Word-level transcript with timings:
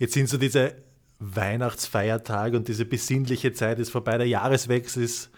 Jetzt 0.00 0.14
sind 0.14 0.30
so 0.30 0.38
diese 0.38 0.76
Weihnachtsfeiertage 1.18 2.56
und 2.56 2.66
diese 2.66 2.86
besinnliche 2.86 3.52
Zeit 3.52 3.78
ist 3.78 3.90
vorbei, 3.90 4.16
der 4.16 4.26
Jahreswechsel 4.26 5.02
ist, 5.02 5.30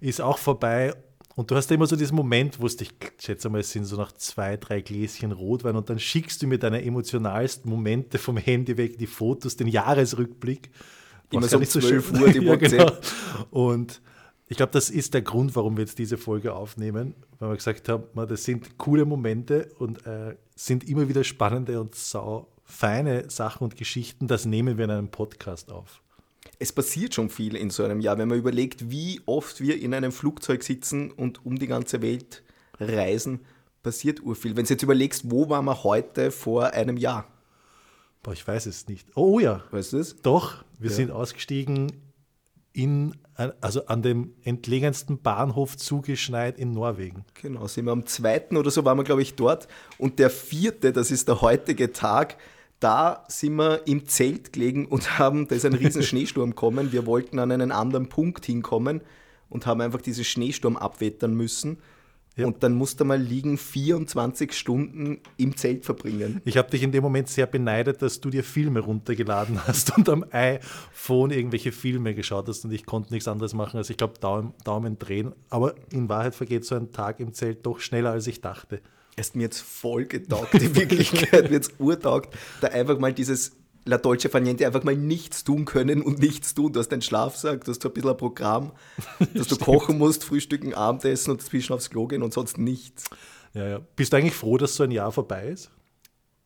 ist 0.00 0.20
auch 0.20 0.36
vorbei. 0.36 0.92
Und 1.36 1.52
du 1.52 1.54
hast 1.54 1.70
immer 1.70 1.86
so 1.86 1.94
diesen 1.94 2.16
Moment, 2.16 2.58
wo 2.58 2.66
es 2.66 2.76
dich, 2.76 2.90
ich 3.00 3.24
schätze 3.24 3.48
mal, 3.48 3.60
es 3.60 3.70
sind 3.70 3.84
so 3.84 3.96
noch 3.96 4.10
zwei, 4.10 4.56
drei 4.56 4.80
Gläschen 4.80 5.30
Rotwein 5.30 5.76
und 5.76 5.88
dann 5.88 6.00
schickst 6.00 6.42
du 6.42 6.48
mir 6.48 6.58
deine 6.58 6.82
emotionalsten 6.82 7.70
Momente 7.70 8.18
vom 8.18 8.36
Handy 8.36 8.76
weg, 8.76 8.98
die 8.98 9.06
Fotos, 9.06 9.54
den 9.56 9.68
Jahresrückblick. 9.68 10.70
Immer 11.30 11.46
so 11.46 11.58
um 11.58 11.64
12 11.64 12.12
Uhr 12.12 12.28
die 12.32 12.40
ja, 12.40 12.56
genau. 12.56 12.92
Und 13.50 14.02
ich 14.48 14.56
glaube, 14.56 14.72
das 14.72 14.90
ist 14.90 15.14
der 15.14 15.22
Grund, 15.22 15.54
warum 15.54 15.76
wir 15.76 15.84
jetzt 15.84 16.00
diese 16.00 16.18
Folge 16.18 16.52
aufnehmen, 16.52 17.14
weil 17.38 17.50
wir 17.50 17.56
gesagt 17.56 17.88
haben, 17.88 18.06
das 18.28 18.42
sind 18.42 18.76
coole 18.76 19.04
Momente 19.04 19.70
und 19.78 20.04
äh, 20.04 20.34
sind 20.56 20.88
immer 20.88 21.08
wieder 21.08 21.22
spannende 21.22 21.80
und 21.80 21.94
sau 21.94 22.48
feine 22.70 23.28
Sachen 23.30 23.64
und 23.64 23.76
Geschichten. 23.76 24.28
Das 24.28 24.46
nehmen 24.46 24.78
wir 24.78 24.84
in 24.84 24.90
einem 24.90 25.10
Podcast 25.10 25.70
auf. 25.70 26.02
Es 26.58 26.72
passiert 26.72 27.14
schon 27.14 27.30
viel 27.30 27.56
in 27.56 27.70
so 27.70 27.84
einem 27.84 28.00
Jahr, 28.00 28.18
wenn 28.18 28.28
man 28.28 28.38
überlegt, 28.38 28.90
wie 28.90 29.20
oft 29.26 29.60
wir 29.60 29.80
in 29.80 29.94
einem 29.94 30.12
Flugzeug 30.12 30.62
sitzen 30.62 31.10
und 31.10 31.44
um 31.44 31.58
die 31.58 31.66
ganze 31.66 32.02
Welt 32.02 32.42
reisen, 32.78 33.40
passiert 33.82 34.22
urviel. 34.22 34.56
Wenn 34.56 34.64
du 34.64 34.70
jetzt 34.70 34.82
überlegst, 34.82 35.30
wo 35.30 35.48
waren 35.48 35.64
wir 35.64 35.84
heute 35.84 36.30
vor 36.30 36.72
einem 36.72 36.96
Jahr? 36.96 37.26
Boah, 38.22 38.32
ich 38.32 38.46
weiß 38.46 38.66
es 38.66 38.88
nicht. 38.88 39.08
Oh 39.16 39.38
ja. 39.38 39.62
Weißt 39.70 39.94
du 39.94 39.98
es? 39.98 40.20
Doch, 40.20 40.64
wir 40.78 40.90
ja. 40.90 40.96
sind 40.96 41.10
ausgestiegen 41.10 41.92
in, 42.72 43.16
also 43.60 43.86
an 43.86 44.02
dem 44.02 44.34
entlegensten 44.42 45.20
Bahnhof 45.20 45.76
zugeschneit 45.76 46.58
in 46.58 46.72
Norwegen. 46.72 47.24
Genau, 47.40 47.66
sind 47.66 47.86
wir 47.86 47.92
am 47.92 48.06
zweiten 48.06 48.56
oder 48.56 48.70
so 48.70 48.84
waren 48.84 48.98
wir, 48.98 49.04
glaube 49.04 49.22
ich, 49.22 49.34
dort. 49.34 49.68
Und 49.98 50.18
der 50.18 50.30
vierte, 50.30 50.92
das 50.92 51.10
ist 51.10 51.28
der 51.28 51.40
heutige 51.40 51.92
Tag, 51.92 52.36
da 52.80 53.24
sind 53.28 53.56
wir 53.56 53.86
im 53.86 54.06
Zelt 54.06 54.52
gelegen 54.52 54.86
und 54.86 55.18
haben, 55.18 55.46
da 55.46 55.54
ist 55.54 55.66
ein 55.66 55.74
riesen 55.74 56.02
Schneesturm 56.02 56.50
gekommen. 56.50 56.92
Wir 56.92 57.06
wollten 57.06 57.38
an 57.38 57.52
einen 57.52 57.72
anderen 57.72 58.08
Punkt 58.08 58.44
hinkommen 58.44 59.02
und 59.48 59.66
haben 59.66 59.80
einfach 59.80 60.00
diesen 60.00 60.24
Schneesturm 60.24 60.76
abwettern 60.76 61.34
müssen. 61.34 61.78
Ja. 62.36 62.46
Und 62.46 62.62
dann 62.62 62.72
musste 62.72 63.04
mal 63.04 63.20
liegen 63.20 63.58
24 63.58 64.56
Stunden 64.56 65.18
im 65.36 65.56
Zelt 65.56 65.84
verbringen. 65.84 66.40
Ich 66.44 66.56
habe 66.56 66.70
dich 66.70 66.82
in 66.82 66.92
dem 66.92 67.02
Moment 67.02 67.28
sehr 67.28 67.46
beneidet, 67.46 68.00
dass 68.02 68.20
du 68.20 68.30
dir 68.30 68.44
Filme 68.44 68.80
runtergeladen 68.80 69.60
hast 69.66 69.96
und 69.96 70.08
am 70.08 70.24
iPhone 70.30 71.32
irgendwelche 71.32 71.72
Filme 71.72 72.14
geschaut 72.14 72.48
hast 72.48 72.64
und 72.64 72.72
ich 72.72 72.86
konnte 72.86 73.12
nichts 73.12 73.28
anderes 73.28 73.52
machen 73.52 73.76
als 73.76 73.90
ich 73.90 73.96
glaube 73.96 74.14
Daumen, 74.20 74.54
Daumen 74.64 74.98
drehen. 74.98 75.32
Aber 75.50 75.74
in 75.90 76.08
Wahrheit 76.08 76.34
vergeht 76.34 76.64
so 76.64 76.76
ein 76.76 76.92
Tag 76.92 77.20
im 77.20 77.34
Zelt 77.34 77.66
doch 77.66 77.80
schneller 77.80 78.12
als 78.12 78.26
ich 78.26 78.40
dachte. 78.40 78.80
Es 79.16 79.28
ist 79.28 79.36
mir 79.36 79.42
jetzt 79.42 79.60
voll 79.60 80.06
getaugt, 80.06 80.54
die 80.54 80.74
Wirklichkeit 80.74 81.50
mir 81.50 81.56
jetzt 81.56 81.74
urtaugt, 81.78 82.34
da 82.60 82.68
einfach 82.68 82.98
mal 82.98 83.12
dieses 83.12 83.52
La 83.84 83.98
Dolce 83.98 84.28
Faniente 84.28 84.66
einfach 84.66 84.84
mal 84.84 84.96
nichts 84.96 85.42
tun 85.42 85.64
können 85.64 86.02
und 86.02 86.20
nichts 86.20 86.54
tun. 86.54 86.72
Du 86.72 86.80
hast 86.80 86.90
deinen 86.90 87.02
Schlafsack, 87.02 87.64
du 87.64 87.70
hast 87.70 87.82
so 87.82 87.88
ein 87.88 87.94
bisschen 87.94 88.10
ein 88.10 88.16
Programm, 88.16 88.72
dass 89.34 89.48
du 89.48 89.56
kochen 89.64 89.98
musst, 89.98 90.24
frühstücken, 90.24 90.74
Abendessen 90.74 91.30
und 91.30 91.42
zwischen 91.42 91.72
aufs 91.72 91.90
Klo 91.90 92.06
gehen 92.06 92.22
und 92.22 92.32
sonst 92.32 92.58
nichts. 92.58 93.04
Ja, 93.54 93.68
ja. 93.68 93.80
Bist 93.96 94.12
du 94.12 94.16
eigentlich 94.16 94.34
froh, 94.34 94.58
dass 94.58 94.74
so 94.74 94.84
ein 94.84 94.90
Jahr 94.90 95.12
vorbei 95.12 95.48
ist? 95.48 95.70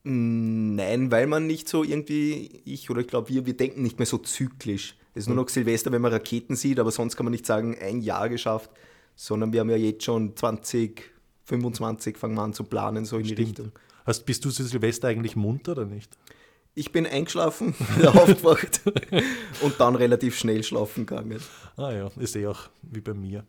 Mm, 0.04 0.76
nein, 0.76 1.10
weil 1.10 1.26
man 1.26 1.46
nicht 1.46 1.68
so 1.68 1.82
irgendwie, 1.82 2.62
ich 2.64 2.88
oder 2.90 3.00
ich 3.00 3.08
glaube 3.08 3.28
wir, 3.30 3.46
wir 3.46 3.56
denken 3.56 3.82
nicht 3.82 3.98
mehr 3.98 4.06
so 4.06 4.18
zyklisch. 4.18 4.96
Es 5.14 5.24
ist 5.24 5.26
nur 5.28 5.36
noch 5.36 5.48
Silvester, 5.48 5.92
wenn 5.92 6.02
man 6.02 6.12
Raketen 6.12 6.56
sieht, 6.56 6.78
aber 6.78 6.90
sonst 6.90 7.16
kann 7.16 7.24
man 7.24 7.32
nicht 7.32 7.46
sagen, 7.46 7.76
ein 7.80 8.00
Jahr 8.00 8.28
geschafft, 8.28 8.70
sondern 9.16 9.52
wir 9.52 9.60
haben 9.60 9.70
ja 9.70 9.76
jetzt 9.76 10.04
schon 10.04 10.36
20, 10.36 11.13
25 11.44 12.16
fangen 12.16 12.34
wir 12.34 12.42
an 12.42 12.52
zu 12.52 12.64
planen, 12.64 13.04
so 13.04 13.18
in 13.18 13.24
Stimmt. 13.24 13.38
die 13.38 13.42
Richtung. 13.44 13.72
Hast, 14.04 14.26
bist 14.26 14.44
du 14.44 14.50
zu 14.50 14.64
Silvester 14.64 15.08
eigentlich 15.08 15.36
munter 15.36 15.72
oder 15.72 15.86
nicht? 15.86 16.16
Ich 16.74 16.90
bin 16.90 17.06
eingeschlafen, 17.06 17.74
wieder 17.96 18.14
aufgewacht 18.14 18.80
und 19.62 19.78
dann 19.78 19.94
relativ 19.94 20.36
schnell 20.36 20.62
schlafen 20.62 21.06
gegangen. 21.06 21.40
Ah 21.76 21.92
ja, 21.92 22.10
ist 22.18 22.36
eh 22.36 22.46
auch 22.46 22.68
wie 22.82 23.00
bei 23.00 23.14
mir. 23.14 23.44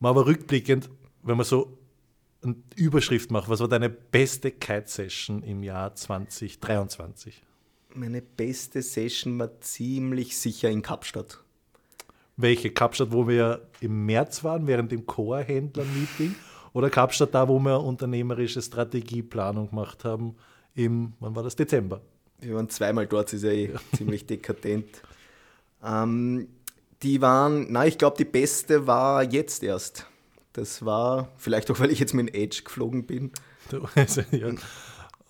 Mal 0.00 0.10
aber 0.10 0.26
rückblickend, 0.26 0.88
wenn 1.22 1.36
man 1.36 1.44
so 1.44 1.76
eine 2.42 2.56
Überschrift 2.76 3.30
macht, 3.30 3.48
was 3.48 3.60
war 3.60 3.68
deine 3.68 3.90
beste 3.90 4.50
Kite-Session 4.50 5.42
im 5.42 5.62
Jahr 5.62 5.94
2023? 5.94 7.42
Meine 7.94 8.22
beste 8.22 8.80
Session 8.80 9.38
war 9.38 9.60
ziemlich 9.60 10.38
sicher 10.38 10.70
in 10.70 10.82
Kapstadt. 10.82 11.42
Welche? 12.36 12.70
Kapstadt, 12.70 13.10
wo 13.10 13.26
wir 13.26 13.68
im 13.80 14.06
März 14.06 14.44
waren, 14.44 14.66
während 14.68 14.92
dem 14.92 15.04
Core-Händler-Meeting? 15.06 16.36
Oder 16.72 16.90
Kapstadt, 16.90 17.34
da, 17.34 17.48
wo 17.48 17.58
wir 17.58 17.80
unternehmerische 17.82 18.62
Strategieplanung 18.62 19.70
gemacht 19.70 20.04
haben, 20.04 20.36
im, 20.74 21.14
wann 21.20 21.34
war 21.34 21.42
das? 21.42 21.56
Dezember? 21.56 22.00
Wir 22.40 22.54
waren 22.54 22.68
zweimal 22.68 23.06
dort, 23.06 23.28
das 23.28 23.34
ist 23.34 23.42
ja 23.44 23.50
eh 23.50 23.74
ziemlich 23.96 24.26
dekadent. 24.26 25.02
Ähm, 25.82 26.48
die 27.02 27.20
waren, 27.20 27.66
na, 27.70 27.86
ich 27.86 27.98
glaube, 27.98 28.16
die 28.16 28.24
beste 28.24 28.86
war 28.86 29.22
jetzt 29.22 29.62
erst. 29.62 30.06
Das 30.52 30.84
war, 30.84 31.28
vielleicht 31.36 31.70
auch, 31.70 31.78
weil 31.78 31.90
ich 31.90 32.00
jetzt 32.00 32.14
mit 32.14 32.28
dem 32.28 32.34
Edge 32.34 32.62
geflogen 32.64 33.06
bin. 33.06 33.32
Also, 33.94 34.22
ja. 34.30 34.46
Und, 34.46 34.60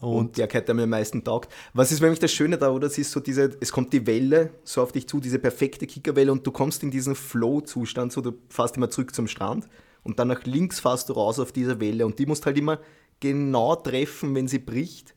und 0.00 0.38
der 0.38 0.46
Kite, 0.46 0.66
der 0.66 0.74
mir 0.76 0.84
am 0.84 0.90
meisten 0.90 1.24
taugt. 1.24 1.52
Was 1.74 1.90
ist 1.90 2.00
nämlich 2.00 2.20
das 2.20 2.30
Schöne 2.30 2.56
da, 2.56 2.70
oder? 2.70 2.86
Es 2.86 2.96
ist 2.98 3.10
so 3.10 3.18
diese, 3.18 3.56
es 3.58 3.72
kommt 3.72 3.92
die 3.92 4.06
Welle 4.06 4.50
so 4.62 4.80
auf 4.80 4.92
dich 4.92 5.08
zu, 5.08 5.18
diese 5.18 5.40
perfekte 5.40 5.88
Kickerwelle 5.88 6.30
und 6.30 6.46
du 6.46 6.52
kommst 6.52 6.84
in 6.84 6.92
diesen 6.92 7.16
Flow-Zustand, 7.16 8.12
so 8.12 8.20
du 8.20 8.34
fährst 8.48 8.76
immer 8.76 8.90
zurück 8.90 9.12
zum 9.12 9.26
Strand 9.26 9.68
und 10.08 10.18
dann 10.18 10.28
nach 10.28 10.44
links 10.44 10.80
fährst 10.80 11.10
du 11.10 11.12
raus 11.12 11.38
auf 11.38 11.52
diese 11.52 11.80
Welle 11.80 12.06
und 12.06 12.18
die 12.18 12.26
musst 12.26 12.46
halt 12.46 12.56
immer 12.56 12.80
genau 13.20 13.76
treffen, 13.76 14.34
wenn 14.34 14.48
sie 14.48 14.58
bricht 14.58 15.14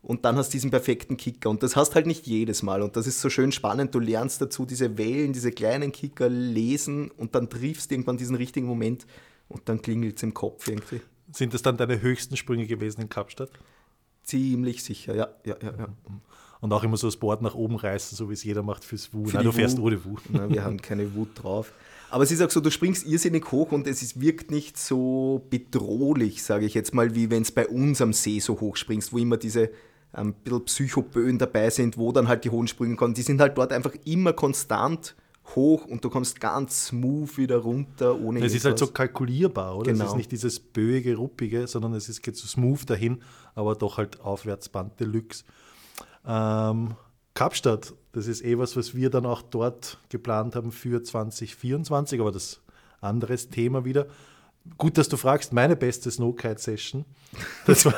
und 0.00 0.24
dann 0.24 0.36
hast 0.36 0.48
du 0.48 0.52
diesen 0.52 0.70
perfekten 0.70 1.16
Kicker. 1.16 1.50
Und 1.50 1.62
das 1.62 1.76
hast 1.76 1.94
halt 1.94 2.06
nicht 2.06 2.26
jedes 2.26 2.62
Mal. 2.62 2.82
Und 2.82 2.96
das 2.96 3.06
ist 3.06 3.20
so 3.20 3.30
schön 3.30 3.52
spannend. 3.52 3.94
Du 3.94 4.00
lernst 4.00 4.40
dazu 4.40 4.66
diese 4.66 4.98
Wellen, 4.98 5.32
diese 5.32 5.52
kleinen 5.52 5.92
Kicker 5.92 6.28
lesen 6.28 7.10
und 7.10 7.34
dann 7.34 7.48
triffst 7.48 7.90
du 7.90 7.94
irgendwann 7.94 8.16
diesen 8.16 8.34
richtigen 8.34 8.66
Moment 8.66 9.06
und 9.48 9.68
dann 9.68 9.80
klingelt 9.80 10.16
es 10.16 10.22
im 10.22 10.34
Kopf 10.34 10.66
irgendwie. 10.66 11.02
Sind 11.30 11.54
das 11.54 11.62
dann 11.62 11.76
deine 11.76 12.00
höchsten 12.00 12.36
Sprünge 12.36 12.66
gewesen 12.66 13.02
in 13.02 13.08
Kapstadt? 13.10 13.50
Ziemlich 14.24 14.82
sicher, 14.82 15.14
ja. 15.14 15.28
ja, 15.44 15.56
ja, 15.62 15.72
ja. 15.78 15.88
Und 16.60 16.72
auch 16.72 16.84
immer 16.84 16.96
so 16.96 17.06
das 17.06 17.16
Board 17.16 17.42
nach 17.42 17.54
oben 17.54 17.76
reißen, 17.76 18.16
so 18.16 18.28
wie 18.30 18.34
es 18.34 18.44
jeder 18.44 18.62
macht 18.62 18.84
fürs 18.84 19.12
Wu. 19.12 19.26
Für 19.26 19.36
Nein, 19.36 19.44
du 19.44 19.52
fährst 19.52 19.78
Wu. 19.78 19.86
ohne 19.86 20.04
Wu. 20.04 20.16
Nein, 20.30 20.50
wir 20.50 20.64
haben 20.64 20.80
keine 20.80 21.14
Wut 21.14 21.30
drauf. 21.34 21.72
Aber 22.12 22.24
es 22.24 22.30
ist 22.30 22.42
auch 22.42 22.50
so, 22.50 22.60
du 22.60 22.70
springst 22.70 23.06
irrsinnig 23.06 23.50
hoch 23.52 23.72
und 23.72 23.86
es 23.86 24.02
ist, 24.02 24.20
wirkt 24.20 24.50
nicht 24.50 24.76
so 24.76 25.46
bedrohlich, 25.48 26.42
sage 26.42 26.66
ich 26.66 26.74
jetzt 26.74 26.92
mal, 26.92 27.14
wie 27.14 27.30
wenn 27.30 27.40
es 27.40 27.52
bei 27.52 27.66
uns 27.66 28.02
am 28.02 28.12
See 28.12 28.38
so 28.38 28.60
hoch 28.60 28.76
springst, 28.76 29.14
wo 29.14 29.18
immer 29.18 29.38
diese 29.38 29.70
ein 30.12 30.34
bisschen 30.34 30.64
Psychoböen 30.66 31.38
dabei 31.38 31.70
sind, 31.70 31.96
wo 31.96 32.12
dann 32.12 32.28
halt 32.28 32.44
die 32.44 32.50
hohen 32.50 32.68
Sprünge 32.68 32.96
kommen. 32.96 33.14
Die 33.14 33.22
sind 33.22 33.40
halt 33.40 33.56
dort 33.56 33.72
einfach 33.72 33.94
immer 34.04 34.34
konstant 34.34 35.16
hoch 35.56 35.86
und 35.86 36.04
du 36.04 36.10
kommst 36.10 36.38
ganz 36.38 36.88
smooth 36.88 37.38
wieder 37.38 37.56
runter 37.56 38.20
ohne 38.20 38.44
Es 38.44 38.54
ist 38.54 38.66
halt 38.66 38.78
so 38.78 38.88
kalkulierbar, 38.88 39.78
oder? 39.78 39.90
Genau. 39.90 40.04
Es 40.04 40.10
ist 40.10 40.16
nicht 40.16 40.32
dieses 40.32 40.60
böige, 40.60 41.16
ruppige, 41.16 41.66
sondern 41.66 41.94
es 41.94 42.10
ist, 42.10 42.22
geht 42.22 42.36
so 42.36 42.46
smooth 42.46 42.90
dahin, 42.90 43.22
aber 43.54 43.74
doch 43.74 43.96
halt 43.96 44.20
Aufwärtsband 44.20 45.00
Deluxe. 45.00 45.44
Ähm, 46.26 46.94
Kapstadt, 47.32 47.94
das 48.12 48.26
ist 48.26 48.44
eh 48.44 48.58
was, 48.58 48.76
was 48.76 48.94
wir 48.94 49.10
dann 49.10 49.26
auch 49.26 49.42
dort 49.42 49.98
geplant 50.08 50.54
haben 50.54 50.72
für 50.72 51.02
2024, 51.02 52.20
aber 52.20 52.32
das 52.32 52.60
anderes 53.00 53.48
Thema 53.48 53.84
wieder. 53.84 54.06
Gut, 54.78 54.96
dass 54.96 55.08
du 55.08 55.16
fragst, 55.16 55.52
meine 55.52 55.74
beste 55.74 56.10
Snowkite-Session. 56.10 57.04
Das, 57.66 57.82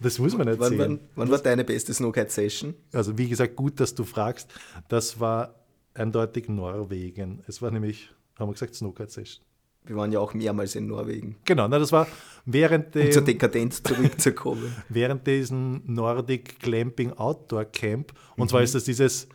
das, 0.00 0.18
muss 0.18 0.36
man 0.36 0.48
erzählen. 0.48 0.78
Wann, 0.78 0.78
wann, 0.78 1.00
wann 1.16 1.30
war 1.30 1.38
deine 1.38 1.64
beste 1.64 1.92
Snowkite-Session? 1.92 2.74
Also 2.92 3.18
wie 3.18 3.28
gesagt, 3.28 3.56
gut, 3.56 3.78
dass 3.78 3.94
du 3.94 4.04
fragst. 4.04 4.48
Das 4.88 5.20
war 5.20 5.54
eindeutig 5.92 6.48
Norwegen. 6.48 7.42
Es 7.46 7.60
war 7.60 7.70
nämlich, 7.70 8.10
haben 8.38 8.48
wir 8.48 8.54
gesagt, 8.54 8.74
Snowkite-Session. 8.74 9.44
Wir 9.84 9.96
waren 9.96 10.12
ja 10.12 10.20
auch 10.20 10.34
mehrmals 10.34 10.74
in 10.74 10.86
Norwegen. 10.86 11.36
Genau, 11.44 11.66
na, 11.66 11.78
das 11.78 11.90
war 11.90 12.06
während 12.44 12.94
dem, 12.94 13.06
um 13.06 13.12
zur 13.12 13.22
Dekadenz 13.22 13.82
zurückzukommen. 13.82 14.74
während 14.88 15.26
diesem 15.26 15.82
Nordic 15.86 16.60
Glamping 16.60 17.12
Outdoor 17.12 17.64
Camp. 17.64 18.12
Und 18.36 18.44
mhm. 18.44 18.48
zwar 18.48 18.62
ist 18.62 18.74
das 18.74 18.84
dieses 18.84 19.28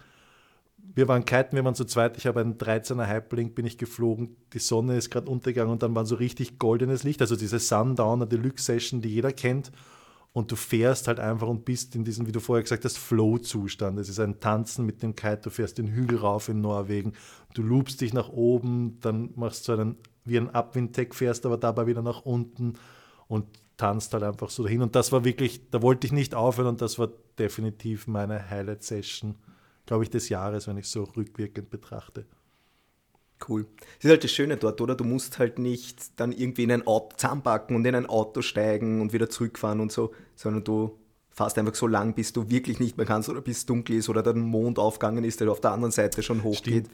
wir 0.95 1.09
waren 1.09 1.25
kiten, 1.25 1.57
wir 1.57 1.65
waren 1.65 1.75
zu 1.75 1.83
zweit. 1.83 2.17
Ich 2.17 2.25
habe 2.25 2.39
einen 2.39 2.57
13er 2.57 3.07
Hyperlink, 3.07 3.53
bin 3.53 3.65
ich 3.65 3.77
geflogen. 3.77 4.37
Die 4.53 4.59
Sonne 4.59 4.95
ist 4.95 5.09
gerade 5.09 5.29
untergegangen 5.29 5.73
und 5.73 5.83
dann 5.83 5.93
war 5.93 6.05
so 6.05 6.15
richtig 6.15 6.57
goldenes 6.57 7.03
Licht. 7.03 7.21
Also 7.21 7.35
diese 7.35 7.59
Sundowner 7.59 8.25
Deluxe 8.25 8.63
Session, 8.63 9.01
die 9.01 9.09
jeder 9.09 9.33
kennt. 9.33 9.73
Und 10.35 10.51
du 10.51 10.57
fährst 10.57 11.07
halt 11.07 11.19
einfach 11.19 11.47
und 11.47 11.63
bist 11.63 11.95
in 11.95 12.03
diesem, 12.03 12.27
wie 12.27 12.33
du 12.33 12.41
vorher 12.41 12.61
gesagt 12.61 12.83
hast, 12.83 12.97
Flow-Zustand. 12.97 13.97
Es 13.97 14.09
ist 14.09 14.19
ein 14.19 14.41
Tanzen 14.41 14.85
mit 14.85 15.01
dem 15.01 15.15
Kite. 15.15 15.43
Du 15.43 15.49
fährst 15.49 15.77
den 15.77 15.87
Hügel 15.87 16.17
rauf 16.17 16.49
in 16.49 16.59
Norwegen. 16.59 17.13
Du 17.53 17.61
loopst 17.63 18.01
dich 18.01 18.13
nach 18.13 18.27
oben, 18.27 18.99
dann 18.99 19.29
machst 19.35 19.67
du 19.67 19.71
einen, 19.71 19.97
wie 20.25 20.37
ein 20.37 20.49
Upwind-Tech, 20.49 21.13
fährst 21.13 21.45
aber 21.45 21.57
dabei 21.57 21.87
wieder 21.87 22.01
nach 22.01 22.25
unten 22.25 22.73
und 23.29 23.45
tanzt 23.77 24.13
halt 24.13 24.23
einfach 24.23 24.49
so 24.49 24.63
dahin. 24.63 24.81
Und 24.81 24.95
das 24.95 25.13
war 25.13 25.23
wirklich, 25.23 25.69
da 25.71 25.81
wollte 25.81 26.05
ich 26.05 26.11
nicht 26.11 26.35
aufhören 26.35 26.67
und 26.67 26.81
das 26.81 26.99
war 26.99 27.09
definitiv 27.39 28.07
meine 28.07 28.49
Highlight-Session 28.49 29.35
glaube 29.85 30.03
ich, 30.03 30.09
des 30.09 30.29
Jahres, 30.29 30.67
wenn 30.67 30.77
ich 30.77 30.87
so 30.87 31.03
rückwirkend 31.03 31.69
betrachte. 31.69 32.25
Cool. 33.47 33.65
Das 33.97 34.05
ist 34.05 34.09
halt 34.09 34.23
das 34.23 34.31
Schöne 34.31 34.57
dort, 34.57 34.79
oder? 34.81 34.95
Du 34.95 35.03
musst 35.03 35.39
halt 35.39 35.59
nicht 35.59 36.19
dann 36.19 36.31
irgendwie 36.31 36.63
in 36.63 36.71
ein 36.71 36.87
Auto 36.87 37.15
zusammenpacken 37.17 37.75
und 37.75 37.85
in 37.85 37.95
ein 37.95 38.05
Auto 38.05 38.41
steigen 38.41 39.01
und 39.01 39.13
wieder 39.13 39.29
zurückfahren 39.29 39.81
und 39.81 39.91
so, 39.91 40.13
sondern 40.35 40.63
du 40.63 40.97
fast 41.31 41.57
einfach 41.57 41.75
so 41.75 41.85
lang, 41.85 42.13
bis 42.13 42.31
du 42.31 42.49
wirklich 42.49 42.79
nicht 42.79 42.95
mehr 42.95 43.05
kannst 43.05 43.27
oder 43.27 43.41
bis 43.41 43.57
es 43.57 43.65
dunkel 43.65 43.97
ist 43.97 44.07
oder 44.07 44.23
der 44.23 44.33
Mond 44.33 44.79
aufgegangen 44.79 45.25
ist, 45.25 45.41
der 45.41 45.51
auf 45.51 45.59
der 45.59 45.71
anderen 45.71 45.91
Seite 45.91 46.23
schon 46.23 46.43
hochgeht. 46.43 46.87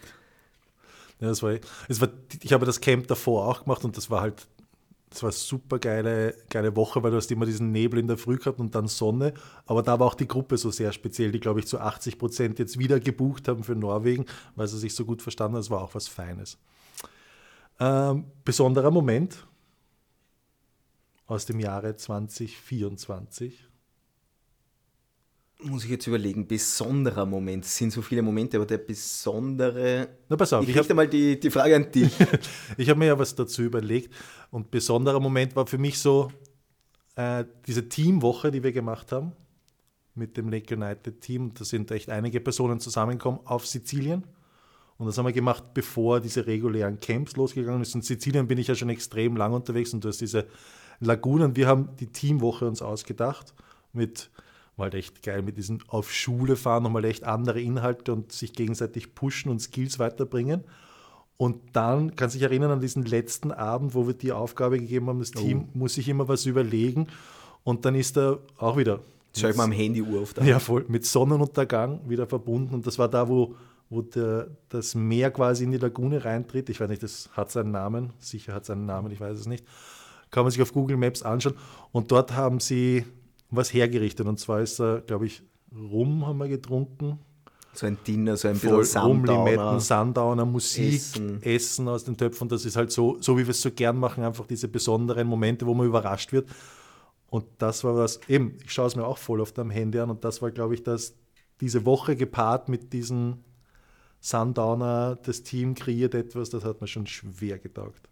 Ja, 1.19 1.27
das 1.27 1.43
war, 1.43 1.53
das 1.87 2.01
war, 2.01 2.09
ich 2.41 2.51
habe 2.51 2.65
das 2.65 2.81
Camp 2.81 3.07
davor 3.07 3.47
auch 3.47 3.63
gemacht 3.63 3.85
und 3.85 3.95
das 3.95 4.09
war 4.09 4.21
halt, 4.21 4.47
das 5.11 5.23
war 5.23 5.27
eine 5.27 5.33
super 5.33 5.77
geile, 5.77 6.33
geile 6.49 6.73
Woche, 6.77 7.03
weil 7.03 7.11
du 7.11 7.17
hast 7.17 7.29
immer 7.31 7.45
diesen 7.45 7.73
Nebel 7.73 7.99
in 7.99 8.07
der 8.07 8.17
Früh 8.17 8.37
gehabt 8.37 8.61
und 8.61 8.73
dann 8.73 8.87
Sonne. 8.87 9.33
Aber 9.65 9.83
da 9.83 9.99
war 9.99 10.07
auch 10.07 10.13
die 10.13 10.27
Gruppe 10.27 10.57
so 10.57 10.71
sehr 10.71 10.93
speziell, 10.93 11.33
die, 11.33 11.41
glaube 11.41 11.59
ich, 11.59 11.67
zu 11.67 11.79
80 11.79 12.17
Prozent 12.17 12.59
jetzt 12.59 12.79
wieder 12.79 12.97
gebucht 13.01 13.49
haben 13.49 13.65
für 13.65 13.75
Norwegen, 13.75 14.25
weil 14.55 14.69
sie 14.69 14.79
sich 14.79 14.95
so 14.95 15.03
gut 15.03 15.21
verstanden 15.21 15.55
haben. 15.55 15.61
Das 15.61 15.69
war 15.69 15.81
auch 15.81 15.95
was 15.95 16.07
Feines. 16.07 16.57
Ähm, 17.77 18.23
besonderer 18.45 18.89
Moment 18.89 19.45
aus 21.27 21.45
dem 21.45 21.59
Jahre 21.59 21.97
2024 21.97 23.67
muss 25.63 25.83
ich 25.83 25.91
jetzt 25.91 26.07
überlegen, 26.07 26.47
besonderer 26.47 27.25
Moment. 27.25 27.65
Es 27.65 27.75
sind 27.77 27.91
so 27.91 28.01
viele 28.01 28.21
Momente, 28.21 28.57
aber 28.57 28.65
der 28.65 28.77
besondere. 28.77 30.07
Na, 30.29 30.35
pass 30.35 30.53
auf, 30.53 30.63
ich, 30.63 30.69
ich 30.69 30.77
richte 30.77 30.93
mal 30.93 31.07
die, 31.07 31.39
die 31.39 31.49
Frage 31.49 31.75
an 31.75 31.91
dich. 31.91 32.11
ich 32.77 32.89
habe 32.89 32.99
mir 32.99 33.07
ja 33.07 33.19
was 33.19 33.35
dazu 33.35 33.61
überlegt. 33.61 34.13
Und 34.49 34.71
besonderer 34.71 35.19
Moment 35.19 35.55
war 35.55 35.67
für 35.67 35.77
mich 35.77 35.99
so 35.99 36.31
äh, 37.15 37.45
diese 37.67 37.87
Teamwoche, 37.87 38.51
die 38.51 38.63
wir 38.63 38.71
gemacht 38.71 39.11
haben 39.11 39.33
mit 40.15 40.37
dem 40.37 40.49
Lake 40.49 40.75
United 40.75 41.21
Team. 41.21 41.53
Da 41.53 41.63
sind 41.63 41.91
echt 41.91 42.09
einige 42.09 42.39
Personen 42.39 42.79
zusammengekommen 42.79 43.41
auf 43.45 43.67
Sizilien. 43.67 44.23
Und 44.97 45.07
das 45.07 45.17
haben 45.17 45.25
wir 45.25 45.33
gemacht, 45.33 45.73
bevor 45.73 46.19
diese 46.19 46.45
regulären 46.45 46.99
Camps 46.99 47.35
losgegangen 47.35 47.83
sind. 47.85 48.01
In 48.01 48.03
Sizilien 48.03 48.47
bin 48.47 48.57
ich 48.57 48.67
ja 48.67 48.75
schon 48.75 48.89
extrem 48.89 49.35
lang 49.35 49.53
unterwegs 49.53 49.93
und 49.93 50.03
du 50.03 50.09
hast 50.09 50.21
diese 50.21 50.47
Lagunen. 50.99 51.55
Wir 51.55 51.67
haben 51.67 51.89
die 51.99 52.07
Teamwoche 52.07 52.67
uns 52.67 52.81
ausgedacht 52.81 53.53
mit 53.93 54.29
war 54.77 54.85
halt 54.85 54.95
echt 54.95 55.23
geil 55.23 55.41
mit 55.41 55.57
diesem 55.57 55.79
auf 55.87 56.11
Schule 56.11 56.55
fahren, 56.55 56.83
nochmal 56.83 57.05
echt 57.05 57.23
andere 57.23 57.61
Inhalte 57.61 58.13
und 58.13 58.31
sich 58.31 58.53
gegenseitig 58.53 59.13
pushen 59.15 59.51
und 59.51 59.59
Skills 59.59 59.99
weiterbringen. 59.99 60.63
Und 61.37 61.57
dann 61.73 62.15
kannst 62.15 62.35
du 62.35 62.39
dich 62.39 62.47
erinnern 62.47 62.71
an 62.71 62.81
diesen 62.81 63.03
letzten 63.03 63.51
Abend, 63.51 63.95
wo 63.95 64.05
wir 64.05 64.13
die 64.13 64.31
Aufgabe 64.31 64.79
gegeben 64.79 65.07
haben, 65.07 65.19
das 65.19 65.31
Team 65.31 65.69
oh. 65.73 65.77
muss 65.77 65.95
sich 65.95 66.07
immer 66.07 66.27
was 66.27 66.45
überlegen. 66.45 67.07
Und 67.63 67.85
dann 67.85 67.95
ist 67.95 68.17
er 68.17 68.39
auch 68.57 68.77
wieder. 68.77 68.99
Schau 69.35 69.47
ich 69.47 69.55
mal 69.55 69.63
am 69.63 69.71
Handy 69.71 70.01
Uhr 70.01 70.21
auf. 70.21 70.33
Da. 70.33 70.43
Ja, 70.43 70.59
voll. 70.59 70.85
Mit 70.87 71.05
Sonnenuntergang 71.05 72.01
wieder 72.07 72.27
verbunden. 72.27 72.75
Und 72.75 72.85
das 72.85 72.99
war 72.99 73.07
da, 73.07 73.27
wo, 73.27 73.55
wo 73.89 74.01
der, 74.01 74.49
das 74.69 74.93
Meer 74.93 75.31
quasi 75.31 75.63
in 75.63 75.71
die 75.71 75.77
Lagune 75.77 76.23
reintritt. 76.23 76.69
Ich 76.69 76.79
weiß 76.79 76.89
nicht, 76.89 77.01
das 77.01 77.29
hat 77.33 77.49
seinen 77.49 77.71
Namen. 77.71 78.13
Sicher 78.19 78.53
hat 78.53 78.65
seinen 78.65 78.85
Namen, 78.85 79.11
ich 79.11 79.19
weiß 79.19 79.39
es 79.39 79.47
nicht. 79.47 79.65
Kann 80.29 80.43
man 80.43 80.51
sich 80.51 80.61
auf 80.61 80.73
Google 80.73 80.97
Maps 80.97 81.23
anschauen. 81.23 81.55
Und 81.91 82.11
dort 82.11 82.33
haben 82.33 82.59
sie 82.59 83.05
was 83.51 83.73
hergerichtet. 83.73 84.25
Und 84.27 84.39
zwar 84.39 84.61
ist 84.61 84.79
da, 84.79 85.01
glaube 85.05 85.27
ich, 85.27 85.43
Rum 85.73 86.25
haben 86.25 86.39
wir 86.39 86.47
getrunken. 86.47 87.19
So 87.73 87.85
ein 87.85 87.97
Dinner, 88.05 88.35
so 88.35 88.49
ein 88.49 88.55
Voll 88.55 88.83
Sundowner. 88.83 89.45
Limetten, 89.45 89.79
Sundowner, 89.79 90.45
Musik, 90.45 90.93
Essen. 90.95 91.41
Essen. 91.43 91.87
aus 91.87 92.03
den 92.03 92.17
Töpfen. 92.17 92.49
Das 92.49 92.65
ist 92.65 92.75
halt 92.75 92.91
so, 92.91 93.17
so 93.21 93.37
wie 93.37 93.43
wir 93.43 93.51
es 93.51 93.61
so 93.61 93.71
gern 93.71 93.97
machen, 93.97 94.23
einfach 94.23 94.45
diese 94.45 94.67
besonderen 94.67 95.27
Momente, 95.27 95.65
wo 95.65 95.73
man 95.73 95.87
überrascht 95.87 96.33
wird. 96.33 96.49
Und 97.29 97.45
das 97.59 97.85
war 97.85 97.95
was, 97.95 98.19
eben, 98.27 98.57
ich 98.63 98.73
schaue 98.73 98.87
es 98.87 98.95
mir 98.97 99.05
auch 99.05 99.17
voll 99.17 99.39
auf 99.39 99.53
deinem 99.53 99.69
Handy 99.69 99.99
an 99.99 100.09
und 100.09 100.25
das 100.25 100.41
war, 100.41 100.51
glaube 100.51 100.73
ich, 100.73 100.83
dass 100.83 101.13
diese 101.61 101.85
Woche 101.85 102.17
gepaart 102.17 102.67
mit 102.67 102.91
diesen 102.91 103.45
Sundowner, 104.19 105.17
das 105.23 105.41
Team 105.43 105.73
kreiert 105.73 106.13
etwas, 106.13 106.49
das 106.49 106.65
hat 106.65 106.81
mir 106.81 106.87
schon 106.87 107.07
schwer 107.07 107.57
getaugt. 107.57 108.09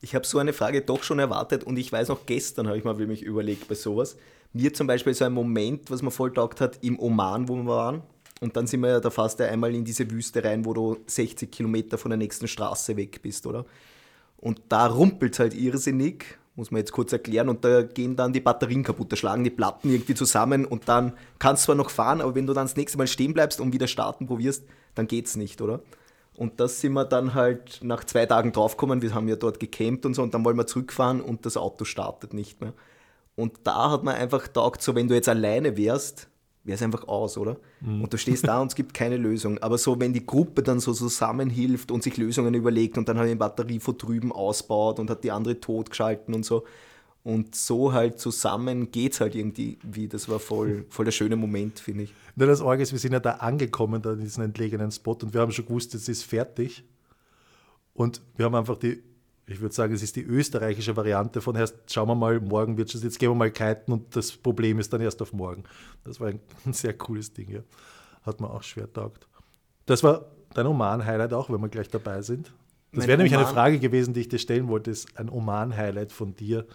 Ich 0.00 0.14
habe 0.14 0.26
so 0.26 0.38
eine 0.38 0.52
Frage 0.52 0.82
doch 0.82 1.02
schon 1.02 1.18
erwartet 1.18 1.64
und 1.64 1.76
ich 1.78 1.90
weiß 1.90 2.08
noch, 2.08 2.26
gestern 2.26 2.68
habe 2.68 2.78
ich 2.78 2.84
mal 2.84 2.94
mich 2.94 3.22
überlegt 3.22 3.68
bei 3.68 3.74
sowas. 3.74 4.16
Mir 4.52 4.72
zum 4.72 4.86
Beispiel 4.86 5.14
so 5.14 5.24
ein 5.24 5.32
Moment, 5.32 5.90
was 5.90 6.02
man 6.02 6.10
voll 6.10 6.32
taugt 6.32 6.60
hat, 6.60 6.78
im 6.82 6.98
Oman, 6.98 7.48
wo 7.48 7.56
wir 7.56 7.66
waren. 7.66 8.02
Und 8.40 8.56
dann 8.56 8.66
sind 8.66 8.80
wir 8.80 8.90
ja 8.90 9.00
da 9.00 9.10
fast 9.10 9.40
einmal 9.40 9.74
in 9.74 9.84
diese 9.84 10.10
Wüste 10.10 10.44
rein, 10.44 10.64
wo 10.64 10.74
du 10.74 10.98
60 11.06 11.50
Kilometer 11.50 11.96
von 11.96 12.10
der 12.10 12.18
nächsten 12.18 12.46
Straße 12.46 12.96
weg 12.96 13.22
bist, 13.22 13.46
oder? 13.46 13.64
Und 14.36 14.60
da 14.68 14.86
rumpelt 14.86 15.32
es 15.32 15.38
halt 15.38 15.54
irrsinnig, 15.54 16.38
muss 16.54 16.70
man 16.70 16.80
jetzt 16.80 16.92
kurz 16.92 17.12
erklären, 17.12 17.48
und 17.48 17.64
da 17.64 17.82
gehen 17.82 18.14
dann 18.14 18.34
die 18.34 18.40
Batterien 18.40 18.82
kaputt, 18.82 19.10
da 19.10 19.16
schlagen 19.16 19.44
die 19.44 19.50
Platten 19.50 19.90
irgendwie 19.90 20.14
zusammen 20.14 20.66
und 20.66 20.88
dann 20.88 21.14
kannst 21.38 21.64
du 21.64 21.66
zwar 21.66 21.74
noch 21.76 21.90
fahren, 21.90 22.20
aber 22.20 22.34
wenn 22.34 22.46
du 22.46 22.52
dann 22.52 22.66
das 22.66 22.76
nächste 22.76 22.98
Mal 22.98 23.06
stehen 23.06 23.32
bleibst 23.32 23.60
und 23.60 23.72
wieder 23.72 23.86
starten 23.86 24.26
probierst, 24.26 24.64
dann 24.94 25.06
geht's 25.06 25.36
nicht, 25.36 25.62
oder? 25.62 25.80
Und 26.36 26.60
das 26.60 26.80
sind 26.80 26.92
wir 26.92 27.04
dann 27.04 27.34
halt 27.34 27.80
nach 27.82 28.04
zwei 28.04 28.26
Tagen 28.26 28.52
draufgekommen. 28.52 29.02
Wir 29.02 29.14
haben 29.14 29.28
ja 29.28 29.36
dort 29.36 29.58
gecampt 29.58 30.04
und 30.04 30.14
so 30.14 30.22
und 30.22 30.34
dann 30.34 30.44
wollen 30.44 30.56
wir 30.56 30.66
zurückfahren 30.66 31.20
und 31.20 31.46
das 31.46 31.56
Auto 31.56 31.84
startet 31.84 32.34
nicht 32.34 32.60
mehr. 32.60 32.74
Und 33.36 33.52
da 33.64 33.90
hat 33.90 34.04
man 34.04 34.14
einfach 34.14 34.48
taugt, 34.48 34.82
so 34.82 34.94
wenn 34.94 35.08
du 35.08 35.14
jetzt 35.14 35.28
alleine 35.28 35.76
wärst, 35.76 36.28
wäre 36.64 36.76
es 36.76 36.82
einfach 36.82 37.06
aus, 37.06 37.38
oder? 37.38 37.56
Mhm. 37.80 38.02
Und 38.02 38.12
du 38.12 38.18
stehst 38.18 38.46
da 38.46 38.60
und 38.60 38.68
es 38.68 38.74
gibt 38.74 38.92
keine 38.92 39.16
Lösung. 39.16 39.58
Aber 39.58 39.78
so, 39.78 39.98
wenn 40.00 40.12
die 40.12 40.26
Gruppe 40.26 40.62
dann 40.62 40.80
so 40.80 40.92
zusammenhilft 40.92 41.90
und 41.90 42.02
sich 42.02 42.16
Lösungen 42.16 42.54
überlegt 42.54 42.98
und 42.98 43.08
dann 43.08 43.18
hat 43.18 43.28
die 43.28 43.34
Batterie 43.34 43.78
von 43.78 43.96
drüben 43.96 44.32
ausbaut 44.32 44.98
und 44.98 45.08
hat 45.08 45.22
die 45.22 45.30
andere 45.30 45.60
totgeschalten 45.60 46.34
und 46.34 46.44
so, 46.44 46.64
und 47.26 47.56
so 47.56 47.92
halt 47.92 48.20
zusammen 48.20 48.92
geht 48.92 49.14
es 49.14 49.20
halt 49.20 49.34
irgendwie. 49.34 49.78
Wie, 49.82 50.06
das 50.06 50.28
war 50.28 50.38
voll, 50.38 50.86
voll 50.90 51.06
der 51.06 51.12
schöne 51.12 51.34
Moment, 51.34 51.80
finde 51.80 52.04
ich. 52.04 52.14
Das 52.36 52.60
Org 52.60 52.78
ist, 52.78 52.92
wir 52.92 53.00
sind 53.00 53.14
ja 53.14 53.18
da 53.18 53.32
angekommen, 53.32 54.00
da 54.00 54.12
in 54.12 54.20
diesem 54.20 54.44
entlegenen 54.44 54.92
Spot, 54.92 55.18
und 55.20 55.34
wir 55.34 55.40
haben 55.40 55.50
schon 55.50 55.66
gewusst, 55.66 55.92
es 55.96 56.08
ist 56.08 56.22
fertig. 56.22 56.84
Und 57.94 58.22
wir 58.36 58.44
haben 58.44 58.54
einfach 58.54 58.76
die, 58.76 59.02
ich 59.48 59.60
würde 59.60 59.74
sagen, 59.74 59.92
es 59.92 60.04
ist 60.04 60.14
die 60.14 60.22
österreichische 60.22 60.96
Variante 60.96 61.40
von 61.40 61.56
erst 61.56 61.74
schauen 61.92 62.06
wir 62.06 62.14
mal, 62.14 62.38
morgen 62.38 62.78
wird 62.78 62.94
es, 62.94 63.02
jetzt 63.02 63.18
gehen 63.18 63.30
wir 63.30 63.34
mal 63.34 63.50
kiten 63.50 63.90
und 63.90 64.14
das 64.14 64.30
Problem 64.30 64.78
ist 64.78 64.92
dann 64.92 65.00
erst 65.00 65.20
auf 65.20 65.32
morgen. 65.32 65.64
Das 66.04 66.20
war 66.20 66.28
ein, 66.28 66.38
ein 66.64 66.72
sehr 66.74 66.96
cooles 66.96 67.32
Ding, 67.32 67.50
ja. 67.50 67.60
Hat 68.22 68.40
man 68.40 68.52
auch 68.52 68.62
schwer 68.62 68.92
taugt. 68.92 69.26
Das 69.86 70.04
war 70.04 70.26
dein 70.54 70.68
Oman-Highlight 70.68 71.32
auch, 71.32 71.50
wenn 71.50 71.60
wir 71.60 71.68
gleich 71.70 71.88
dabei 71.88 72.22
sind. 72.22 72.52
Das 72.92 73.08
wäre 73.08 73.18
nämlich 73.18 73.34
eine 73.34 73.46
Frage 73.46 73.80
gewesen, 73.80 74.14
die 74.14 74.20
ich 74.20 74.28
dir 74.28 74.38
stellen 74.38 74.68
wollte, 74.68 74.92
ist 74.92 75.18
ein 75.18 75.28
Oman-Highlight 75.28 76.12
von 76.12 76.36
dir 76.36 76.66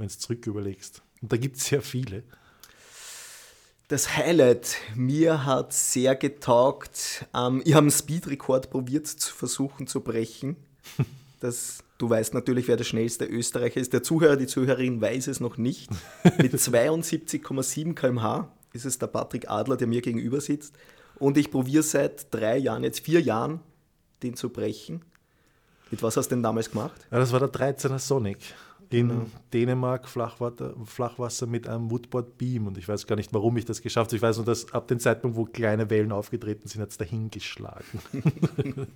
wenn 0.00 0.08
du 0.08 0.18
zurück 0.18 0.46
überlegst. 0.46 1.02
Und 1.22 1.32
da 1.32 1.36
gibt 1.36 1.56
es 1.56 1.66
sehr 1.66 1.82
viele. 1.82 2.24
Das 3.88 4.16
Highlight, 4.16 4.76
mir 4.94 5.44
hat 5.44 5.72
sehr 5.72 6.14
getaugt. 6.14 7.26
Ähm, 7.34 7.60
ich 7.64 7.74
habe 7.74 7.84
einen 7.84 7.90
Speedrekord 7.90 8.70
probiert 8.70 9.06
zu 9.06 9.34
versuchen 9.34 9.86
zu 9.86 10.00
brechen. 10.00 10.56
Das, 11.40 11.78
du 11.96 12.10
weißt 12.10 12.34
natürlich, 12.34 12.68
wer 12.68 12.76
der 12.76 12.84
schnellste 12.84 13.24
Österreicher 13.24 13.80
ist. 13.80 13.94
Der 13.94 14.02
Zuhörer, 14.02 14.36
die 14.36 14.46
Zuhörerin 14.46 15.00
weiß 15.00 15.26
es 15.26 15.40
noch 15.40 15.56
nicht. 15.56 15.88
Mit 16.36 16.52
72,7 16.54 17.94
km/h 17.94 18.52
ist 18.74 18.84
es 18.84 18.98
der 18.98 19.06
Patrick 19.06 19.48
Adler, 19.48 19.78
der 19.78 19.86
mir 19.86 20.02
gegenüber 20.02 20.42
sitzt. 20.42 20.74
Und 21.18 21.38
ich 21.38 21.50
probiere 21.50 21.82
seit 21.82 22.26
drei 22.30 22.58
Jahren, 22.58 22.84
jetzt 22.84 23.00
vier 23.00 23.22
Jahren, 23.22 23.60
den 24.22 24.36
zu 24.36 24.50
brechen. 24.50 25.00
Mit 25.90 26.02
was 26.02 26.18
hast 26.18 26.26
du 26.26 26.34
denn 26.34 26.42
damals 26.42 26.70
gemacht? 26.70 27.00
Ja, 27.10 27.18
das 27.18 27.32
war 27.32 27.40
der 27.40 27.48
13er 27.48 27.98
Sonic 27.98 28.54
in 28.90 29.08
genau. 29.08 29.26
Dänemark 29.52 30.08
Flachwasser, 30.08 30.74
Flachwasser 30.84 31.46
mit 31.46 31.68
einem 31.68 31.90
Woodboard 31.90 32.36
Beam. 32.36 32.66
Und 32.66 32.76
ich 32.76 32.88
weiß 32.88 33.06
gar 33.06 33.16
nicht, 33.16 33.32
warum 33.32 33.56
ich 33.56 33.64
das 33.64 33.82
geschafft 33.82 34.10
habe. 34.10 34.16
Ich 34.16 34.22
weiß 34.22 34.38
nur, 34.38 34.46
dass 34.46 34.72
ab 34.72 34.88
dem 34.88 34.98
Zeitpunkt, 34.98 35.36
wo 35.36 35.44
kleine 35.44 35.88
Wellen 35.90 36.12
aufgetreten 36.12 36.68
sind, 36.68 36.82
hat 36.82 36.90
es 36.90 36.98
dahingeschlagen. 36.98 38.00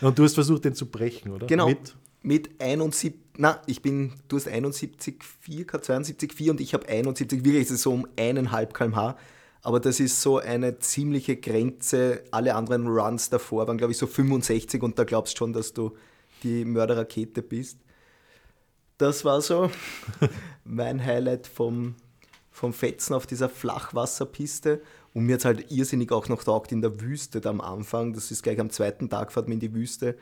und 0.00 0.18
du 0.18 0.22
hast 0.22 0.34
versucht, 0.34 0.64
den 0.64 0.74
zu 0.74 0.86
brechen, 0.86 1.32
oder? 1.32 1.48
Genau. 1.48 1.66
Mit, 1.66 1.94
mit 2.22 2.60
71, 2.60 3.14
na, 3.36 3.60
ich 3.66 3.82
bin, 3.82 4.12
du 4.28 4.36
hast 4.36 4.48
71,4, 4.48 5.66
72,4 5.66 6.50
und 6.50 6.60
ich 6.60 6.72
habe 6.72 6.88
71, 6.88 7.44
wirklich 7.44 7.64
ist 7.64 7.70
es 7.72 7.82
so 7.82 7.92
um 7.92 8.06
eineinhalb 8.16 8.72
kmh. 8.72 9.16
Aber 9.62 9.80
das 9.80 9.98
ist 9.98 10.20
so 10.20 10.38
eine 10.38 10.78
ziemliche 10.78 11.36
Grenze. 11.36 12.22
Alle 12.30 12.54
anderen 12.54 12.86
Runs 12.86 13.30
davor 13.30 13.66
waren, 13.66 13.78
glaube 13.78 13.92
ich, 13.92 13.98
so 13.98 14.06
65 14.06 14.82
und 14.82 14.98
da 14.98 15.04
glaubst 15.04 15.34
du 15.34 15.38
schon, 15.38 15.52
dass 15.52 15.72
du 15.72 15.96
die 16.42 16.64
Mörderrakete 16.64 17.42
bist 17.42 17.78
das 18.98 19.24
war 19.24 19.40
so 19.40 19.70
mein 20.64 21.04
Highlight 21.04 21.46
vom, 21.46 21.96
vom 22.50 22.72
Fetzen 22.72 23.14
auf 23.14 23.26
dieser 23.26 23.48
Flachwasserpiste. 23.48 24.82
Und 25.12 25.26
mir 25.26 25.34
hat 25.34 25.40
es 25.40 25.44
halt 25.44 25.70
irrsinnig 25.70 26.10
auch 26.12 26.28
noch 26.28 26.42
taugt 26.42 26.72
in 26.72 26.82
der 26.82 27.00
Wüste 27.00 27.40
da 27.40 27.50
am 27.50 27.60
Anfang. 27.60 28.12
Das 28.12 28.30
ist 28.30 28.42
gleich 28.42 28.58
am 28.58 28.70
zweiten 28.70 29.08
Tag, 29.08 29.32
fahrt 29.32 29.46
man 29.46 29.54
in 29.54 29.60
die 29.60 29.74
Wüste 29.74 30.16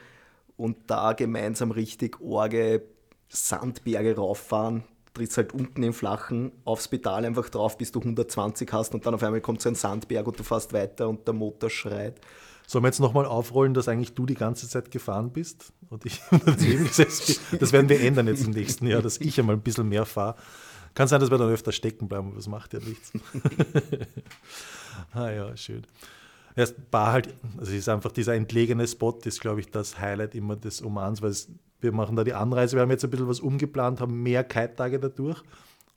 und 0.57 0.77
da 0.87 1.13
gemeinsam 1.13 1.71
richtig 1.71 2.21
Orge 2.21 2.83
Sandberge 3.29 4.17
rauffahren. 4.17 4.85
Trittst 5.15 5.37
halt 5.37 5.53
unten 5.53 5.83
im 5.83 5.93
Flachen 5.93 6.53
aufs 6.65 6.89
Pedal 6.89 7.25
einfach 7.25 7.49
drauf, 7.51 7.77
bis 7.77 7.93
du 7.93 8.01
120 8.01 8.73
hast 8.73 8.95
und 8.95 9.05
dann 9.05 9.15
auf 9.15 9.23
einmal 9.23 9.41
kommt 9.41 9.61
so 9.61 9.69
ein 9.69 9.75
Sandberg 9.75 10.27
und 10.27 10.39
du 10.39 10.43
fährst 10.43 10.73
weiter 10.73 11.09
und 11.09 11.27
der 11.27 11.35
Motor 11.35 11.69
schreit. 11.69 12.21
Sollen 12.67 12.85
wir 12.85 12.89
jetzt 12.89 13.01
nochmal 13.01 13.27
aufrollen, 13.27 13.75
dass 13.75 13.89
eigentlich 13.89 14.15
du 14.15 14.27
die 14.27 14.35
ganze 14.35 14.69
Zeit 14.69 14.91
gefahren 14.91 15.31
bist 15.31 15.73
und 15.91 16.07
ich 16.07 16.21
daneben 16.31 16.85
gesessen 16.85 17.37
bin? 17.51 17.59
Das 17.59 17.73
werden 17.73 17.89
wir 17.89 18.01
ändern 18.01 18.27
jetzt 18.27 18.45
im 18.45 18.53
nächsten 18.53 18.87
Jahr, 18.87 19.03
dass 19.03 19.21
ich 19.21 19.39
einmal 19.39 19.57
ein 19.57 19.63
bisschen 19.63 19.89
mehr 19.89 20.07
fahre. 20.07 20.37
Kann 20.95 21.09
sein, 21.09 21.21
dass 21.21 21.31
wir 21.31 21.39
dann 21.39 21.51
öfter 21.51 21.73
stecken 21.73 22.09
bleiben, 22.09 22.29
aber 22.29 22.37
das 22.37 22.49
macht 22.49 22.75
ja 22.75 22.81
nichts. 22.81 23.13
ah 25.13 25.31
ja, 25.31 25.57
schön. 25.57 25.83
Erst 26.55 26.75
war 26.91 27.13
halt, 27.13 27.35
also 27.57 27.73
es 27.73 27.79
ist 27.79 27.89
einfach 27.89 28.13
dieser 28.13 28.35
entlegene 28.35 28.87
Spot, 28.87 29.19
ist 29.25 29.41
glaube 29.41 29.61
ich 29.61 29.71
das 29.71 29.99
Highlight 29.99 30.35
immer 30.35 30.57
des 30.57 30.85
Omans, 30.85 31.23
weil 31.23 31.31
es, 31.31 31.49
wir 31.81 31.93
machen 31.93 32.15
da 32.15 32.25
die 32.25 32.35
Anreise, 32.35 32.77
wir 32.77 32.83
haben 32.83 32.91
jetzt 32.91 33.05
ein 33.05 33.11
bisschen 33.11 33.29
was 33.29 33.41
umgeplant, 33.41 34.01
haben 34.01 34.23
mehr 34.23 34.45
Kite-Tage 34.45 35.01
dadurch 35.01 35.43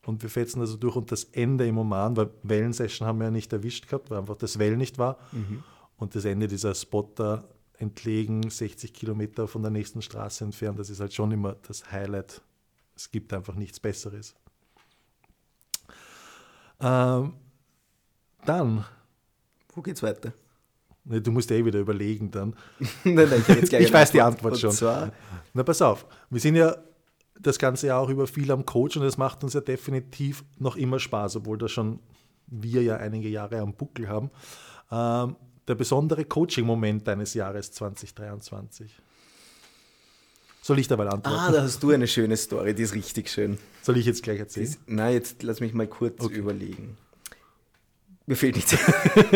und 0.06 0.22
wir 0.22 0.30
fetzen 0.30 0.62
also 0.62 0.78
durch 0.78 0.96
und 0.96 1.12
das 1.12 1.26
Ende 1.26 1.68
im 1.68 1.78
Oman, 1.78 2.16
weil 2.16 2.30
Wellensession 2.44 3.08
haben 3.08 3.20
wir 3.20 3.26
ja 3.26 3.32
nicht 3.32 3.52
erwischt 3.52 3.88
gehabt, 3.88 4.10
weil 4.10 4.20
einfach 4.20 4.38
das 4.38 4.58
Well 4.60 4.78
nicht 4.78 4.98
war. 4.98 5.18
Mhm. 5.34 5.64
Und 5.98 6.16
das 6.16 6.26
Ende 6.26 6.48
dieser 6.48 6.76
Spot 6.76 7.10
da 7.16 7.48
entlegen, 7.78 8.50
60 8.50 8.94
Kilometer 8.94 9.48
von 9.48 9.62
der 9.62 9.72
nächsten 9.72 10.02
Straße 10.02 10.44
entfernt, 10.44 10.80
das 10.80 10.90
ist 10.90 11.00
halt 11.00 11.14
schon 11.14 11.32
immer 11.32 11.56
das 11.68 11.92
Highlight. 11.92 12.42
Es 12.96 13.12
gibt 13.12 13.34
einfach 13.34 13.56
nichts 13.56 13.80
Besseres. 13.80 14.36
Ähm, 16.80 17.34
dann. 18.46 18.86
Wo 19.74 19.82
geht's 19.82 20.04
weiter? 20.04 20.34
Du 21.04 21.32
musst 21.32 21.52
eh 21.52 21.64
wieder 21.64 21.80
überlegen 21.80 22.32
dann. 22.32 22.56
nein, 23.04 23.30
nein, 23.30 23.46
ich, 23.62 23.74
ich 23.74 23.94
weiß 23.94 24.12
die 24.12 24.22
Antwort 24.22 24.60
schon. 24.60 24.76
Na, 25.54 25.64
pass 25.64 25.82
auf. 25.82 26.06
Wir 26.30 26.40
sind 26.40 26.56
ja 26.56 26.76
das 27.40 27.60
ganze 27.60 27.88
Jahr 27.88 28.02
auch 28.02 28.10
über 28.10 28.28
viel 28.28 28.52
am 28.52 28.66
Coach 28.66 28.98
und 28.98 29.04
es 29.04 29.18
macht 29.18 29.44
uns 29.44 29.54
ja 29.54 29.62
definitiv 29.62 30.44
noch 30.58 30.78
immer 30.78 31.00
Spaß, 31.00 31.38
obwohl 31.38 31.58
da 31.58 31.68
schon 31.68 32.00
wir 32.48 32.82
ja 32.82 32.98
einige 32.98 33.30
Jahre 33.30 33.60
am 33.60 33.74
Buckel 33.74 34.08
haben. 34.08 34.32
Ähm, 34.92 35.36
der 35.68 35.76
besondere 35.76 36.26
Coaching-Moment 36.26 37.08
deines 37.08 37.34
Jahres 37.34 37.72
2023. 37.72 38.92
Soll 40.62 40.80
ich 40.80 40.88
dabei 40.88 41.08
antworten? 41.08 41.38
Ah, 41.38 41.52
da 41.52 41.62
hast 41.62 41.84
du 41.84 41.92
eine 41.92 42.08
schöne 42.08 42.38
Story, 42.38 42.74
die 42.74 42.84
ist 42.84 42.96
richtig 42.96 43.30
schön. 43.30 43.60
Soll 43.84 43.98
ich 43.98 44.06
jetzt 44.06 44.24
gleich 44.24 44.40
erzählen? 44.40 44.66
Das, 44.66 44.80
nein, 44.88 45.14
jetzt 45.14 45.44
lass 45.44 45.60
mich 45.60 45.74
mal 45.74 45.88
kurz 45.88 46.24
okay. 46.24 46.36
überlegen. 46.36 46.98
Mir 48.28 48.36
fehlt 48.36 48.56
nichts. 48.56 48.76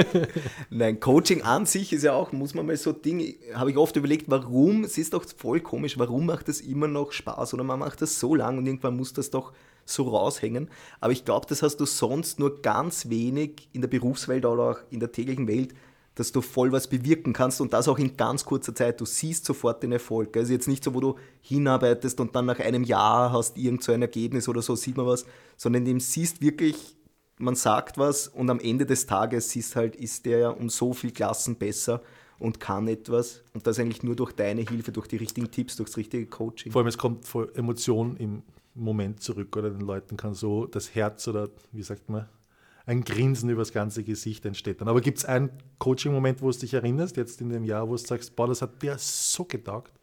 Nein, 0.71 0.99
Coaching 0.99 1.43
an 1.43 1.67
sich 1.67 1.93
ist 1.93 2.01
ja 2.01 2.13
auch, 2.13 2.31
muss 2.31 2.55
man 2.55 2.65
mal 2.65 2.75
so 2.75 2.91
Dinge, 2.91 3.35
habe 3.53 3.69
ich 3.69 3.77
oft 3.77 3.95
überlegt, 3.95 4.25
warum, 4.31 4.83
es 4.83 4.97
ist 4.97 5.13
doch 5.13 5.23
voll 5.37 5.59
komisch, 5.59 5.99
warum 5.99 6.25
macht 6.25 6.47
das 6.47 6.59
immer 6.59 6.87
noch 6.87 7.11
Spaß 7.11 7.53
oder 7.53 7.63
man 7.63 7.77
macht 7.77 8.01
das 8.01 8.19
so 8.19 8.33
lang 8.33 8.57
und 8.57 8.65
irgendwann 8.65 8.97
muss 8.97 9.13
das 9.13 9.29
doch 9.29 9.53
so 9.85 10.09
raushängen. 10.09 10.69
Aber 10.99 11.13
ich 11.13 11.23
glaube, 11.23 11.45
das 11.47 11.61
hast 11.61 11.77
du 11.77 11.85
sonst 11.85 12.39
nur 12.39 12.63
ganz 12.63 13.09
wenig 13.09 13.69
in 13.73 13.81
der 13.81 13.89
Berufswelt 13.89 14.43
oder 14.45 14.71
auch 14.71 14.79
in 14.89 14.99
der 14.99 15.11
täglichen 15.11 15.47
Welt, 15.47 15.75
dass 16.19 16.31
du 16.31 16.41
voll 16.41 16.71
was 16.71 16.87
bewirken 16.87 17.33
kannst 17.33 17.61
und 17.61 17.71
das 17.71 17.87
auch 17.87 17.97
in 17.97 18.17
ganz 18.17 18.43
kurzer 18.43 18.75
Zeit. 18.75 18.99
Du 18.99 19.05
siehst 19.05 19.45
sofort 19.45 19.81
den 19.81 19.93
Erfolg. 19.93 20.35
Also 20.35 20.51
jetzt 20.51 20.67
nicht 20.67 20.83
so, 20.83 20.93
wo 20.93 20.99
du 20.99 21.15
hinarbeitest 21.41 22.19
und 22.19 22.35
dann 22.35 22.45
nach 22.45 22.59
einem 22.59 22.83
Jahr 22.83 23.31
hast 23.31 23.57
irgend 23.57 23.83
so 23.83 23.91
ein 23.91 24.01
Ergebnis 24.01 24.49
oder 24.49 24.61
so, 24.61 24.75
sieht 24.75 24.97
man 24.97 25.05
was, 25.05 25.25
sondern 25.55 25.85
dem 25.85 25.99
siehst 25.99 26.41
wirklich 26.41 26.95
man 27.39 27.55
sagt 27.55 27.97
was 27.97 28.27
und 28.27 28.49
am 28.49 28.59
Ende 28.59 28.85
des 28.85 29.05
Tages 29.05 29.49
siehst 29.49 29.77
halt, 29.77 29.95
ist 29.95 30.25
der 30.25 30.39
ja 30.39 30.49
um 30.49 30.69
so 30.69 30.93
viel 30.93 31.11
Klassen 31.11 31.55
besser 31.55 32.01
und 32.37 32.59
kann 32.59 32.87
etwas. 32.87 33.41
Und 33.53 33.65
das 33.65 33.79
eigentlich 33.79 34.03
nur 34.03 34.15
durch 34.15 34.33
deine 34.33 34.61
Hilfe, 34.61 34.91
durch 34.91 35.07
die 35.07 35.15
richtigen 35.15 35.49
Tipps, 35.49 35.77
durch 35.77 35.89
das 35.89 35.97
richtige 35.97 36.25
Coaching. 36.25 36.71
Vor 36.71 36.81
allem, 36.81 36.87
es 36.87 36.97
kommt 36.97 37.25
voll 37.25 37.49
Emotion 37.55 38.17
im 38.17 38.43
Moment 38.75 39.21
zurück 39.21 39.55
oder 39.55 39.69
den 39.69 39.81
Leuten 39.81 40.17
kann 40.17 40.33
so 40.33 40.65
das 40.65 40.93
Herz 40.95 41.27
oder 41.27 41.49
wie 41.71 41.81
sagt 41.81 42.09
man, 42.09 42.27
ein 42.89 43.03
Grinsen 43.03 43.51
über 43.51 43.61
das 43.61 43.71
ganze 43.71 44.03
Gesicht 44.03 44.47
entsteht 44.47 44.81
dann. 44.81 44.87
Aber 44.87 44.99
gibt 44.99 45.19
es 45.19 45.25
einen 45.25 45.51
Coaching-Moment, 45.77 46.41
wo 46.41 46.49
du 46.49 46.57
dich 46.57 46.73
erinnerst, 46.73 47.17
jetzt 47.17 47.39
in 47.39 47.49
dem 47.49 47.63
Jahr, 47.63 47.87
wo 47.87 47.91
du 47.91 47.99
sagst, 47.99 48.35
boah, 48.35 48.47
das 48.47 48.63
hat 48.63 48.81
dir 48.81 48.97
so 48.97 49.45
getaugt? 49.45 49.93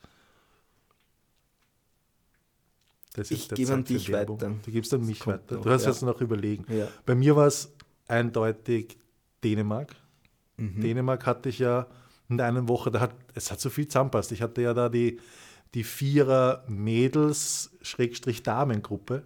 ich 3.29 3.49
gebe 3.49 3.73
an 3.73 3.83
dich 3.83 4.13
weiter. 4.13 4.37
Du 4.37 4.71
gibst 4.71 4.95
an 4.95 5.05
mich 5.05 5.27
weiter. 5.27 5.57
Du 5.57 5.69
hast 5.69 5.83
ja. 5.83 5.91
jetzt 5.91 6.03
noch 6.03 6.21
überlegen. 6.21 6.65
Ja. 6.73 6.87
Bei 7.05 7.17
mir 7.17 7.35
war 7.35 7.49
es 7.49 7.75
eindeutig 8.07 8.97
Dänemark. 9.43 9.97
Mhm. 10.57 10.81
Dänemark 10.81 11.27
hatte 11.27 11.49
ich 11.49 11.59
ja 11.59 11.89
in 12.29 12.41
einer 12.41 12.69
Woche, 12.69 12.93
da 12.93 13.01
hat, 13.01 13.17
es 13.35 13.51
hat 13.51 13.61
so 13.61 13.69
viel 13.69 13.89
zusammenpasst. 13.89 14.31
Ich 14.31 14.43
hatte 14.43 14.63
ja 14.63 14.73
da 14.75 14.89
die, 14.89 15.19
die 15.75 15.83
Vierer 15.83 16.63
Mädels-Damengruppe. 16.69 19.25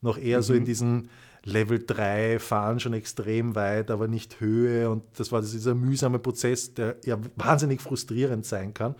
Noch 0.00 0.18
eher 0.18 0.38
mhm. 0.38 0.42
so 0.42 0.54
in 0.54 0.62
mhm. 0.62 0.66
diesen 0.66 1.08
Level 1.44 1.82
3 1.84 2.38
fahren 2.38 2.80
schon 2.80 2.92
extrem 2.92 3.54
weit, 3.54 3.90
aber 3.90 4.08
nicht 4.08 4.40
Höhe. 4.40 4.90
Und 4.90 5.04
das 5.16 5.32
war 5.32 5.40
dieser 5.40 5.74
mühsame 5.74 6.18
Prozess, 6.18 6.74
der 6.74 6.96
ja 7.04 7.18
wahnsinnig 7.36 7.80
frustrierend 7.80 8.44
sein 8.44 8.74
kann. 8.74 8.94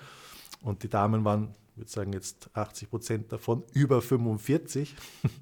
Und 0.63 0.83
die 0.83 0.89
Damen 0.89 1.25
waren 1.25 1.55
würde 1.81 1.91
sagen 1.91 2.13
jetzt 2.13 2.51
80 2.55 2.91
Prozent 2.91 3.33
davon 3.33 3.65
über 3.73 4.01
45, 4.01 4.95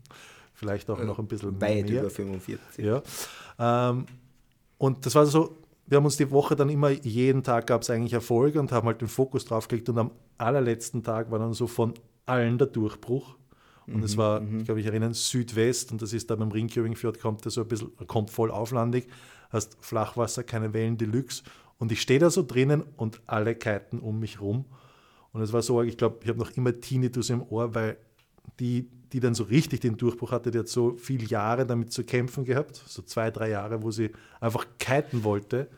vielleicht 0.55 0.88
auch 0.88 1.02
noch 1.02 1.19
ein 1.19 1.26
bisschen 1.26 1.61
Weit 1.61 1.88
mehr. 1.88 2.00
über 2.00 2.11
45. 2.11 2.85
Ja. 2.85 3.02
Ähm, 3.59 4.07
und 4.78 5.05
das 5.05 5.14
war 5.14 5.26
so, 5.26 5.57
wir 5.87 5.97
haben 5.97 6.05
uns 6.05 6.17
die 6.17 6.31
Woche 6.31 6.57
dann 6.57 6.71
immer, 6.71 6.90
jeden 6.90 7.43
Tag 7.43 7.67
gab 7.67 7.83
es 7.83 7.90
eigentlich 7.90 8.12
Erfolge 8.12 8.61
und 8.61 8.73
haben 8.73 8.87
halt 8.87 9.00
den 9.00 9.09
Fokus 9.09 9.45
drauf 9.45 9.69
gelegt 9.69 9.88
und 9.88 9.99
am 9.99 10.11
allerletzten 10.38 11.02
Tag 11.02 11.31
war 11.31 11.38
dann 11.38 11.52
so 11.52 11.67
von 11.67 11.95
allen 12.26 12.59
der 12.59 12.69
Durchbruch. 12.69 13.37
Und 13.95 14.04
es 14.04 14.14
mhm, 14.14 14.18
war, 14.18 14.40
mhm. 14.40 14.59
ich 14.59 14.64
glaube, 14.64 14.80
ich 14.80 14.87
erinnere, 14.87 15.14
Südwest 15.14 15.92
und 15.92 16.02
das 16.02 16.12
ist 16.12 16.30
da 16.30 16.37
beim 16.37 16.50
Ringkirchfjord, 16.50 17.21
kommt 17.21 17.45
der 17.45 17.52
so 17.52 17.62
ein 17.62 17.68
bisschen, 17.68 17.90
kommt 18.07 18.30
voll 18.30 18.50
auflandig, 18.50 19.09
hast 19.50 19.76
Flachwasser, 19.80 20.42
keine 20.42 20.73
Wellen 20.75 20.99
Deluxe. 20.99 21.42
Und 21.78 21.92
ich 21.92 22.02
stehe 22.02 22.18
da 22.18 22.28
so 22.28 22.42
drinnen 22.42 22.83
und 22.97 23.21
alle 23.26 23.54
kiten 23.54 24.00
um 24.00 24.18
mich 24.18 24.40
rum. 24.40 24.64
Und 25.33 25.42
es 25.42 25.52
war 25.52 25.62
so, 25.62 25.83
ich 25.83 25.97
glaube, 25.97 26.18
ich 26.23 26.28
habe 26.28 26.38
noch 26.38 26.50
immer 26.57 26.78
Tinnitus 26.78 27.30
im 27.30 27.42
Ohr, 27.42 27.75
weil 27.75 27.97
die, 28.59 28.88
die 29.12 29.21
dann 29.21 29.35
so 29.35 29.45
richtig 29.45 29.80
den 29.80 29.97
Durchbruch 29.97 30.33
hatte, 30.33 30.50
die 30.50 30.59
hat 30.59 30.68
so 30.68 30.95
viele 30.97 31.25
Jahre 31.25 31.64
damit 31.64 31.92
zu 31.92 32.04
kämpfen 32.04 32.45
gehabt, 32.45 32.83
so 32.87 33.02
zwei, 33.02 33.30
drei 33.30 33.50
Jahre, 33.50 33.83
wo 33.83 33.90
sie 33.90 34.11
einfach 34.40 34.66
kiten 34.78 35.25
wollte. 35.25 35.68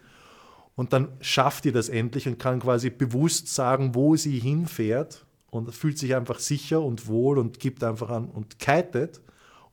Und 0.75 0.93
dann 0.93 1.09
schafft 1.21 1.65
die 1.65 1.73
das 1.73 1.89
endlich 1.89 2.27
und 2.27 2.39
kann 2.39 2.61
quasi 2.61 2.91
bewusst 2.91 3.55
sagen, 3.55 3.95
wo 3.95 4.17
sie 4.17 4.39
hinfährt 4.39 5.27
und 5.51 5.75
fühlt 5.75 5.99
sich 5.99 6.15
einfach 6.15 6.39
sicher 6.39 6.81
und 6.81 7.07
wohl 7.07 7.39
und 7.39 7.61
gibt 7.61 7.85
einfach 7.85 8.11
an 8.11 8.29
und 8.29 8.59
kitet 8.59 9.21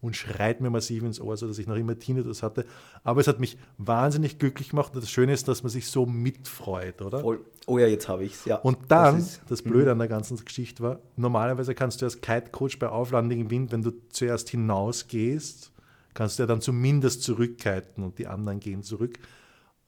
und 0.01 0.15
schreit 0.15 0.61
mir 0.61 0.69
massiv 0.69 1.03
ins 1.03 1.19
Ohr, 1.19 1.35
sodass 1.37 1.57
ich 1.57 1.67
noch 1.67 1.75
immer 1.75 1.97
Tinnitus 1.97 2.43
hatte. 2.43 2.65
Aber 3.03 3.19
es 3.21 3.27
hat 3.27 3.39
mich 3.39 3.57
wahnsinnig 3.77 4.37
glücklich 4.37 4.69
gemacht 4.69 4.93
und 4.93 5.01
das 5.01 5.09
Schöne 5.09 5.33
ist, 5.33 5.47
dass 5.47 5.63
man 5.63 5.69
sich 5.69 5.87
so 5.87 6.05
mitfreut, 6.05 7.01
oder? 7.01 7.19
Voll. 7.19 7.39
Oh 7.65 7.79
ja, 7.79 7.87
jetzt 7.87 8.07
habe 8.07 8.23
ich 8.23 8.33
es, 8.33 8.45
ja. 8.45 8.57
Und 8.57 8.77
dann, 8.89 9.17
das, 9.17 9.41
das 9.47 9.61
Blöde 9.61 9.85
mhm. 9.85 9.91
an 9.91 9.99
der 9.99 10.07
ganzen 10.07 10.37
Geschichte 10.43 10.83
war, 10.83 10.99
normalerweise 11.15 11.73
kannst 11.75 12.01
du 12.01 12.05
als 12.05 12.21
Kite-Coach 12.21 12.79
bei 12.79 12.89
auflandigem 12.89 13.49
Wind, 13.49 13.71
wenn 13.71 13.81
du 13.81 13.91
zuerst 14.09 14.49
hinausgehst, 14.49 15.71
kannst 16.13 16.39
du 16.39 16.43
ja 16.43 16.47
dann 16.47 16.61
zumindest 16.61 17.23
zurückkiten 17.23 18.03
und 18.03 18.19
die 18.19 18.27
anderen 18.27 18.59
gehen 18.59 18.83
zurück. 18.83 19.19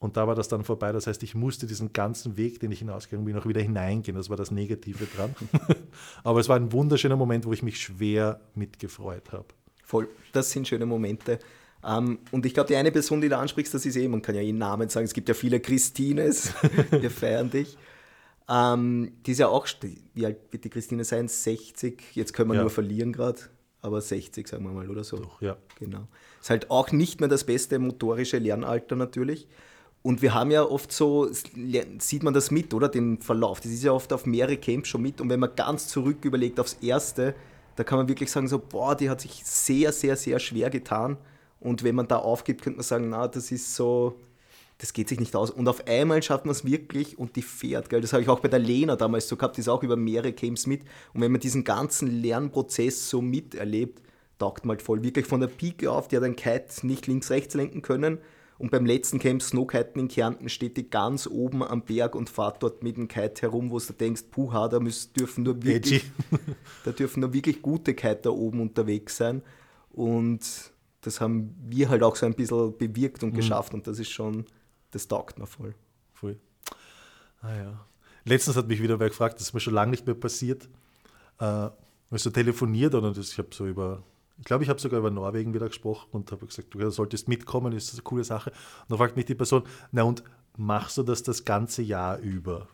Und 0.00 0.16
da 0.16 0.26
war 0.26 0.34
das 0.34 0.48
dann 0.48 0.64
vorbei. 0.64 0.92
Das 0.92 1.06
heißt, 1.06 1.22
ich 1.22 1.34
musste 1.34 1.66
diesen 1.66 1.92
ganzen 1.92 2.38
Weg, 2.38 2.58
den 2.58 2.72
ich 2.72 2.78
hinausgegangen 2.78 3.26
bin, 3.26 3.36
auch 3.36 3.46
wieder 3.46 3.60
hineingehen. 3.60 4.16
Das 4.16 4.30
war 4.30 4.36
das 4.36 4.50
Negative 4.50 5.06
dran. 5.14 5.34
Aber 6.24 6.40
es 6.40 6.48
war 6.48 6.56
ein 6.56 6.72
wunderschöner 6.72 7.16
Moment, 7.16 7.44
wo 7.44 7.52
ich 7.52 7.62
mich 7.62 7.78
schwer 7.78 8.40
mitgefreut 8.54 9.30
habe. 9.30 9.44
Voll, 9.84 10.08
das 10.32 10.50
sind 10.50 10.66
schöne 10.66 10.86
Momente. 10.86 11.38
Ähm, 11.84 12.18
und 12.30 12.46
ich 12.46 12.54
glaube, 12.54 12.68
die 12.68 12.76
eine 12.76 12.90
Person, 12.90 13.20
die 13.20 13.28
du 13.28 13.36
ansprichst, 13.36 13.74
das 13.74 13.84
ist 13.84 13.96
eh, 13.96 14.08
man 14.08 14.22
kann 14.22 14.34
ja 14.34 14.40
ihren 14.40 14.56
Namen 14.56 14.88
sagen, 14.88 15.04
es 15.04 15.12
gibt 15.12 15.28
ja 15.28 15.34
viele 15.34 15.60
Christines, 15.60 16.54
wir 16.90 17.10
feiern 17.10 17.50
dich. 17.50 17.76
Ähm, 18.48 19.12
die 19.26 19.32
ist 19.32 19.38
ja 19.38 19.48
auch, 19.48 19.66
wie 20.14 20.26
alt 20.26 20.38
wird 20.50 20.64
die 20.64 20.70
Christine 20.70 21.04
sein? 21.04 21.28
60, 21.28 22.14
jetzt 22.14 22.32
können 22.32 22.50
wir 22.50 22.54
ja. 22.54 22.62
nur 22.62 22.70
verlieren 22.70 23.12
gerade, 23.12 23.40
aber 23.82 24.00
60 24.00 24.48
sagen 24.48 24.64
wir 24.64 24.72
mal 24.72 24.88
oder 24.88 25.04
so. 25.04 25.18
Doch, 25.18 25.42
ja. 25.42 25.58
Genau. 25.78 26.08
Ist 26.40 26.48
halt 26.48 26.70
auch 26.70 26.90
nicht 26.90 27.20
mehr 27.20 27.28
das 27.28 27.44
beste 27.44 27.78
motorische 27.78 28.38
Lernalter 28.38 28.96
natürlich. 28.96 29.46
Und 30.02 30.22
wir 30.22 30.32
haben 30.32 30.50
ja 30.50 30.62
oft 30.62 30.92
so, 30.92 31.28
sieht 31.30 32.22
man 32.22 32.32
das 32.32 32.50
mit, 32.50 32.72
oder? 32.72 32.88
Den 32.88 33.20
Verlauf. 33.20 33.60
Das 33.60 33.70
ist 33.70 33.84
ja 33.84 33.92
oft 33.92 34.12
auf 34.12 34.24
mehrere 34.24 34.56
Camps 34.56 34.88
schon 34.88 35.02
mit. 35.02 35.20
Und 35.20 35.28
wenn 35.28 35.40
man 35.40 35.54
ganz 35.54 35.88
zurück 35.88 36.24
überlegt 36.24 36.58
aufs 36.58 36.78
erste, 36.80 37.34
da 37.76 37.84
kann 37.84 37.98
man 37.98 38.08
wirklich 38.08 38.30
sagen, 38.30 38.48
so, 38.48 38.58
boah, 38.58 38.94
die 38.94 39.10
hat 39.10 39.20
sich 39.20 39.42
sehr, 39.44 39.92
sehr, 39.92 40.16
sehr 40.16 40.38
schwer 40.38 40.70
getan. 40.70 41.18
Und 41.60 41.84
wenn 41.84 41.94
man 41.94 42.08
da 42.08 42.16
aufgibt, 42.16 42.62
könnte 42.62 42.78
man 42.78 42.84
sagen, 42.84 43.10
na, 43.10 43.28
das 43.28 43.52
ist 43.52 43.74
so, 43.74 44.16
das 44.78 44.94
geht 44.94 45.10
sich 45.10 45.20
nicht 45.20 45.36
aus. 45.36 45.50
Und 45.50 45.68
auf 45.68 45.86
einmal 45.86 46.22
schafft 46.22 46.46
man 46.46 46.52
es 46.52 46.64
wirklich 46.64 47.18
und 47.18 47.36
die 47.36 47.42
fährt, 47.42 47.90
gell? 47.90 48.00
Das 48.00 48.14
habe 48.14 48.22
ich 48.22 48.30
auch 48.30 48.40
bei 48.40 48.48
der 48.48 48.58
Lena 48.58 48.96
damals 48.96 49.28
so 49.28 49.36
gehabt, 49.36 49.58
die 49.58 49.60
ist 49.60 49.68
auch 49.68 49.82
über 49.82 49.96
mehrere 49.96 50.32
Games 50.32 50.66
mit. 50.66 50.80
Und 51.12 51.20
wenn 51.20 51.30
man 51.30 51.42
diesen 51.42 51.62
ganzen 51.62 52.22
Lernprozess 52.22 53.10
so 53.10 53.20
miterlebt, 53.20 54.00
taugt 54.38 54.64
man 54.64 54.76
halt 54.76 54.82
voll. 54.82 55.02
Wirklich 55.02 55.26
von 55.26 55.40
der 55.40 55.48
Pike 55.48 55.90
auf, 55.90 56.08
die 56.08 56.16
hat 56.16 56.24
ein 56.24 56.36
Kite 56.36 56.86
nicht 56.86 57.06
links, 57.06 57.28
rechts 57.28 57.52
lenken 57.52 57.82
können 57.82 58.18
und 58.60 58.70
beim 58.70 58.84
letzten 58.84 59.18
Camp 59.18 59.40
Snowkiten 59.40 60.02
in 60.02 60.08
Kärnten 60.08 60.50
steht 60.50 60.76
die 60.76 60.90
ganz 60.90 61.26
oben 61.26 61.62
am 61.62 61.82
Berg 61.82 62.14
und 62.14 62.28
fahrt 62.28 62.62
dort 62.62 62.82
mit 62.82 62.98
dem 62.98 63.08
Kite 63.08 63.40
herum, 63.40 63.70
wo 63.70 63.78
du 63.78 63.94
denkst, 63.94 64.24
puha, 64.30 64.68
da 64.68 64.80
müssen, 64.80 65.14
dürfen 65.14 65.44
nur 65.44 65.62
wirklich, 65.62 66.04
da 66.84 66.92
dürfen 66.92 67.20
nur 67.20 67.32
wirklich 67.32 67.62
gute 67.62 67.94
Kiter 67.94 68.34
oben 68.34 68.60
unterwegs 68.60 69.16
sein. 69.16 69.40
Und 69.92 70.42
das 71.00 71.22
haben 71.22 71.56
wir 71.70 71.88
halt 71.88 72.02
auch 72.02 72.16
so 72.16 72.26
ein 72.26 72.34
bisschen 72.34 72.76
bewirkt 72.76 73.22
und 73.22 73.32
mhm. 73.32 73.36
geschafft 73.36 73.72
und 73.72 73.86
das 73.86 73.98
ist 73.98 74.10
schon, 74.10 74.44
das 74.90 75.08
taugt 75.08 75.38
mir 75.38 75.46
voll. 75.46 75.74
Voll. 76.12 76.38
Ah 77.40 77.56
ja. 77.56 77.86
Letztens 78.26 78.58
hat 78.58 78.68
mich 78.68 78.82
wieder 78.82 79.00
wer 79.00 79.08
gefragt, 79.08 79.36
das 79.36 79.46
ist 79.46 79.54
mir 79.54 79.60
schon 79.60 79.72
lange 79.72 79.92
nicht 79.92 80.04
mehr 80.04 80.14
passiert. 80.14 80.68
Äh, 81.38 81.70
hast 82.10 82.26
du 82.26 82.30
telefoniert 82.30 82.94
oder 82.94 83.10
das, 83.14 83.32
ich 83.32 83.38
habe 83.38 83.48
so 83.52 83.66
über 83.66 84.02
ich 84.40 84.44
glaube, 84.46 84.64
ich 84.64 84.70
habe 84.70 84.80
sogar 84.80 85.00
über 85.00 85.10
Norwegen 85.10 85.52
wieder 85.52 85.68
gesprochen 85.68 86.08
und 86.12 86.32
habe 86.32 86.46
gesagt, 86.46 86.72
du 86.72 86.90
solltest 86.90 87.28
mitkommen, 87.28 87.72
ist 87.74 87.92
eine 87.92 88.02
coole 88.02 88.24
Sache. 88.24 88.50
Und 88.50 88.90
dann 88.90 88.98
fragt 88.98 89.14
mich 89.14 89.26
die 89.26 89.34
Person, 89.34 89.64
na 89.92 90.02
und 90.02 90.24
machst 90.56 90.96
du 90.96 91.02
das 91.02 91.22
das 91.22 91.44
ganze 91.44 91.82
Jahr 91.82 92.18
über? 92.18 92.66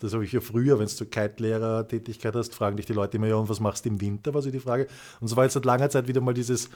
Das 0.00 0.12
habe 0.12 0.24
ich 0.24 0.32
ja 0.32 0.40
früher, 0.40 0.78
wenn 0.78 0.86
du 0.86 1.06
Kite-Lehrer-Tätigkeit 1.06 2.34
hast, 2.34 2.54
fragen 2.54 2.76
dich 2.76 2.84
die 2.84 2.92
Leute 2.92 3.16
immer, 3.16 3.28
ja, 3.28 3.36
und 3.36 3.48
was 3.48 3.58
machst 3.58 3.86
du 3.86 3.88
im 3.88 4.00
Winter, 4.02 4.34
war 4.34 4.42
so 4.42 4.50
die 4.50 4.60
Frage. 4.60 4.86
Und 5.20 5.28
so 5.28 5.36
war 5.36 5.44
jetzt 5.44 5.54
seit 5.54 5.64
langer 5.64 5.88
Zeit 5.88 6.08
wieder 6.08 6.20
mal 6.20 6.34
dieses, 6.34 6.68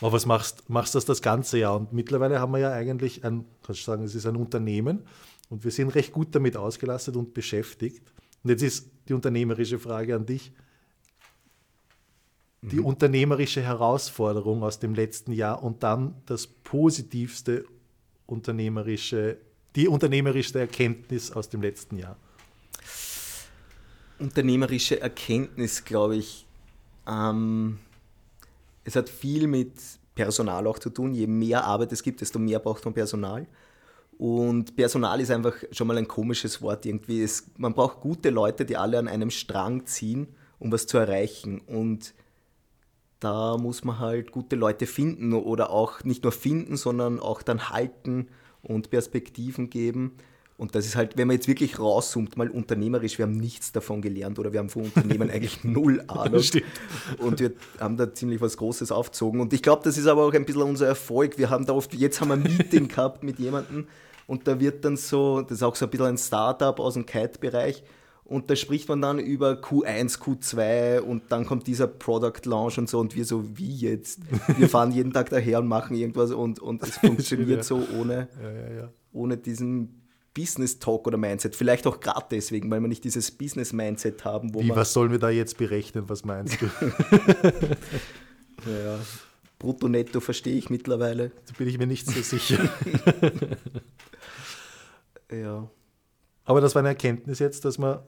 Aber 0.00 0.12
was 0.12 0.26
machst, 0.26 0.68
machst 0.68 0.94
du 0.94 0.98
das 0.98 1.06
das 1.06 1.22
ganze 1.22 1.58
Jahr? 1.58 1.76
Und 1.76 1.92
mittlerweile 1.92 2.40
haben 2.40 2.52
wir 2.52 2.58
ja 2.58 2.72
eigentlich 2.72 3.24
ein, 3.24 3.46
kannst 3.62 3.80
du 3.80 3.84
sagen, 3.84 4.04
es 4.04 4.14
ist 4.14 4.26
ein 4.26 4.36
Unternehmen 4.36 5.04
und 5.48 5.64
wir 5.64 5.70
sind 5.70 5.94
recht 5.94 6.12
gut 6.12 6.34
damit 6.34 6.56
ausgelastet 6.56 7.16
und 7.16 7.32
beschäftigt. 7.32 8.12
Und 8.44 8.50
jetzt 8.50 8.62
ist 8.62 8.90
die 9.08 9.14
unternehmerische 9.14 9.78
Frage 9.78 10.14
an 10.14 10.26
dich. 10.26 10.52
Die 12.70 12.76
mhm. 12.76 12.86
unternehmerische 12.86 13.62
Herausforderung 13.62 14.62
aus 14.62 14.78
dem 14.78 14.94
letzten 14.94 15.32
Jahr 15.32 15.62
und 15.62 15.82
dann 15.82 16.14
das 16.26 16.46
positivste 16.46 17.64
unternehmerische, 18.26 19.38
die 19.76 19.88
unternehmerische 19.88 20.58
Erkenntnis 20.58 21.30
aus 21.30 21.48
dem 21.48 21.62
letzten 21.62 21.98
Jahr. 21.98 22.16
Unternehmerische 24.18 25.00
Erkenntnis, 25.00 25.84
glaube 25.84 26.16
ich. 26.16 26.46
Ähm, 27.06 27.78
es 28.84 28.96
hat 28.96 29.08
viel 29.08 29.46
mit 29.46 29.72
Personal 30.14 30.66
auch 30.66 30.78
zu 30.78 30.90
tun. 30.90 31.14
Je 31.14 31.26
mehr 31.26 31.64
Arbeit 31.64 31.92
es 31.92 32.02
gibt, 32.02 32.20
desto 32.20 32.38
mehr 32.38 32.58
braucht 32.58 32.84
man 32.84 32.94
Personal. 32.94 33.46
Und 34.18 34.74
Personal 34.74 35.20
ist 35.20 35.30
einfach 35.30 35.54
schon 35.72 35.86
mal 35.86 35.98
ein 35.98 36.08
komisches 36.08 36.62
Wort 36.62 36.86
irgendwie. 36.86 37.22
Es, 37.22 37.50
man 37.58 37.74
braucht 37.74 38.00
gute 38.00 38.30
Leute, 38.30 38.64
die 38.64 38.76
alle 38.76 38.98
an 38.98 39.08
einem 39.08 39.30
Strang 39.30 39.84
ziehen, 39.86 40.28
um 40.58 40.72
was 40.72 40.86
zu 40.86 40.96
erreichen. 40.96 41.60
Und 41.60 42.14
da 43.20 43.56
muss 43.56 43.84
man 43.84 43.98
halt 43.98 44.30
gute 44.30 44.56
Leute 44.56 44.86
finden 44.86 45.32
oder 45.32 45.70
auch 45.70 46.04
nicht 46.04 46.22
nur 46.22 46.32
finden, 46.32 46.76
sondern 46.76 47.20
auch 47.20 47.42
dann 47.42 47.70
halten 47.70 48.28
und 48.62 48.90
Perspektiven 48.90 49.70
geben. 49.70 50.12
Und 50.58 50.74
das 50.74 50.86
ist 50.86 50.96
halt, 50.96 51.18
wenn 51.18 51.26
man 51.26 51.36
jetzt 51.36 51.48
wirklich 51.48 51.78
rauszoomt, 51.78 52.38
mal 52.38 52.48
unternehmerisch, 52.48 53.18
wir 53.18 53.26
haben 53.26 53.36
nichts 53.36 53.72
davon 53.72 54.00
gelernt 54.00 54.38
oder 54.38 54.52
wir 54.52 54.60
haben 54.60 54.70
von 54.70 54.84
Unternehmen 54.84 55.30
eigentlich 55.32 55.64
null 55.64 56.02
Ahnung. 56.06 56.42
Und 57.18 57.40
wir 57.40 57.52
haben 57.78 57.98
da 57.98 58.12
ziemlich 58.14 58.40
was 58.40 58.56
Großes 58.56 58.90
aufgezogen. 58.90 59.40
Und 59.40 59.52
ich 59.52 59.62
glaube, 59.62 59.82
das 59.84 59.98
ist 59.98 60.06
aber 60.06 60.24
auch 60.24 60.32
ein 60.32 60.46
bisschen 60.46 60.62
unser 60.62 60.86
Erfolg. 60.86 61.36
Wir 61.36 61.50
haben 61.50 61.66
da 61.66 61.74
oft, 61.74 61.92
jetzt 61.94 62.20
haben 62.20 62.28
wir 62.28 62.34
ein 62.34 62.42
Meeting 62.42 62.88
gehabt 62.88 63.22
mit 63.22 63.38
jemandem 63.38 63.86
und 64.26 64.48
da 64.48 64.58
wird 64.58 64.84
dann 64.84 64.96
so, 64.96 65.42
das 65.42 65.58
ist 65.58 65.62
auch 65.62 65.76
so 65.76 65.86
ein 65.86 65.90
bisschen 65.90 66.06
ein 66.06 66.18
Startup 66.18 66.78
aus 66.80 66.94
dem 66.94 67.06
Kite-Bereich 67.06 67.82
und 68.26 68.50
da 68.50 68.56
spricht 68.56 68.88
man 68.88 69.00
dann 69.00 69.20
über 69.20 69.52
Q1, 69.52 70.18
Q2 70.18 70.98
und 70.98 71.30
dann 71.30 71.46
kommt 71.46 71.68
dieser 71.68 71.86
Product 71.86 72.44
Launch 72.44 72.76
und 72.76 72.88
so 72.88 72.98
und 72.98 73.14
wir 73.14 73.24
so, 73.24 73.56
wie 73.56 73.74
jetzt? 73.74 74.20
Wir 74.58 74.68
fahren 74.68 74.90
jeden 74.90 75.12
Tag 75.12 75.30
daher 75.30 75.60
und 75.60 75.68
machen 75.68 75.96
irgendwas 75.96 76.32
und, 76.32 76.58
und 76.58 76.82
es 76.82 76.96
funktioniert 76.98 77.64
so 77.64 77.86
ohne, 77.96 78.28
ja, 78.42 78.50
ja, 78.50 78.82
ja. 78.82 78.92
ohne 79.12 79.36
diesen 79.36 80.02
Business 80.34 80.80
Talk 80.80 81.06
oder 81.06 81.16
Mindset. 81.16 81.54
Vielleicht 81.54 81.86
auch 81.86 82.00
gerade 82.00 82.26
deswegen, 82.30 82.68
weil 82.70 82.80
wir 82.80 82.88
nicht 82.88 83.04
dieses 83.04 83.30
Business 83.30 83.72
Mindset 83.72 84.24
haben. 84.24 84.52
Wo 84.52 84.60
Wie, 84.60 84.70
was 84.70 84.92
sollen 84.92 85.12
wir 85.12 85.20
da 85.20 85.30
jetzt 85.30 85.56
berechnen? 85.56 86.08
Was 86.08 86.24
meinst 86.24 86.60
du? 86.60 86.66
ja, 88.66 88.98
Brutto, 89.58 89.88
netto 89.88 90.18
verstehe 90.18 90.56
ich 90.56 90.68
mittlerweile. 90.68 91.30
Da 91.46 91.52
bin 91.56 91.68
ich 91.68 91.78
mir 91.78 91.86
nicht 91.86 92.06
so 92.06 92.20
sicher. 92.20 92.58
ja. 95.32 95.70
Aber 96.44 96.60
das 96.60 96.74
war 96.74 96.80
eine 96.80 96.88
Erkenntnis 96.88 97.38
jetzt, 97.38 97.64
dass 97.64 97.78
man. 97.78 98.00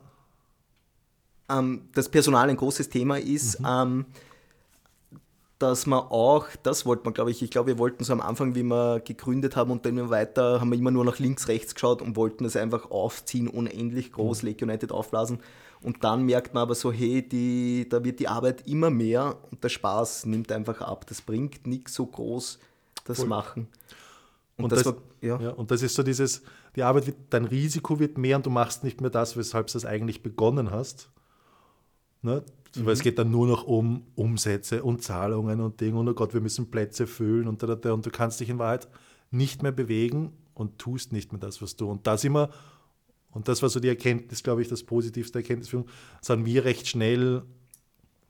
Ähm, 1.49 1.89
das 1.93 2.09
Personal 2.09 2.49
ein 2.49 2.57
großes 2.57 2.89
Thema 2.89 3.19
ist. 3.19 3.59
Mhm. 3.59 3.65
Ähm, 3.67 4.05
dass 5.59 5.85
man 5.85 5.99
auch, 5.99 6.47
das 6.63 6.85
wollte 6.85 7.03
man, 7.03 7.13
glaube 7.13 7.31
ich, 7.31 7.43
ich 7.43 7.51
glaube, 7.51 7.67
wir 7.67 7.77
wollten 7.77 8.05
so 8.05 8.13
am 8.13 8.21
Anfang, 8.21 8.55
wie 8.55 8.63
wir 8.63 9.01
gegründet 9.01 9.57
haben 9.57 9.71
und 9.71 9.85
dann 9.85 9.97
immer 9.97 10.09
weiter, 10.09 10.61
haben 10.61 10.71
wir 10.71 10.79
immer 10.79 10.89
nur 10.89 11.03
nach 11.03 11.19
links, 11.19 11.49
rechts 11.49 11.75
geschaut 11.75 12.01
und 12.01 12.15
wollten 12.15 12.45
das 12.45 12.55
einfach 12.55 12.89
aufziehen, 12.91 13.49
unendlich 13.49 14.13
groß, 14.13 14.41
mhm. 14.41 14.49
Lake 14.49 14.65
United 14.65 14.93
aufblasen. 14.93 15.39
Und 15.81 16.03
dann 16.03 16.23
merkt 16.23 16.53
man 16.53 16.63
aber 16.63 16.75
so, 16.75 16.91
hey, 16.91 17.27
die, 17.27 17.87
da 17.89 18.03
wird 18.03 18.19
die 18.21 18.29
Arbeit 18.29 18.67
immer 18.67 18.89
mehr 18.89 19.37
und 19.51 19.63
der 19.63 19.69
Spaß 19.69 20.25
nimmt 20.25 20.51
einfach 20.51 20.81
ab. 20.81 21.05
Das 21.07 21.21
bringt 21.21 21.67
nichts 21.67 21.93
so 21.93 22.05
groß, 22.05 22.59
das 23.03 23.19
Voll. 23.19 23.27
Machen. 23.27 23.67
Und, 24.57 24.65
und 24.65 24.71
das, 24.71 24.83
das 24.83 24.93
war, 24.93 25.01
ja. 25.21 25.39
ja. 25.41 25.49
Und 25.51 25.71
das 25.71 25.81
ist 25.81 25.93
so 25.93 26.03
dieses, 26.03 26.41
die 26.75 26.83
Arbeit 26.83 27.07
wird, 27.07 27.17
dein 27.29 27.45
Risiko 27.45 27.99
wird 27.99 28.17
mehr 28.17 28.37
und 28.37 28.45
du 28.45 28.49
machst 28.49 28.85
nicht 28.85 29.01
mehr 29.01 29.09
das, 29.09 29.35
weshalb 29.35 29.67
du 29.67 29.77
es 29.77 29.85
eigentlich 29.85 30.23
begonnen 30.23 30.71
hast. 30.71 31.09
Ne? 32.21 32.43
Mhm. 32.75 32.85
Weil 32.85 32.93
es 32.93 33.01
geht 33.01 33.17
dann 33.19 33.31
nur 33.31 33.47
noch 33.47 33.63
um 33.63 34.07
Umsätze 34.15 34.83
und 34.83 35.03
Zahlungen 35.03 35.61
und 35.61 35.81
Dinge 35.81 35.99
und 35.99 36.07
oh 36.07 36.13
Gott, 36.13 36.33
wir 36.33 36.41
müssen 36.41 36.69
Plätze 36.69 37.07
füllen 37.07 37.47
und, 37.47 37.63
da, 37.63 37.75
da, 37.75 37.93
und 37.93 38.05
du 38.05 38.09
kannst 38.11 38.39
dich 38.39 38.49
in 38.49 38.59
Wahrheit 38.59 38.87
nicht 39.31 39.63
mehr 39.63 39.71
bewegen 39.71 40.33
und 40.53 40.79
tust 40.79 41.13
nicht 41.13 41.31
mehr 41.31 41.39
das, 41.39 41.61
was 41.61 41.75
du. 41.75 41.89
Und 41.89 42.05
da 42.07 42.17
sind 42.17 42.33
wir 42.33 42.49
und 43.31 43.47
das 43.47 43.61
war 43.61 43.69
so 43.69 43.79
die 43.79 43.87
Erkenntnis, 43.87 44.41
glaube 44.43 44.61
ich, 44.61 44.67
das 44.67 44.83
positivste 44.83 45.39
Erkenntnis 45.39 45.69
für 45.69 45.77
uns, 45.79 45.91
sind 46.21 46.45
wir 46.45 46.65
recht 46.65 46.87
schnell, 46.87 47.43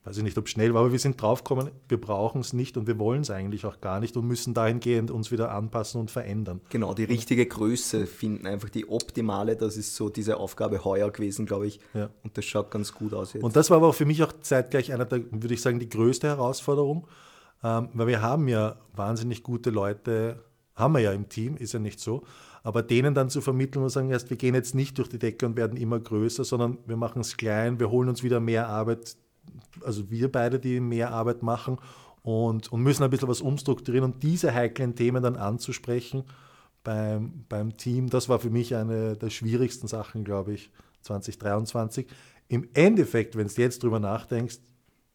weiß 0.06 0.18
ich 0.18 0.24
nicht, 0.24 0.38
ob 0.38 0.48
schnell 0.48 0.74
war, 0.74 0.82
aber 0.82 0.92
wir 0.92 1.00
sind 1.00 1.22
draufgekommen, 1.22 1.72
wir 1.88 2.00
brauchen 2.00 2.42
es 2.42 2.54
nicht 2.54 2.78
und 2.78 2.88
wir 2.88 2.98
wollen 3.00 3.22
es 3.22 3.30
eigentlich 3.30 3.66
auch 3.66 3.82
gar 3.82 4.00
nicht 4.00 4.16
und 4.16 4.26
müssen 4.26 4.54
dahingehend 4.54 5.12
uns 5.12 5.32
wieder 5.32 5.52
anpassen 5.52 6.00
und 6.00 6.10
verändern. 6.10 6.62
Genau, 6.70 6.94
die 6.94 7.04
richtige 7.04 7.46
Größe 7.46 8.08
finden, 8.08 8.48
einfach 8.48 8.70
die 8.70 8.88
optimale, 8.88 9.58
das 9.58 9.76
ist 9.76 9.96
so 9.96 10.10
diese 10.10 10.38
Aufgabe 10.38 10.84
heuer 10.86 11.12
gewesen, 11.12 11.46
glaube 11.46 11.68
ich. 11.68 11.80
Ja. 11.94 12.10
Und 12.24 12.38
das 12.38 12.46
schaut 12.46 12.72
ganz 12.72 12.94
gut 12.94 13.14
aus 13.14 13.34
jetzt. 13.34 13.44
Und 13.44 13.56
das 13.56 13.70
war 13.70 13.78
aber 13.78 13.88
auch 13.88 13.96
für 13.96 14.06
mich 14.06 14.24
auch 14.24 14.34
zeitgleich 14.42 14.94
einer 14.94 15.06
der, 15.06 15.22
würde 15.32 15.54
ich 15.54 15.62
sagen, 15.62 15.80
die 15.80 15.90
größte 15.90 16.28
Herausforderung, 16.28 17.08
ähm, 17.64 17.90
weil 17.94 18.08
wir 18.08 18.22
haben 18.22 18.48
ja 18.48 18.78
wahnsinnig 18.94 19.44
gute 19.44 19.70
Leute, 19.70 20.44
haben 20.76 20.94
wir 20.94 21.02
ja 21.02 21.12
im 21.12 21.28
Team, 21.28 21.58
ist 21.58 21.74
ja 21.74 21.80
nicht 21.80 22.00
so. 22.00 22.24
Aber 22.64 22.84
denen 22.84 23.14
dann 23.14 23.30
zu 23.30 23.42
vermitteln 23.42 23.84
und 23.84 23.90
sagen, 23.90 24.10
erst, 24.10 24.30
wir 24.30 24.38
gehen 24.38 24.56
jetzt 24.56 24.76
nicht 24.76 24.98
durch 24.98 25.10
die 25.10 25.20
Decke 25.20 25.46
und 25.46 25.58
werden 25.58 25.78
immer 25.78 26.00
größer, 26.00 26.44
sondern 26.44 26.78
wir 26.86 26.98
machen 26.98 27.22
es 27.22 27.38
klein, 27.38 27.80
wir 27.80 27.90
holen 27.90 28.10
uns 28.10 28.24
wieder 28.24 28.40
mehr 28.40 28.68
Arbeit, 28.68 29.18
also 29.84 30.10
wir 30.10 30.32
beide, 30.32 30.60
die 30.60 30.80
mehr 30.80 31.12
Arbeit 31.12 31.44
machen 31.44 31.78
und, 32.24 32.72
und 32.72 32.82
müssen 32.82 33.04
ein 33.04 33.10
bisschen 33.10 33.28
was 33.28 33.42
umstrukturieren 33.42 34.14
und 34.14 34.24
diese 34.24 34.54
heiklen 34.54 34.96
Themen 34.96 35.24
dann 35.24 35.36
anzusprechen 35.36 36.24
beim, 36.84 37.46
beim 37.50 37.78
Team, 37.78 38.10
das 38.10 38.30
war 38.30 38.40
für 38.40 38.50
mich 38.50 38.76
eine 38.76 39.16
der 39.16 39.30
schwierigsten 39.30 39.88
Sachen, 39.88 40.24
glaube 40.24 40.54
ich, 40.54 40.72
2023. 41.02 42.08
Im 42.48 42.68
Endeffekt, 42.74 43.36
wenn 43.36 43.48
du 43.48 43.62
jetzt 43.62 43.84
drüber 43.84 44.00
nachdenkst, 44.00 44.60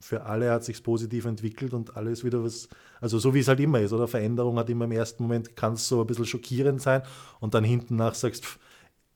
für 0.00 0.24
alle 0.24 0.50
hat 0.50 0.64
sich 0.64 0.82
positiv 0.82 1.24
entwickelt 1.24 1.72
und 1.72 1.96
alles 1.96 2.24
wieder 2.24 2.44
was, 2.44 2.68
also 3.00 3.18
so 3.18 3.32
wie 3.32 3.38
es 3.38 3.48
halt 3.48 3.60
immer 3.60 3.80
ist, 3.80 3.92
oder? 3.92 4.06
Veränderung 4.06 4.58
hat 4.58 4.68
immer 4.68 4.84
im 4.84 4.92
ersten 4.92 5.22
Moment, 5.22 5.56
kann 5.56 5.74
es 5.74 5.88
so 5.88 6.02
ein 6.02 6.06
bisschen 6.06 6.26
schockierend 6.26 6.82
sein 6.82 7.02
und 7.40 7.54
dann 7.54 7.64
hinten 7.64 7.96
nach 7.96 8.14
sagst, 8.14 8.44
pff, 8.44 8.58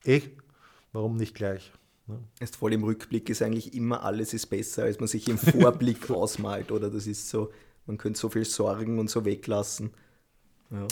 eh, 0.05 0.21
warum 0.91 1.15
nicht 1.15 1.35
gleich? 1.35 1.71
Erst 2.39 2.57
voll 2.57 2.73
im 2.73 2.83
Rückblick 2.83 3.29
ist 3.29 3.41
eigentlich 3.41 3.73
immer 3.73 4.03
alles 4.03 4.33
ist 4.33 4.47
besser, 4.47 4.83
als 4.83 4.99
man 4.99 5.07
sich 5.07 5.27
im 5.27 5.37
Vorblick 5.37 6.09
ausmalt, 6.09 6.71
oder? 6.71 6.89
Das 6.89 7.07
ist 7.07 7.29
so, 7.29 7.51
man 7.85 7.97
könnte 7.97 8.19
so 8.19 8.29
viel 8.29 8.45
sorgen 8.45 8.99
und 8.99 9.09
so 9.09 9.25
weglassen. 9.25 9.91
Ja. 10.71 10.87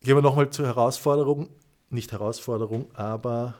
Gehen 0.00 0.16
wir 0.16 0.22
nochmal 0.22 0.50
zur 0.50 0.66
Herausforderung, 0.66 1.48
nicht 1.90 2.12
Herausforderung, 2.12 2.90
aber 2.94 3.54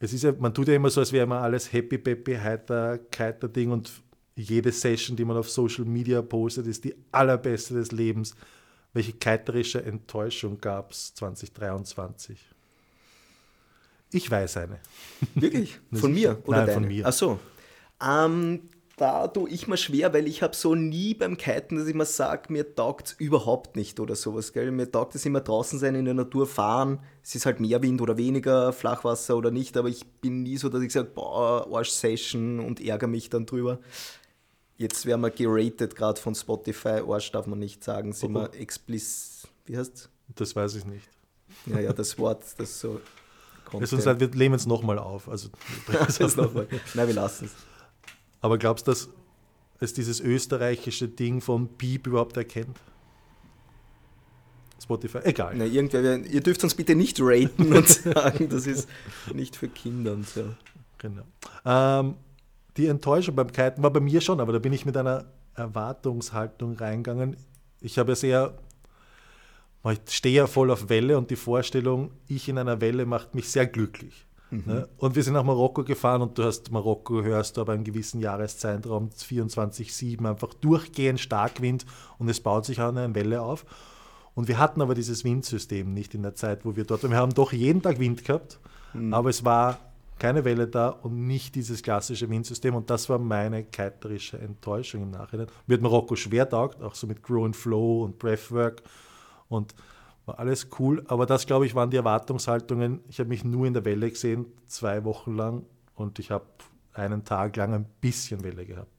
es 0.00 0.12
ist 0.12 0.24
ja, 0.24 0.32
man 0.32 0.54
tut 0.54 0.68
ja 0.68 0.74
immer 0.74 0.90
so, 0.90 1.00
als 1.00 1.12
wäre 1.12 1.24
immer 1.24 1.40
alles 1.40 1.72
happy, 1.72 1.98
peppy, 1.98 2.34
heiter, 2.36 2.98
keiter 2.98 3.48
Ding 3.48 3.70
und 3.70 4.02
jede 4.36 4.70
Session, 4.72 5.16
die 5.16 5.24
man 5.24 5.36
auf 5.36 5.50
Social 5.50 5.84
Media 5.84 6.22
postet, 6.22 6.66
ist 6.66 6.84
die 6.84 6.94
allerbeste 7.10 7.74
des 7.74 7.90
Lebens. 7.90 8.34
Welche 8.92 9.12
keiterische 9.12 9.82
Enttäuschung 9.82 10.60
gab 10.60 10.92
es 10.92 11.14
2023? 11.14 12.38
Ich 14.12 14.30
weiß 14.30 14.58
eine. 14.58 14.80
Wirklich? 15.34 15.78
Von 15.92 16.12
mir? 16.12 16.42
Oder 16.44 16.58
Nein, 16.58 16.66
deine? 16.66 16.80
von 16.80 16.88
mir. 16.88 17.06
Ach 17.06 17.12
so. 17.12 17.38
Ähm, 18.02 18.68
da 18.98 19.28
tue 19.28 19.48
ich 19.50 19.68
mir 19.68 19.76
schwer, 19.76 20.12
weil 20.12 20.26
ich 20.26 20.42
habe 20.42 20.56
so 20.56 20.74
nie 20.74 21.14
beim 21.14 21.36
Kiten, 21.36 21.76
dass 21.76 21.86
ich 21.86 21.94
mir 21.94 22.04
sage, 22.04 22.52
mir 22.52 22.74
taugt 22.74 23.08
es 23.08 23.12
überhaupt 23.12 23.76
nicht 23.76 24.00
oder 24.00 24.16
sowas. 24.16 24.52
Gell? 24.52 24.72
Mir 24.72 24.90
taugt 24.90 25.14
es 25.14 25.24
immer 25.24 25.40
draußen 25.40 25.78
sein, 25.78 25.94
in 25.94 26.04
der 26.04 26.14
Natur 26.14 26.46
fahren. 26.46 26.98
Es 27.22 27.34
ist 27.34 27.46
halt 27.46 27.60
mehr 27.60 27.80
Wind 27.82 28.00
oder 28.00 28.16
weniger, 28.16 28.72
Flachwasser 28.72 29.36
oder 29.36 29.50
nicht, 29.50 29.76
aber 29.76 29.88
ich 29.88 30.04
bin 30.20 30.42
nie 30.42 30.56
so, 30.56 30.68
dass 30.68 30.82
ich 30.82 30.92
sage, 30.92 31.10
boah, 31.14 31.68
Arsch-Session 31.72 32.60
und 32.60 32.80
ärgere 32.80 33.08
mich 33.08 33.30
dann 33.30 33.46
drüber. 33.46 33.78
Jetzt 34.78 35.06
werden 35.06 35.20
wir 35.20 35.30
geratet, 35.30 35.94
gerade 35.94 36.20
von 36.20 36.34
Spotify. 36.34 37.02
Arsch 37.08 37.30
darf 37.30 37.46
man 37.46 37.58
nicht 37.58 37.84
sagen, 37.84 38.12
sind 38.12 38.34
oh. 38.36 38.40
wir 38.40 38.54
explizit. 38.54 39.48
Wie 39.66 39.76
heißt 39.76 40.08
Das 40.34 40.56
weiß 40.56 40.74
ich 40.76 40.84
nicht. 40.84 41.08
Ja, 41.66 41.80
ja, 41.80 41.92
das 41.92 42.18
Wort, 42.18 42.42
das 42.58 42.80
so. 42.80 43.00
Kommt, 43.68 43.82
ja, 43.82 43.86
sonst 43.86 44.06
ja. 44.06 44.18
wir 44.18 44.28
lehnen 44.30 44.54
es 44.54 44.66
nochmal 44.66 44.98
auf. 44.98 45.28
Also, 45.28 45.50
Nein, 46.94 47.08
wir 47.08 47.14
lassen 47.14 47.46
es. 47.46 47.52
Aber 48.40 48.56
glaubst 48.56 48.86
du, 48.86 48.92
dass 48.92 49.08
es 49.80 49.92
dieses 49.92 50.20
österreichische 50.20 51.08
Ding 51.08 51.40
von 51.40 51.68
Beep 51.68 52.06
überhaupt 52.06 52.36
erkennt? 52.36 52.78
Spotify, 54.82 55.18
egal. 55.24 55.54
Na, 55.56 55.66
irgendwer, 55.66 56.24
ihr 56.24 56.40
dürft 56.40 56.64
uns 56.64 56.74
bitte 56.74 56.94
nicht 56.94 57.18
raten 57.20 57.74
und 57.74 57.88
sagen, 57.88 58.48
das 58.48 58.66
ist 58.66 58.88
nicht 59.34 59.56
für 59.56 59.68
Kinder 59.68 60.12
und 60.12 60.26
so. 60.26 60.44
Genau. 60.98 61.22
Ähm, 61.64 62.14
die 62.76 62.86
Enttäuschung 62.86 63.34
beim 63.34 63.52
Kiten 63.52 63.82
war 63.82 63.92
bei 63.92 64.00
mir 64.00 64.20
schon, 64.20 64.40
aber 64.40 64.52
da 64.52 64.58
bin 64.58 64.72
ich 64.72 64.86
mit 64.86 64.96
einer 64.96 65.26
Erwartungshaltung 65.54 66.76
reingegangen. 66.76 67.36
Ich 67.80 67.98
habe 67.98 68.12
ja 68.12 68.16
sehr, 68.16 68.58
ich 69.92 70.00
stehe 70.08 70.34
ja 70.34 70.46
voll 70.46 70.70
auf 70.70 70.88
Welle 70.88 71.16
und 71.18 71.30
die 71.30 71.36
Vorstellung, 71.36 72.10
ich 72.26 72.48
in 72.48 72.58
einer 72.58 72.80
Welle 72.80 73.06
macht 73.06 73.34
mich 73.34 73.50
sehr 73.50 73.66
glücklich. 73.66 74.26
Mhm. 74.50 74.62
Ne? 74.66 74.88
Und 74.96 75.14
wir 75.14 75.22
sind 75.22 75.34
nach 75.34 75.44
Marokko 75.44 75.84
gefahren 75.84 76.22
und 76.22 76.38
du 76.38 76.44
hast 76.44 76.70
Marokko, 76.72 77.22
hörst 77.22 77.56
du 77.56 77.60
aber 77.60 77.74
einen 77.74 77.84
gewissen 77.84 78.20
Jahreszeitraum 78.20 79.10
24-7 79.10 80.28
einfach 80.28 80.54
durchgehend 80.54 81.20
Starkwind 81.20 81.84
und 82.18 82.28
es 82.28 82.40
baut 82.40 82.64
sich 82.64 82.80
eine 82.80 83.14
Welle 83.14 83.42
auf. 83.42 83.66
Und 84.34 84.48
wir 84.48 84.58
hatten 84.58 84.80
aber 84.80 84.94
dieses 84.94 85.24
Windsystem 85.24 85.92
nicht 85.92 86.14
in 86.14 86.22
der 86.22 86.34
Zeit, 86.34 86.64
wo 86.64 86.76
wir 86.76 86.84
dort 86.84 87.02
waren. 87.02 87.10
Wir 87.10 87.18
haben 87.18 87.34
doch 87.34 87.52
jeden 87.52 87.82
Tag 87.82 87.98
Wind 87.98 88.24
gehabt, 88.24 88.60
mhm. 88.94 89.12
aber 89.12 89.30
es 89.30 89.44
war 89.44 89.78
keine 90.18 90.44
Welle 90.44 90.66
da 90.66 90.88
und 90.88 91.26
nicht 91.26 91.54
dieses 91.54 91.82
klassische 91.82 92.28
Windsystem. 92.30 92.74
Und 92.74 92.90
das 92.90 93.08
war 93.08 93.18
meine 93.18 93.64
keiterische 93.64 94.38
Enttäuschung 94.38 95.02
im 95.02 95.10
Nachhinein. 95.10 95.46
Mir 95.66 95.74
hat 95.74 95.82
Marokko 95.82 96.16
schwer 96.16 96.48
taugt, 96.48 96.82
auch 96.82 96.94
so 96.94 97.06
mit 97.06 97.22
Grow 97.22 97.44
and 97.44 97.56
Flow 97.56 98.04
und 98.04 98.18
Breathwork. 98.18 98.82
Und 99.48 99.74
war 100.26 100.38
alles 100.38 100.68
cool, 100.78 101.02
aber 101.08 101.26
das, 101.26 101.46
glaube 101.46 101.66
ich, 101.66 101.74
waren 101.74 101.90
die 101.90 101.96
Erwartungshaltungen. 101.96 103.00
Ich 103.08 103.18
habe 103.18 103.30
mich 103.30 103.44
nur 103.44 103.66
in 103.66 103.72
der 103.72 103.84
Welle 103.84 104.10
gesehen, 104.10 104.46
zwei 104.66 105.04
Wochen 105.04 105.34
lang, 105.34 105.64
und 105.94 106.18
ich 106.18 106.30
habe 106.30 106.44
einen 106.92 107.24
Tag 107.24 107.56
lang 107.56 107.74
ein 107.74 107.86
bisschen 108.00 108.44
Welle 108.44 108.66
gehabt. 108.66 108.92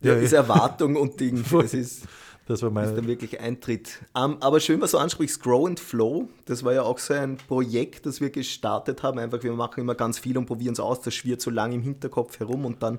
Ja, 0.00 0.14
ja 0.14 0.20
ist 0.20 0.32
Erwartung 0.32 0.96
und 0.96 1.20
Ding. 1.20 1.44
Das 1.50 1.74
ist, 1.74 2.06
das 2.46 2.62
war 2.62 2.70
meine... 2.70 2.94
dann 2.94 3.06
wirklich 3.06 3.38
Eintritt. 3.38 4.00
Um, 4.14 4.42
aber 4.42 4.58
schön, 4.60 4.80
was 4.80 4.90
du 4.90 4.98
ansprichst, 4.98 5.40
Grow 5.42 5.66
and 5.66 5.78
Flow, 5.78 6.28
das 6.46 6.64
war 6.64 6.72
ja 6.72 6.82
auch 6.82 6.98
so 6.98 7.14
ein 7.14 7.36
Projekt, 7.36 8.06
das 8.06 8.20
wir 8.20 8.30
gestartet 8.30 9.02
haben. 9.02 9.18
Einfach, 9.18 9.42
wir 9.42 9.52
machen 9.52 9.80
immer 9.80 9.94
ganz 9.94 10.18
viel 10.18 10.36
und 10.36 10.46
probieren 10.46 10.72
es 10.72 10.80
aus, 10.80 11.00
das 11.00 11.14
schwirrt 11.14 11.40
so 11.40 11.50
lange 11.50 11.76
im 11.76 11.82
Hinterkopf 11.82 12.40
herum 12.40 12.64
und 12.64 12.82
dann 12.82 12.98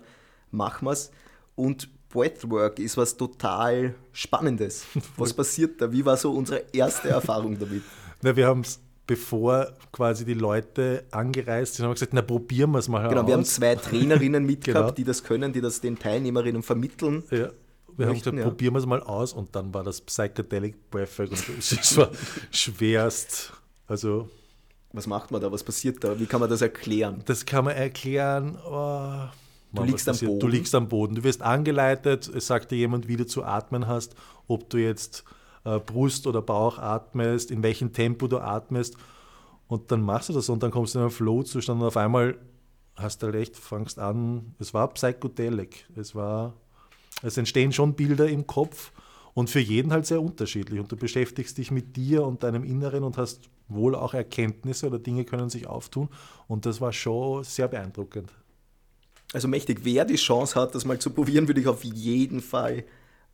machen 0.52 0.86
wir 0.86 0.92
es. 0.92 1.12
Und 1.56 1.90
Breathwork 2.12 2.80
ist 2.80 2.98
was 2.98 3.16
total 3.16 3.96
Spannendes. 4.12 4.86
Was 5.18 5.34
passiert 5.34 5.82
da? 5.82 5.92
Wie 5.92 6.06
war 6.06 6.18
so 6.18 6.32
unsere 6.32 6.66
erste 6.74 7.10
Erfahrung 7.10 7.58
damit? 7.58 7.84
Na, 8.22 8.36
wir 8.36 8.46
haben 8.46 8.62
es 8.62 8.80
bevor 9.08 9.74
quasi 9.92 10.24
die 10.26 10.36
Leute 10.36 11.06
angereist 11.12 11.76
sind, 11.76 11.84
haben 11.84 11.92
wir 11.92 11.96
gesagt, 11.96 12.14
na 12.14 12.22
probieren 12.22 12.72
wir 12.72 12.80
es 12.80 12.88
mal 12.88 13.08
Genau, 13.10 13.22
aus. 13.22 13.28
wir 13.28 13.34
haben 13.34 13.46
zwei 13.46 13.76
Trainerinnen 13.76 14.46
mitgehabt, 14.46 14.86
genau. 14.86 14.92
die 14.92 15.04
das 15.04 15.24
können, 15.24 15.52
die 15.52 15.60
das 15.60 15.82
den 15.82 15.98
Teilnehmerinnen 16.00 16.64
vermitteln. 16.64 17.24
Ja. 17.30 17.50
Wir 17.98 18.08
haben 18.08 18.18
gesagt, 18.18 18.38
ja. 18.38 18.44
probieren 18.44 18.74
wir 18.74 18.80
es 18.80 18.86
mal 18.86 19.02
aus 19.02 19.34
und 19.34 19.54
dann 19.54 19.74
war 19.74 19.84
das 19.84 20.00
Psychedelic 20.00 20.90
Breathwork 20.90 21.32
und 21.32 21.58
es 21.58 21.98
war 21.98 22.10
schwerst, 22.52 23.52
also 23.88 24.30
was 24.94 25.08
macht 25.08 25.32
man 25.32 25.42
da? 25.42 25.52
Was 25.52 25.64
passiert 25.64 26.04
da? 26.04 26.20
Wie 26.20 26.26
kann 26.26 26.40
man 26.40 26.50
das 26.50 26.62
erklären? 26.62 27.22
Das 27.26 27.46
kann 27.46 27.66
man 27.66 27.76
erklären. 27.76 28.58
Oh, 28.66 29.26
Du 29.74 29.84
liegst 29.84 30.10
am 30.10 30.18
Boden. 30.18 30.40
Du 30.40 30.48
liegst 30.48 30.76
am 30.76 30.88
Boden. 30.88 31.16
Du 31.16 31.24
wirst 31.24 31.42
angeleitet, 31.42 32.30
es 32.34 32.48
sagt 32.48 32.72
dir 32.72 32.78
jemand, 32.78 33.08
wie 33.08 33.16
du 33.16 33.26
zu 33.26 33.44
atmen 33.44 33.88
hast, 33.88 34.16
ob 34.48 34.70
du 34.70 34.78
jetzt 34.78 35.24
äh, 35.64 35.80
Brust 35.80 36.28
oder 36.28 36.42
Bauch 36.42 36.78
atmest, 36.78 37.52
in 37.52 37.64
welchem 37.64 37.94
Tempo 37.94 38.28
du 38.28 38.40
atmest. 38.40 38.98
Und 39.68 39.92
dann 39.92 40.02
machst 40.02 40.30
du 40.30 40.34
das 40.34 40.50
und 40.50 40.62
dann 40.64 40.72
kommst 40.72 40.96
du 40.96 41.00
in 41.00 41.04
einen 41.04 41.12
Flow-Zustand 41.12 41.80
und 41.80 41.88
auf 41.88 41.98
einmal 41.98 42.38
hast 42.96 43.22
du 43.22 43.28
halt 43.28 43.36
echt, 43.36 43.56
fangst 43.56 44.00
an, 44.00 44.54
es 44.60 44.74
war 44.74 44.90
psychedelic. 44.90 45.88
Es 45.96 46.14
war, 46.14 46.54
es 47.22 47.38
entstehen 47.38 47.72
schon 47.72 47.94
Bilder 47.94 48.28
im 48.28 48.46
Kopf 48.48 48.92
und 49.34 49.50
für 49.50 49.62
jeden 49.62 49.94
halt 49.94 50.06
sehr 50.06 50.22
unterschiedlich. 50.22 50.80
Und 50.80 50.92
du 50.92 50.98
beschäftigst 50.98 51.58
dich 51.58 51.72
mit 51.72 51.96
dir 51.96 52.26
und 52.26 52.44
deinem 52.44 52.66
Inneren 52.66 53.04
und 53.04 53.18
hast 53.18 53.50
wohl 53.70 53.96
auch 53.96 54.14
Erkenntnisse 54.14 54.88
oder 54.88 55.00
Dinge 55.00 55.24
können 55.24 55.50
sich 55.50 55.68
auftun. 55.68 56.10
Und 56.48 56.66
das 56.66 56.82
war 56.82 56.92
schon 56.92 57.46
sehr 57.46 57.70
beeindruckend. 57.70 58.30
Also 59.34 59.48
mächtig. 59.48 59.80
Wer 59.84 60.06
die 60.06 60.16
Chance 60.16 60.60
hat, 60.60 60.76
das 60.76 60.86
mal 60.86 61.00
zu 61.00 61.10
probieren, 61.10 61.48
würde 61.48 61.62
ich 61.62 61.68
auf 61.68 61.84
jeden 61.84 62.42
Fall. 62.42 62.84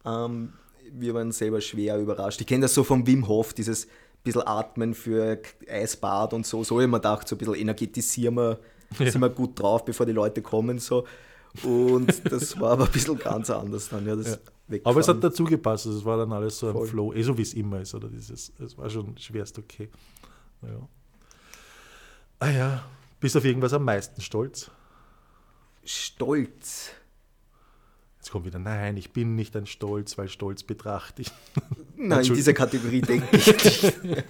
Ähm, 0.05 0.53
wir 0.91 1.13
waren 1.13 1.31
selber 1.31 1.61
schwer 1.61 1.97
überrascht. 1.97 2.39
Ich 2.41 2.47
kenne 2.47 2.61
das 2.61 2.73
so 2.73 2.83
vom 2.83 3.05
Wim 3.07 3.27
Hof, 3.27 3.53
dieses 3.53 3.87
bisschen 4.23 4.45
Atmen 4.45 4.93
für 4.93 5.39
Eisbad 5.69 6.33
und 6.33 6.45
so. 6.45 6.63
So 6.63 6.75
habe 6.75 6.83
ich 6.83 6.89
mir 6.89 6.97
gedacht, 6.97 7.27
so 7.27 7.35
ein 7.35 7.39
bisschen 7.39 7.55
energetisieren 7.55 8.35
wir, 8.35 8.59
ja. 8.99 9.11
sind 9.11 9.21
wir 9.21 9.29
gut 9.29 9.59
drauf, 9.59 9.85
bevor 9.85 10.05
die 10.05 10.11
Leute 10.11 10.41
kommen. 10.41 10.79
So. 10.79 11.05
Und 11.63 12.31
das 12.31 12.59
war 12.59 12.71
aber 12.71 12.85
ein 12.85 12.91
bisschen 12.91 13.17
ganz 13.17 13.49
anders 13.49 13.89
dann. 13.89 14.05
Ja, 14.05 14.15
das 14.15 14.39
ja. 14.69 14.79
Aber 14.83 14.99
es 14.99 15.07
hat 15.07 15.23
dazu 15.23 15.45
gepasst, 15.45 15.87
also 15.87 15.97
es 15.97 16.05
war 16.05 16.17
dann 16.17 16.33
alles 16.33 16.59
so 16.59 16.67
ein 16.67 16.73
Voll. 16.73 16.87
Flow, 16.87 17.13
eh 17.13 17.21
so 17.23 17.37
wie 17.37 17.41
es 17.41 17.53
immer 17.53 17.81
ist. 17.81 17.95
Oder 17.95 18.09
dieses, 18.09 18.51
es 18.59 18.77
war 18.77 18.89
schon 18.89 19.17
schwerst 19.17 19.57
okay. 19.57 19.89
Ja. 20.61 20.87
Ah 22.39 22.49
ja, 22.49 22.83
bist 23.19 23.35
auf 23.37 23.45
irgendwas 23.45 23.73
am 23.73 23.85
meisten 23.85 24.21
stolz? 24.21 24.69
Stolz. 25.87 26.91
Jetzt 28.17 28.31
kommt 28.31 28.45
wieder, 28.45 28.59
nein, 28.59 28.97
ich 28.97 29.11
bin 29.11 29.35
nicht 29.35 29.55
ein 29.55 29.65
Stolz, 29.65 30.17
weil 30.17 30.27
Stolz 30.27 30.63
betrachte 30.63 31.21
ich. 31.21 31.31
Nein, 31.95 32.25
in 32.25 32.33
dieser 32.33 32.53
Kategorie 32.53 33.01
denke 33.01 33.37
ich 33.37 34.03
nicht. 34.03 34.23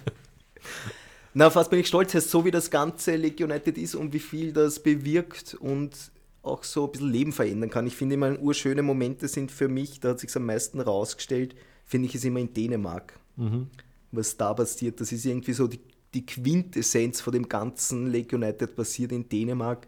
Na, 1.34 1.50
fast 1.50 1.70
bin 1.70 1.80
ich 1.80 1.88
stolz, 1.88 2.12
so 2.12 2.44
wie 2.44 2.50
das 2.50 2.70
ganze 2.70 3.16
League 3.16 3.40
United 3.40 3.76
ist 3.76 3.94
und 3.94 4.12
wie 4.12 4.18
viel 4.18 4.52
das 4.52 4.80
bewirkt 4.80 5.54
und 5.54 6.12
auch 6.42 6.64
so 6.64 6.86
ein 6.86 6.92
bisschen 6.92 7.10
Leben 7.10 7.32
verändern 7.32 7.70
kann. 7.70 7.86
Ich 7.86 7.96
finde 7.96 8.14
immer, 8.14 8.38
urschöne 8.38 8.82
Momente 8.82 9.28
sind 9.28 9.50
für 9.50 9.68
mich, 9.68 10.00
da 10.00 10.10
hat 10.10 10.20
sich 10.20 10.34
am 10.36 10.46
meisten 10.46 10.80
rausgestellt, 10.80 11.54
finde 11.84 12.08
ich 12.08 12.14
es 12.14 12.24
immer 12.24 12.40
in 12.40 12.54
Dänemark. 12.54 13.18
Mhm. 13.36 13.68
Was 14.12 14.36
da 14.36 14.54
passiert, 14.54 15.00
das 15.00 15.12
ist 15.12 15.26
irgendwie 15.26 15.52
so 15.52 15.66
die, 15.66 15.80
die 16.14 16.24
Quintessenz 16.24 17.20
von 17.20 17.32
dem 17.32 17.48
ganzen 17.48 18.06
League 18.06 18.32
United 18.32 18.76
passiert 18.76 19.12
in 19.12 19.28
Dänemark. 19.28 19.86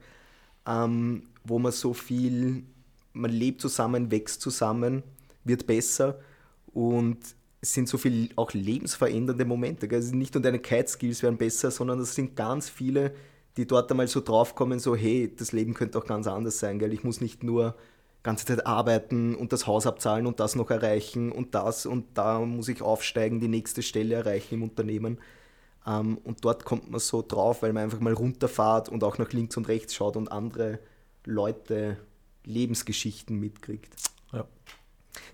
Ähm, 0.66 1.28
wo 1.44 1.59
man 1.59 1.72
so 1.72 1.92
viel, 1.92 2.64
man 3.12 3.31
lebt 3.31 3.61
zusammen, 3.61 4.11
wächst 4.11 4.40
zusammen, 4.40 5.03
wird 5.44 5.66
besser 5.66 6.18
und 6.72 7.18
es 7.62 7.74
sind 7.74 7.88
so 7.88 7.98
viele 7.98 8.29
auch 8.37 8.53
lebensverändernde 8.53 9.44
Momente. 9.44 9.88
Also 9.90 10.14
nicht 10.14 10.35
nur 10.35 10.42
deine 10.42 10.59
Kite-Skills 10.59 11.22
werden 11.22 11.37
besser, 11.37 11.70
sondern 11.70 12.00
es 12.00 12.14
sind 12.14 12.37
ganz 12.37 12.68
viele, 12.68 13.12
die 13.57 13.66
dort 13.66 13.90
einmal 13.90 14.09
so 14.09 14.20
draufkommen, 14.20 14.79
so 14.79 14.96
hey, 14.96 15.33
das 15.35 15.53
Leben 15.53 15.74
könnte 15.74 15.98
auch 15.98 16.07
ganz 16.07 16.26
anders 16.26 16.59
sein, 16.59 16.79
gell? 16.79 16.92
ich 16.92 17.05
muss 17.05 17.20
nicht 17.20 17.42
nur 17.42 17.74
ganze 18.22 18.46
Zeit 18.46 18.66
arbeiten 18.66 19.35
und 19.35 19.53
das 19.53 19.66
Haus 19.66 19.87
abzahlen 19.87 20.26
und 20.26 20.40
das 20.40 20.55
noch 20.55 20.70
erreichen 20.70 21.33
und 21.33 21.55
das 21.55 21.87
und 21.87 22.07
da 22.14 22.38
muss 22.40 22.68
ich 22.68 22.83
aufsteigen, 22.83 23.40
die 23.40 23.48
nächste 23.48 23.83
Stelle 23.83 24.14
erreichen 24.14 24.57
im 24.57 24.62
Unternehmen. 24.62 25.18
Ähm, 25.87 26.18
und 26.24 26.44
dort 26.44 26.64
kommt 26.64 26.90
man 26.90 27.00
so 27.00 27.24
drauf, 27.26 27.62
weil 27.62 27.72
man 27.72 27.85
einfach 27.85 28.00
mal 28.00 28.12
runterfahrt 28.12 28.88
und 28.88 29.05
auch 29.05 29.18
nach 29.18 29.33
links 29.33 29.57
und 29.57 29.68
rechts 29.68 29.94
schaut 29.94 30.16
und 30.16 30.31
andere 30.31 30.81
Leute 31.24 31.98
Lebensgeschichten 32.44 33.37
mitkriegt. 33.38 33.94
Ja. 34.33 34.46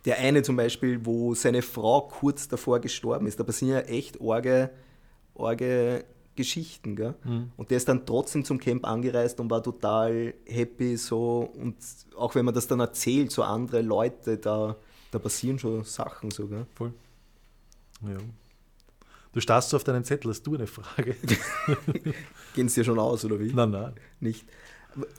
Der 0.04 0.18
eine 0.18 0.42
zum 0.42 0.56
Beispiel, 0.56 1.04
wo 1.04 1.34
seine 1.34 1.62
Frau 1.62 2.02
kurz 2.02 2.48
davor 2.48 2.80
gestorben 2.80 3.26
ist, 3.26 3.38
da 3.38 3.44
passieren 3.44 3.74
ja 3.74 3.80
echt 3.80 4.20
orge, 4.20 4.70
orge 5.34 6.04
Geschichten. 6.34 6.96
Gell? 6.96 7.14
Mhm. 7.24 7.50
Und 7.56 7.70
der 7.70 7.78
ist 7.78 7.88
dann 7.88 8.06
trotzdem 8.06 8.44
zum 8.44 8.58
Camp 8.58 8.86
angereist 8.86 9.40
und 9.40 9.50
war 9.50 9.62
total 9.62 10.34
happy. 10.46 10.96
So. 10.96 11.50
Und 11.54 11.76
auch 12.16 12.34
wenn 12.34 12.44
man 12.44 12.54
das 12.54 12.66
dann 12.66 12.80
erzählt, 12.80 13.32
so 13.32 13.42
andere 13.42 13.82
Leute, 13.82 14.38
da, 14.38 14.76
da 15.10 15.18
passieren 15.18 15.58
schon 15.58 15.82
Sachen 15.84 16.30
sogar. 16.30 16.66
Voll. 16.74 16.92
Ja. 18.02 18.18
Du 19.32 19.40
starrst 19.40 19.68
so 19.68 19.76
auf 19.76 19.84
deinen 19.84 20.04
Zettel, 20.04 20.30
hast 20.30 20.46
du 20.46 20.54
eine 20.54 20.66
Frage? 20.66 21.14
Gehen 22.54 22.66
es 22.68 22.74
dir 22.74 22.84
schon 22.84 22.98
aus, 22.98 23.22
oder 23.24 23.38
wie? 23.38 23.52
Nein, 23.52 23.70
nein. 23.70 23.92
Nicht. 24.20 24.46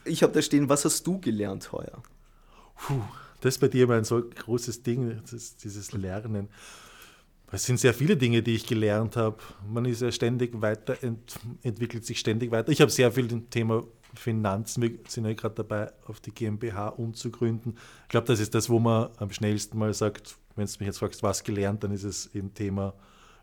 Ich 0.05 0.23
habe 0.23 0.33
da 0.33 0.41
stehen, 0.41 0.69
was 0.69 0.85
hast 0.85 1.05
du 1.05 1.19
gelernt 1.19 1.71
heuer? 1.71 2.01
Puh, 2.75 3.01
das 3.41 3.55
ist 3.55 3.59
bei 3.59 3.67
dir 3.67 3.83
immer 3.83 3.95
ein 3.95 4.03
so 4.03 4.21
großes 4.21 4.83
Ding, 4.83 5.21
dieses 5.63 5.91
Lernen. 5.93 6.49
Es 7.51 7.65
sind 7.65 7.79
sehr 7.79 7.93
viele 7.93 8.17
Dinge, 8.17 8.43
die 8.43 8.55
ich 8.55 8.67
gelernt 8.67 9.15
habe. 9.15 9.37
Man 9.71 9.85
ist 9.85 10.01
ja 10.01 10.11
ständig 10.11 10.61
weiter, 10.61 11.01
ent, 11.01 11.39
entwickelt 11.63 12.05
sich 12.05 12.19
ständig 12.19 12.51
weiter. 12.51 12.71
Ich 12.71 12.81
habe 12.81 12.91
sehr 12.91 13.11
viel 13.11 13.31
im 13.31 13.49
Thema 13.49 13.83
Finanzen. 14.15 14.83
Wir 14.83 14.91
sind 15.07 15.25
ja 15.25 15.33
gerade 15.33 15.55
dabei, 15.55 15.91
auf 16.07 16.19
die 16.19 16.31
GmbH 16.31 16.89
umzugründen. 16.89 17.77
Ich 18.03 18.09
glaube, 18.09 18.27
das 18.27 18.41
ist 18.41 18.53
das, 18.53 18.69
wo 18.69 18.79
man 18.79 19.09
am 19.17 19.31
schnellsten 19.31 19.77
mal 19.77 19.93
sagt, 19.93 20.35
wenn 20.55 20.65
du 20.65 20.71
mich 20.79 20.87
jetzt 20.87 20.97
fragst, 20.97 21.23
was 21.23 21.43
gelernt, 21.43 21.83
dann 21.83 21.91
ist 21.91 22.03
es 22.03 22.25
im 22.27 22.53
Thema 22.53 22.93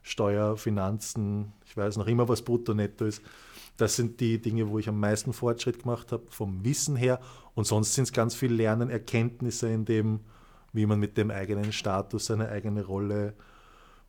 Steuer, 0.03 0.59
Finanzen. 0.59 1.53
Ich 1.64 1.77
weiß 1.77 1.97
noch 1.97 2.07
immer, 2.07 2.29
was 2.29 2.42
brutto 2.42 2.75
netto 2.75 3.07
ist. 3.07 3.23
Das 3.76 3.96
sind 3.96 4.20
die 4.20 4.40
Dinge, 4.40 4.68
wo 4.68 4.78
ich 4.78 4.88
am 4.88 5.00
meisten 5.00 5.32
Fortschritt 5.32 5.80
gemacht 5.82 6.12
habe, 6.12 6.24
vom 6.28 6.64
Wissen 6.64 6.96
her. 6.96 7.20
Und 7.54 7.66
sonst 7.66 7.94
sind 7.94 8.04
es 8.04 8.12
ganz 8.12 8.34
viel 8.34 8.52
Lernen, 8.52 8.88
Erkenntnisse 8.88 9.68
in 9.68 9.84
dem, 9.84 10.20
wie 10.72 10.87
man 10.87 11.00
mit 11.00 11.16
dem 11.16 11.30
eigenen 11.30 11.72
Status, 11.72 12.26
seine 12.26 12.48
eigene 12.48 12.84
Rolle, 12.84 13.34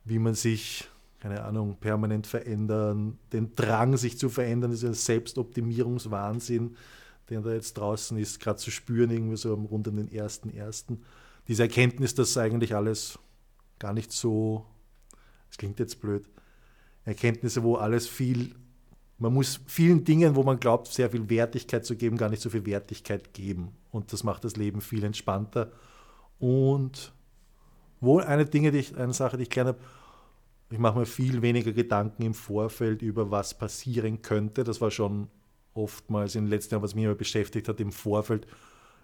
wie 0.04 0.18
man 0.18 0.34
sich, 0.34 0.88
keine 1.20 1.42
Ahnung, 1.42 1.76
permanent 1.80 2.26
verändern, 2.26 3.18
den 3.32 3.54
Drang, 3.56 3.96
sich 3.96 4.18
zu 4.18 4.28
verändern, 4.28 4.70
ist 4.70 4.84
ein 4.84 4.94
Selbstoptimierungswahnsinn, 4.94 6.76
der 7.28 7.40
da 7.40 7.52
jetzt 7.52 7.74
draußen 7.74 8.16
ist, 8.18 8.38
gerade 8.38 8.58
zu 8.58 8.70
spüren, 8.70 9.10
irgendwie 9.10 9.36
so 9.36 9.54
rund 9.54 9.88
um 9.88 9.96
den 9.96 10.12
ersten, 10.12 10.50
ersten. 10.50 11.02
Diese 11.48 11.64
Erkenntnis, 11.64 12.14
dass 12.14 12.36
eigentlich 12.36 12.74
alles 12.74 13.18
gar 13.80 13.92
nicht 13.92 14.12
so, 14.12 14.64
es 15.50 15.56
klingt 15.56 15.80
jetzt 15.80 16.00
blöd, 16.00 16.28
Erkenntnisse, 17.04 17.62
wo 17.62 17.76
alles 17.76 18.08
viel 18.08 18.54
man 19.18 19.32
muss 19.32 19.60
vielen 19.66 20.04
Dingen, 20.04 20.36
wo 20.36 20.42
man 20.42 20.60
glaubt, 20.60 20.88
sehr 20.88 21.10
viel 21.10 21.28
Wertigkeit 21.30 21.86
zu 21.86 21.96
geben, 21.96 22.16
gar 22.16 22.28
nicht 22.28 22.42
so 22.42 22.50
viel 22.50 22.66
Wertigkeit 22.66 23.32
geben. 23.32 23.72
Und 23.90 24.12
das 24.12 24.24
macht 24.24 24.44
das 24.44 24.56
Leben 24.56 24.80
viel 24.80 25.04
entspannter. 25.04 25.72
Und 26.38 27.12
wohl 28.00 28.22
eine 28.22 28.44
Dinge, 28.44 28.72
die 28.72 28.78
ich, 28.78 28.96
eine 28.96 29.14
Sache, 29.14 29.36
die 29.36 29.44
ich 29.44 29.50
gelernt 29.50 29.78
habe, 29.78 29.86
ich 30.68 30.78
mache 30.78 30.98
mir 30.98 31.06
viel 31.06 31.42
weniger 31.42 31.72
Gedanken 31.72 32.22
im 32.22 32.34
Vorfeld 32.34 33.00
über 33.00 33.30
was 33.30 33.56
passieren 33.56 34.20
könnte. 34.20 34.64
Das 34.64 34.80
war 34.80 34.90
schon 34.90 35.28
oftmals 35.74 36.34
in 36.34 36.44
den 36.44 36.50
letzten 36.50 36.74
Jahren, 36.74 36.82
was 36.82 36.94
mich 36.94 37.04
immer 37.04 37.14
beschäftigt 37.14 37.68
hat, 37.68 37.80
im 37.80 37.92
Vorfeld 37.92 38.46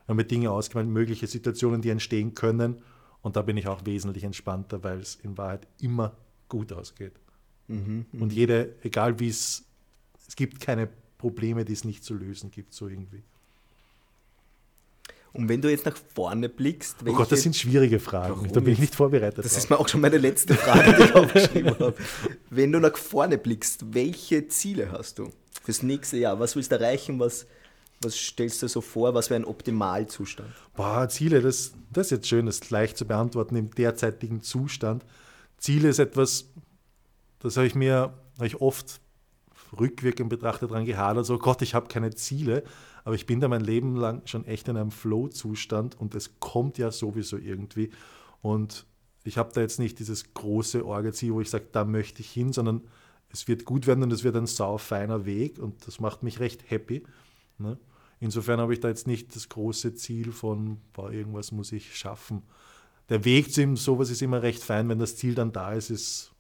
haben 0.09 0.19
wir 0.19 0.25
Dinge 0.25 0.51
ausgemalt, 0.51 0.89
mögliche 0.89 1.27
Situationen, 1.27 1.81
die 1.81 1.91
entstehen 1.91 2.35
können. 2.35 2.83
Und 3.21 3.37
da 3.37 3.43
bin 3.43 3.57
ich 3.57 3.69
auch 3.69 3.87
wesentlich 3.87 4.25
entspannter, 4.25 4.83
weil 4.83 4.99
es 4.99 5.15
in 5.15 5.39
Wahrheit 5.39 5.69
immer 5.81 6.17
gut 6.49 6.73
ausgeht. 6.73 7.13
Mhm, 7.69 8.07
und 8.19 8.33
jede, 8.33 8.75
egal 8.83 9.21
wie 9.21 9.29
es, 9.29 9.65
es 10.33 10.37
gibt 10.37 10.61
keine 10.61 10.89
Probleme, 11.19 11.63
die 11.63 11.75
es 11.75 11.85
nicht 11.85 12.03
zu 12.03 12.15
lösen 12.15 12.51
gibt, 12.51 12.73
so 12.73 12.89
irgendwie. 12.89 13.23
Und 15.35 15.47
wenn 15.51 15.61
du 15.61 15.71
jetzt 15.71 15.85
nach 15.85 15.99
vorne 16.15 16.49
blickst. 16.49 16.97
oh 17.07 17.13
Gott, 17.13 17.31
das 17.31 17.43
sind 17.43 17.55
schwierige 17.55 18.01
Fragen. 18.01 18.51
Da 18.51 18.61
bin 18.61 18.73
ich 18.73 18.79
nicht 18.79 18.95
vorbereitet. 18.95 19.45
Das 19.45 19.53
drauf. 19.53 19.59
ist 19.63 19.69
mir 19.69 19.79
auch 19.79 19.89
schon 19.89 20.01
meine 20.01 20.17
letzte 20.17 20.55
Frage, 20.55 20.97
die 20.97 21.03
ich 21.03 21.15
aufgeschrieben 21.15 21.79
habe. 21.79 21.95
Wenn 22.49 22.73
du 22.73 22.81
nach 22.81 22.97
vorne 22.97 23.37
blickst, 23.37 23.93
welche 23.93 24.49
Ziele 24.49 24.91
hast 24.91 25.19
du 25.19 25.31
fürs 25.63 25.83
nächste 25.83 26.17
Jahr? 26.17 26.41
Was 26.41 26.57
willst 26.57 26.73
du 26.73 26.77
erreichen? 26.77 27.21
Was, 27.21 27.45
was 28.01 28.17
stellst 28.17 28.63
du 28.63 28.69
so 28.69 28.81
vor? 28.81 29.13
Was 29.13 29.29
wäre 29.29 29.39
ein 29.39 29.45
Optimalzustand? 29.45 30.49
Boah, 30.75 31.11
Ziele, 31.11 31.43
das, 31.43 31.75
das 31.93 32.07
ist 32.07 32.11
jetzt 32.11 32.29
schön, 32.29 32.47
das 32.47 32.71
leicht 32.71 32.97
zu 32.97 33.05
beantworten 33.05 33.55
im 33.57 33.71
derzeitigen 33.71 34.41
Zustand. 34.41 35.05
Ziele 35.59 35.91
ist 35.91 35.99
etwas, 35.99 36.47
das 37.41 37.59
habe 37.59 37.67
ich 37.67 37.75
mir 37.75 38.15
habe 38.39 38.47
ich 38.47 38.63
oft 38.63 39.03
rückwirkend 39.79 40.29
betrachtet 40.29 40.71
daran 40.71 40.85
gehadert, 40.85 41.27
so 41.27 41.39
Gott, 41.39 41.63
ich 41.63 41.75
habe 41.75 41.89
keine 41.89 42.15
Ziele, 42.15 42.63
aber 43.05 43.15
ich 43.15 43.27
bin 43.27 43.41
da 43.41 43.49
mein 43.49 43.63
Leben 43.63 43.97
lang 43.97 44.23
schon 44.27 44.45
echt 44.45 44.69
in 44.69 44.77
einem 44.77 44.91
Flow-Zustand 44.91 45.99
und 45.99 46.15
es 46.15 46.39
kommt 46.41 46.79
ja 46.79 46.91
sowieso 46.91 47.37
irgendwie. 47.37 47.91
Und 48.43 48.87
ich 49.25 49.39
habe 49.39 49.53
da 49.53 49.61
jetzt 49.61 49.79
nicht 49.79 49.99
dieses 49.99 50.35
große 50.35 50.85
Orgelziel, 50.85 51.33
wo 51.33 51.41
ich 51.41 51.51
sage, 51.51 51.67
da 51.73 51.85
möchte 51.85 52.21
ich 52.21 52.31
hin, 52.31 52.53
sondern 52.53 52.83
es 53.31 53.49
wird 53.49 53.65
gut 53.65 53.87
werden 53.87 54.03
und 54.03 54.13
es 54.13 54.25
wird 54.25 54.37
ein 54.37 54.47
sau 54.47 54.79
feiner 54.79 55.25
Weg 55.25 55.59
und 55.59 55.87
das 55.87 56.01
macht 56.01 56.23
mich 56.23 56.41
recht 56.41 56.71
happy. 56.71 57.03
Ne? 57.59 57.79
Insofern 58.21 58.61
habe 58.61 58.73
ich 58.73 58.81
da 58.81 58.89
jetzt 58.89 59.07
nicht 59.07 59.35
das 59.35 59.49
große 59.49 59.95
Ziel 59.95 60.33
von, 60.33 60.79
boah, 60.93 61.11
irgendwas 61.11 61.51
muss 61.51 61.73
ich 61.73 61.97
schaffen. 61.97 62.43
Der 63.09 63.25
Weg 63.25 63.53
zu 63.53 63.63
ihm, 63.63 63.77
sowas 63.77 64.11
ist 64.11 64.23
immer 64.23 64.43
recht 64.43 64.63
fein, 64.63 64.89
wenn 64.89 64.99
das 64.99 65.17
Ziel 65.17 65.35
dann 65.35 65.53
da 65.53 65.73
ist, 65.73 65.91
ist 65.91 66.32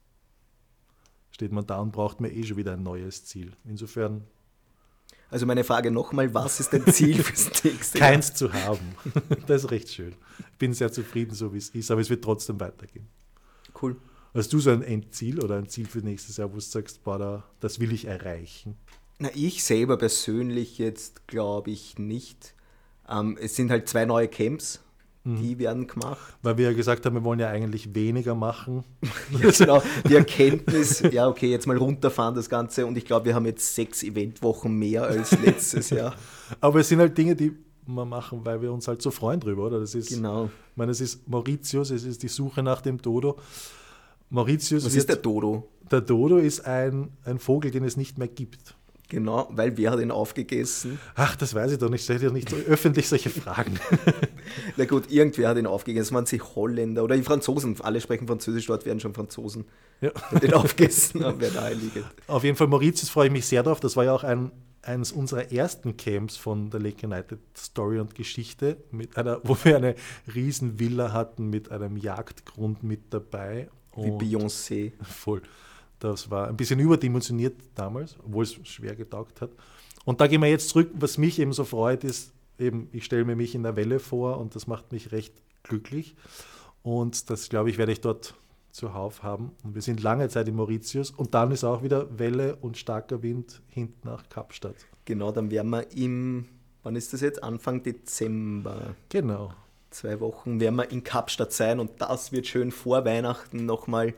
steht 1.33 1.51
man 1.51 1.67
da 1.67 1.81
und 1.81 1.93
braucht 1.93 2.21
mir 2.21 2.31
eh 2.31 2.45
schon 2.45 2.57
wieder 2.57 2.75
ein 2.75 2.83
neues 2.83 3.25
Ziel. 3.25 3.53
Insofern. 3.65 4.25
Also 5.31 5.47
meine 5.47 5.65
Frage 5.65 5.91
nochmal, 5.91 6.33
was 6.35 6.61
ist 6.61 6.73
dein 6.73 6.87
Ziel 6.87 7.23
fürs 7.23 7.65
nächste 7.65 7.99
Jahr? 7.99 8.11
Keins 8.11 8.35
zu 8.35 8.53
haben. 8.53 8.95
Das 9.47 9.65
ist 9.65 9.71
recht 9.71 9.89
schön. 9.89 10.15
Ich 10.39 10.59
bin 10.59 10.75
sehr 10.75 10.93
zufrieden, 10.93 11.35
so 11.35 11.53
wie 11.53 11.59
es 11.59 11.71
ist, 11.71 11.91
aber 11.91 12.01
es 12.01 12.11
wird 12.11 12.23
trotzdem 12.23 12.61
weitergehen. 12.61 13.09
Cool. 13.81 13.97
Hast 14.35 14.53
du 14.53 14.61
so 14.61 14.71
ein 14.71 14.83
Endziel 14.83 15.41
oder 15.41 15.57
ein 15.57 15.69
Ziel 15.69 15.87
für 15.87 15.99
nächstes 15.99 16.37
Jahr, 16.37 16.51
wo 16.51 16.55
du 16.55 16.61
sagst, 16.61 17.03
boah, 17.03 17.19
da, 17.19 17.45
das 17.61 17.81
will 17.81 17.93
ich 17.93 18.07
erreichen? 18.07 18.77
Na, 19.19 19.31
ich 19.35 19.65
selber 19.65 19.97
persönlich 19.97 20.79
jetzt 20.79 21.27
glaube 21.27 21.71
ich 21.71 21.99
nicht. 21.99 22.55
Ähm, 23.09 23.39
es 23.41 23.57
sind 23.57 23.71
halt 23.71 23.89
zwei 23.89 24.05
neue 24.05 24.29
Camps. 24.29 24.83
Die 25.25 25.59
werden 25.59 25.87
gemacht. 25.87 26.37
Weil 26.43 26.59
wir 26.59 26.71
ja 26.71 26.73
gesagt 26.73 27.07
haben, 27.07 27.15
wir 27.15 27.23
wollen 27.23 27.39
ja 27.39 27.49
eigentlich 27.49 27.95
weniger 27.95 28.35
machen. 28.35 28.83
ja, 29.41 29.51
genau. 29.51 29.83
Die 30.09 30.15
Erkenntnis, 30.17 31.01
ja, 31.13 31.29
okay, 31.29 31.49
jetzt 31.49 31.67
mal 31.67 31.77
runterfahren 31.77 32.35
das 32.35 32.49
Ganze 32.49 32.87
und 32.87 32.99
ich 32.99 33.05
glaube, 33.05 33.27
wir 33.27 33.35
haben 33.37 33.47
jetzt 33.47 33.75
sechs 33.75 34.03
Eventwochen 34.03 34.77
mehr 34.77 35.05
als 35.05 35.31
letztes 35.45 35.91
Jahr. 35.91 36.15
Aber 36.61 36.81
es 36.81 36.89
sind 36.89 36.99
halt 36.99 37.17
Dinge, 37.17 37.37
die 37.37 37.57
wir 37.87 38.05
machen, 38.05 38.45
weil 38.45 38.63
wir 38.63 38.73
uns 38.73 38.89
halt 38.89 39.01
so 39.01 39.11
freuen 39.13 39.39
drüber, 39.39 39.67
oder? 39.67 39.79
Das 39.81 39.95
ist, 39.95 40.09
genau. 40.09 40.47
Ich 40.47 40.77
meine, 40.77 40.91
es 40.91 41.01
ist 41.01 41.29
Mauritius, 41.29 41.91
es 41.91 42.05
ist 42.05 42.23
die 42.23 42.29
Suche 42.29 42.63
nach 42.63 42.81
dem 42.81 43.01
Dodo. 43.01 43.39
Mauritius 44.31 44.85
Was 44.85 44.95
ist 44.95 45.09
der 45.09 45.17
Dodo? 45.17 45.69
Der 45.91 46.01
Dodo 46.01 46.39
ist 46.39 46.67
ein, 46.67 47.11
ein 47.25 47.39
Vogel, 47.39 47.71
den 47.71 47.85
es 47.85 47.97
nicht 47.97 48.19
mehr 48.19 48.29
gibt. 48.29 48.75
Genau, 49.13 49.47
weil 49.51 49.77
wer 49.77 49.91
hat 49.91 50.01
ihn 50.01 50.11
aufgegessen? 50.11 50.99
Ach, 51.15 51.37
das 51.37 51.55
weiß 51.55 51.73
ich 51.73 51.79
doch 51.79 51.91
nicht. 51.91 52.03
Stell 52.03 52.19
dir 52.19 52.31
nicht 52.31 52.51
öffentlich 52.51 53.11
solche 53.11 53.29
Fragen. 53.29 53.79
Na 54.79 54.87
gut, 54.87 55.13
irgendwer 55.13 55.51
hat 55.51 55.59
ihn 55.59 55.67
aufgegessen. 55.67 56.07
Es 56.07 56.13
waren 56.15 56.25
sie 56.25 56.41
Holländer 56.41 57.05
oder 57.05 57.15
die 57.15 57.23
Franzosen. 57.23 57.79
Alle 57.83 58.01
sprechen 58.01 58.27
Französisch, 58.27 58.65
dort 58.69 58.87
werden 58.87 59.01
schon 59.01 59.13
Franzosen 59.13 59.67
ja. 60.01 60.13
den 60.41 60.55
aufgegessen 60.55 61.23
haben, 61.23 61.39
wer 61.41 61.53
nahe 61.53 61.75
liegt. 61.75 61.99
Auf 62.27 62.43
jeden 62.43 62.57
Fall, 62.57 62.69
Mauritius 62.69 63.11
freue 63.11 63.27
ich 63.27 63.33
mich 63.33 63.45
sehr 63.45 63.63
drauf. 63.63 63.81
Das 63.81 63.97
war 63.97 64.05
ja 64.05 64.15
auch 64.15 64.25
ein, 64.25 64.51
eines 64.81 65.13
unserer 65.13 65.53
ersten 65.53 65.99
Camps 65.99 66.39
von 66.39 66.71
der 66.71 66.81
Lake 66.81 67.07
United 67.07 67.39
Story 67.55 68.01
und 68.01 68.15
Geschichte, 68.15 68.79
mit 68.93 69.19
einer, 69.19 69.41
wo 69.45 69.59
wir 69.63 69.77
eine 69.77 69.95
riesen 70.35 70.81
Villa 70.81 71.13
hatten 71.13 71.51
mit 71.51 71.71
einem 71.71 71.99
Jagdgrund 71.99 72.83
mit 72.83 73.13
dabei. 73.13 73.69
Wie 73.95 74.09
Beyoncé. 74.09 74.93
Voll. 75.03 75.43
Das 76.03 76.31
war 76.31 76.49
ein 76.49 76.57
bisschen 76.57 76.81
überdimensioniert 76.81 77.55
damals, 77.77 78.17
obwohl 78.25 78.43
es 78.43 78.59
schwer 78.65 78.97
getaugt 78.97 79.41
hat. 79.41 79.51
Und 80.05 80.21
da 80.21 80.27
gehen 80.27 80.43
wir 80.43 80.49
jetzt 80.49 80.71
zurück. 80.71 80.91
Was 80.95 81.17
mich 81.17 81.39
eben 81.39 81.53
so 81.53 81.63
freut, 81.63 82.03
ist 82.03 82.33
eben, 82.59 82.89
ich 82.91 83.05
stelle 83.05 83.25
mir 83.25 83.37
mich 83.37 83.55
in 83.55 83.63
der 83.63 83.77
Welle 83.77 84.01
vor 84.01 84.39
und 84.39 84.57
das 84.57 84.67
macht 84.67 84.91
mich 84.91 85.13
recht 85.13 85.33
glücklich. 85.63 86.17
Und 86.83 87.31
das, 87.31 87.49
glaube 87.49 87.71
ich, 87.71 87.79
werde 87.79 87.93
ich 87.93 88.01
dort 88.01 88.35
zuhauf 88.73 89.23
haben. 89.23 89.53
Und 89.63 89.77
wir 89.77 89.83
sind 89.83 90.03
lange 90.03 90.29
Zeit 90.29 90.49
in 90.49 90.57
Mauritius 90.57 91.13
und 91.13 91.35
dann 91.35 91.53
ist 91.53 91.63
auch 91.63 91.85
wieder 91.85 92.19
Welle 92.19 92.57
und 92.57 92.77
starker 92.77 93.23
Wind 93.23 93.63
hinten 93.69 94.09
nach 94.09 94.29
Kapstadt. 94.29 94.75
Genau, 95.05 95.31
dann 95.31 95.53
werden 95.53 95.71
wir 95.71 95.93
im, 95.93 96.49
wann 96.83 96.97
ist 96.97 97.13
das 97.13 97.21
jetzt? 97.21 97.45
Anfang 97.45 97.85
Dezember. 97.85 98.97
Genau. 99.09 99.55
Zwei 99.91 100.19
Wochen 100.19 100.59
werden 100.59 100.75
wir 100.77 100.91
in 100.91 101.05
Kapstadt 101.05 101.53
sein 101.53 101.79
und 101.79 102.01
das 102.01 102.33
wird 102.33 102.49
schön 102.49 102.73
vor 102.73 103.05
Weihnachten 103.05 103.67
nochmal 103.67 104.15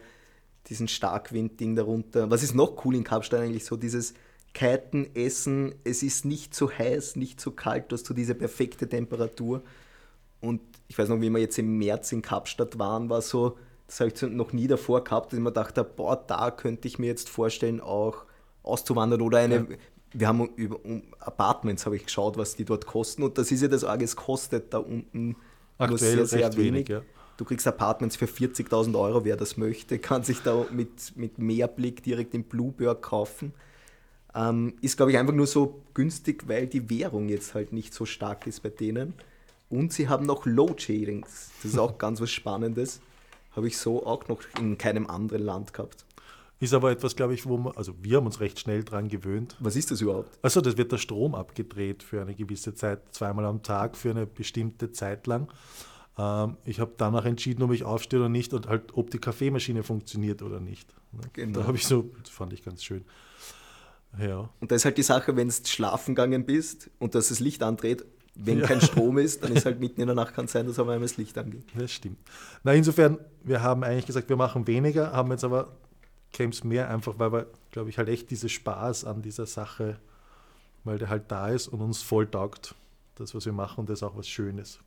diesen 0.69 0.89
Starkwind-Ding 0.89 1.77
darunter. 1.77 2.31
Was 2.31 2.43
ist 2.43 2.55
noch 2.55 2.85
cool 2.85 2.95
in 2.95 3.05
Kapstadt 3.05 3.41
eigentlich 3.41 3.65
so? 3.65 3.77
Dieses 3.77 4.15
Kiten, 4.55 5.15
Essen, 5.15 5.75
es 5.85 6.03
ist 6.03 6.25
nicht 6.25 6.55
zu 6.55 6.71
heiß, 6.71 7.17
nicht 7.17 7.41
zu 7.41 7.51
kalt, 7.51 7.91
du 7.91 7.97
hast 7.97 8.07
so 8.07 8.15
diese 8.15 8.35
perfekte 8.35 8.89
Temperatur. 8.89 9.63
Und 10.41 10.61
ich 10.89 10.97
weiß 10.97 11.09
noch, 11.09 11.21
wie 11.21 11.31
wir 11.31 11.41
jetzt 11.41 11.59
im 11.59 11.79
März 11.79 12.13
in 12.13 12.23
Kapstadt 12.23 12.79
waren, 12.79 13.11
war 13.11 13.21
so, 13.21 13.59
das 13.87 14.01
habe 14.01 14.13
ich 14.15 14.23
noch 14.23 14.53
nie 14.53 14.67
davor 14.67 15.05
gehabt, 15.05 15.33
dass 15.33 15.39
ich 15.39 15.43
mir 15.43 15.53
dachte, 15.53 15.85
boah, 15.85 16.17
da 16.17 16.51
könnte 16.51 16.89
ich 16.89 16.99
mir 16.99 17.07
jetzt 17.07 17.29
vorstellen, 17.29 17.81
auch 17.81 18.25
auszuwandern 18.63 19.21
oder 19.21 19.39
eine. 19.39 19.57
Ja. 19.57 19.65
Wir 20.17 20.29
haben 20.29 20.49
über 20.55 20.85
um 20.85 21.03
Apartments 21.19 21.87
habe 21.87 21.97
ich 21.97 22.05
geschaut, 22.05 22.37
was 22.39 22.55
die 22.55 22.65
dort 22.65 22.87
kosten 22.87 23.25
und 23.25 23.37
das 23.37 23.51
ist 23.51 23.63
ja 23.63 23.69
das 23.69 23.83
Arge, 23.83 24.05
es 24.05 24.15
kostet 24.15 24.73
da 24.73 24.79
unten 24.79 25.35
Aktuell 25.77 26.17
nur 26.17 26.27
sehr, 26.27 26.39
sehr 26.39 26.57
wenig. 26.57 26.73
wenig 26.73 26.89
ja. 26.89 27.03
Du 27.37 27.45
kriegst 27.45 27.67
Apartments 27.67 28.17
für 28.17 28.27
40.000 28.27 28.99
Euro, 28.99 29.25
wer 29.25 29.37
das 29.37 29.57
möchte, 29.57 29.99
kann 29.99 30.23
sich 30.23 30.41
da 30.41 30.67
mit, 30.71 31.17
mit 31.17 31.39
Mehrblick 31.39 32.03
direkt 32.03 32.33
den 32.33 32.45
Bluebird 32.45 33.03
kaufen. 33.03 33.53
Ähm, 34.35 34.75
ist, 34.81 34.97
glaube 34.97 35.13
ich, 35.13 35.19
einfach 35.19 35.35
nur 35.35 35.47
so 35.47 35.83
günstig, 35.95 36.49
weil 36.49 36.67
die 36.67 36.91
Währung 36.91 37.29
jetzt 37.29 37.55
halt 37.55 37.73
nicht 37.73 37.95
so 37.95 38.05
stark 38.05 38.47
ist 38.47 38.63
bei 38.63 38.69
denen. 38.69 39.15
Und 39.71 39.93
sie 39.93 40.09
haben 40.09 40.27
noch 40.27 40.47
Load-Shadings. 40.47 41.51
Das 41.63 41.73
ist 41.73 41.79
auch 41.79 41.99
ganz 41.99 42.21
was 42.21 42.31
Spannendes. 42.31 43.01
Habe 43.57 43.69
ich 43.69 43.79
so 43.79 44.07
auch 44.07 44.29
noch 44.29 44.43
in 44.59 44.79
keinem 44.79 45.09
anderen 45.09 45.43
Land 45.43 45.73
gehabt. 45.73 46.05
Ist 46.61 46.73
aber 46.73 46.93
etwas, 46.93 47.17
glaube 47.17 47.35
ich, 47.35 47.47
wo 47.47 47.57
man, 47.57 47.77
also 47.77 47.95
wir 48.01 48.17
haben 48.17 48.27
uns 48.27 48.41
recht 48.41 48.59
schnell 48.61 48.85
dran 48.85 49.09
gewöhnt. 49.09 49.57
Was 49.59 49.77
ist 49.77 49.91
das 49.91 50.01
überhaupt? 50.01 50.39
Also, 50.41 50.61
das 50.61 50.77
wird 50.77 50.93
der 50.93 50.99
Strom 50.99 51.35
abgedreht 51.35 52.03
für 52.03 52.21
eine 52.21 52.35
gewisse 52.35 52.75
Zeit, 52.75 53.01
zweimal 53.11 53.45
am 53.45 53.63
Tag, 53.63 53.97
für 53.97 54.11
eine 54.11 54.27
bestimmte 54.27 54.93
Zeit 54.93 55.27
lang. 55.27 55.49
Ähm, 56.19 56.57
ich 56.65 56.81
habe 56.81 56.93
danach 56.97 57.25
entschieden, 57.25 57.63
ob 57.63 57.73
ich 57.73 57.85
aufstehe 57.85 58.21
oder 58.21 58.29
nicht 58.29 58.55
und 58.55 58.69
halt, 58.69 58.95
ob 58.95 59.11
die 59.11 59.19
Kaffeemaschine 59.19 59.83
funktioniert 59.83 60.43
oder 60.43 60.61
nicht. 60.61 60.95
Ne? 61.13 61.23
Genau. 61.33 61.61
Da 61.61 61.67
habe 61.67 61.77
ich 61.77 61.87
so, 61.87 62.11
das 62.21 62.31
fand 62.31 62.53
ich 62.53 62.65
ganz 62.65 62.85
schön. 62.85 63.05
Ja. 64.19 64.49
Und 64.61 64.71
da 64.71 64.77
ist 64.77 64.85
halt 64.85 64.97
die 64.97 65.03
Sache, 65.03 65.37
wenn 65.37 65.49
du 65.49 65.55
schlafen 65.67 66.15
gegangen 66.15 66.47
bist 66.47 66.91
und 66.99 67.15
dass 67.15 67.29
das 67.29 67.41
Licht 67.41 67.63
andreht, 67.63 68.05
wenn 68.37 68.61
ja. 68.61 68.67
kein 68.67 68.81
Strom 68.81 69.19
ist, 69.19 69.43
dann 69.43 69.53
ist 69.53 69.65
halt 69.65 69.81
mitten 69.81 70.01
in 70.01 70.07
der 70.07 70.17
Nacht 70.17 70.35
kann 70.35 70.47
es 70.47 70.53
sein, 70.53 70.67
dass 70.67 70.79
auf 70.79 70.89
einmal 70.89 71.01
das 71.01 71.17
Licht 71.17 71.37
angeht. 71.39 71.65
Das 71.75 71.93
stimmt. 71.93 72.19
Na, 72.63 72.73
insofern, 72.73 73.19
wir 73.43 73.63
haben 73.63 73.83
eigentlich 73.85 74.07
gesagt, 74.07 74.29
wir 74.29 74.37
machen 74.37 74.67
weniger, 74.67 75.13
haben 75.13 75.31
jetzt 75.31 75.45
aber 75.45 75.73
Camps 76.33 76.65
mehr, 76.65 76.91
einfach 76.91 77.19
weil 77.19 77.33
wir, 77.33 77.47
glaube 77.71 77.91
ich, 77.91 77.99
halt 77.99 78.09
echt 78.09 78.31
diese 78.31 78.49
Spaß 78.49 79.05
an 79.05 79.23
dieser 79.23 79.47
Sache, 79.47 79.99
weil 80.83 80.99
der 80.99 81.09
halt 81.09 81.31
da 81.31 81.49
ist 81.49 81.69
und 81.69 81.81
uns 81.81 82.03
voll 82.03 82.27
taugt, 82.27 82.75
das, 83.15 83.35
was 83.35 83.47
wir 83.47 83.53
machen 83.53 83.81
und 83.81 83.89
das 83.89 84.01
ist 84.01 84.03
auch 84.03 84.17
was 84.17 84.29
Schönes. 84.29 84.81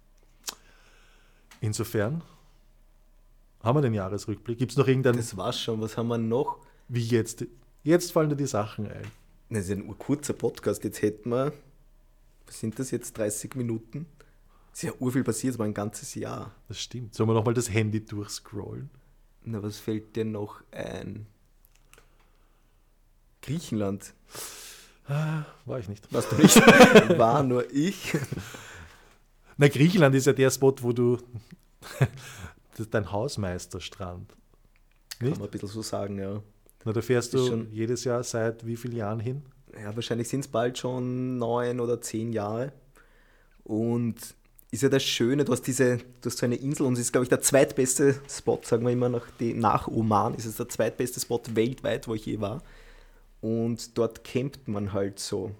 Insofern 1.62 2.24
haben 3.62 3.78
wir 3.78 3.82
den 3.82 3.93
Jahresrückblick. 3.93 4.58
Gibt 4.58 4.72
es 4.72 4.78
noch 4.78 4.88
irgendeinen. 4.88 5.17
Das 5.17 5.36
war's 5.38 5.60
schon. 5.60 5.82
Was 5.82 5.98
haben 5.98 6.08
wir 6.08 6.17
noch? 6.17 6.60
Wie 6.88 7.04
jetzt? 7.04 7.46
Jetzt 7.84 8.12
fallen 8.12 8.30
dir 8.30 8.36
die 8.36 8.48
Sachen 8.48 8.88
ein. 8.88 9.06
Das 9.50 9.65
ist 9.65 9.72
ein 9.72 9.98
kurzer 9.98 10.34
Podcast. 10.34 10.84
Jetzt 10.84 11.02
hätten 11.02 11.30
wir, 11.30 11.54
was 12.46 12.60
sind 12.60 12.78
das 12.80 12.91
jetzt, 12.91 13.17
30 13.17 13.56
Minuten? 13.56 14.06
Es 14.74 14.84
ist 14.84 14.89
ja 14.89 14.93
urviel 15.00 15.24
passiert, 15.24 15.54
es 15.54 15.60
war 15.60 15.65
ein 15.65 15.74
ganzes 15.74 16.13
Jahr. 16.15 16.52
Das 16.67 16.80
stimmt. 16.80 17.15
Sollen 17.15 17.30
wir 17.30 17.34
nochmal 17.34 17.54
das 17.54 17.72
Handy 17.72 18.06
durchscrollen? 18.06 18.89
Na, 19.43 19.63
was 19.63 19.80
fällt 19.80 20.15
dir 20.15 20.26
noch 20.26 20.62
ein? 20.72 21.26
Griechenland. 23.41 24.13
Ah, 25.08 25.46
war 25.65 25.80
ich 25.80 25.88
nicht. 25.88 26.12
Warst 26.13 26.32
du 26.32 26.36
nicht? 26.36 26.56
war 27.17 27.41
nur 27.41 27.72
ich. 27.74 28.13
Na, 29.58 29.67
Griechenland 29.67 30.13
ist 30.15 30.28
ja 30.28 30.34
der 30.34 30.52
Spot, 30.52 30.76
wo 30.82 30.93
du 30.93 31.17
dein 32.91 33.12
Hausmeisterstrand. 33.12 34.32
Nicht? 35.20 35.32
Kann 35.32 35.39
man 35.39 35.48
ein 35.48 35.52
bisschen 35.52 35.70
so 35.70 35.82
sagen, 35.82 36.20
ja. 36.20 36.41
Na, 36.86 36.93
da 36.93 37.02
fährst 37.02 37.34
du 37.34 37.46
schon, 37.46 37.72
jedes 37.72 38.04
Jahr 38.04 38.24
seit 38.24 38.65
wie 38.65 38.76
vielen 38.76 38.96
Jahren 38.96 39.20
hin? 39.20 39.41
Ja, 39.82 39.96
wahrscheinlich 39.96 40.30
sind 40.30 40.41
es 40.41 40.48
bald 40.48 40.78
schon 40.78 41.38
neun 41.38 41.80
oder 41.80 42.00
zehn 42.02 42.34
Jahre. 42.34 42.72
Und 43.63 44.15
ist 44.70 44.84
ja 44.84 44.89
das 44.89 45.04
Schöne, 45.04 45.43
du 45.43 45.52
hast 45.52 45.63
diese, 45.63 45.98
du 45.98 46.26
hast 46.26 46.38
so 46.38 46.46
eine 46.46 46.56
Insel 46.56 46.86
und 46.86 46.93
es 46.93 47.00
ist, 47.00 47.12
glaube 47.12 47.24
ich, 47.24 47.30
der 47.30 47.41
zweitbeste 47.41 48.20
Spot, 48.30 48.60
sagen 48.63 48.86
wir 48.86 48.91
immer, 48.91 49.10
nach, 49.10 49.30
die, 49.39 49.54
nach 49.54 49.88
Oman 49.88 50.36
ist 50.36 50.46
es 50.46 50.58
der 50.58 50.70
zweitbeste 50.70 51.20
Spot 51.20 51.41
weltweit, 51.54 52.08
wo 52.08 52.15
ich 52.15 52.26
je 52.26 52.39
war. 52.39 52.62
Und 53.41 53.98
dort 53.98 54.24
campt 54.24 54.67
man 54.67 54.93
halt 54.93 55.20
so. 55.20 55.52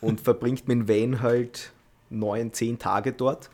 Und 0.00 0.20
verbringt 0.20 0.66
mit 0.68 0.88
Van 0.88 1.20
halt 1.22 1.72
neun, 2.12 2.52
zehn 2.52 2.78
Tage 2.78 3.12
dort. 3.12 3.50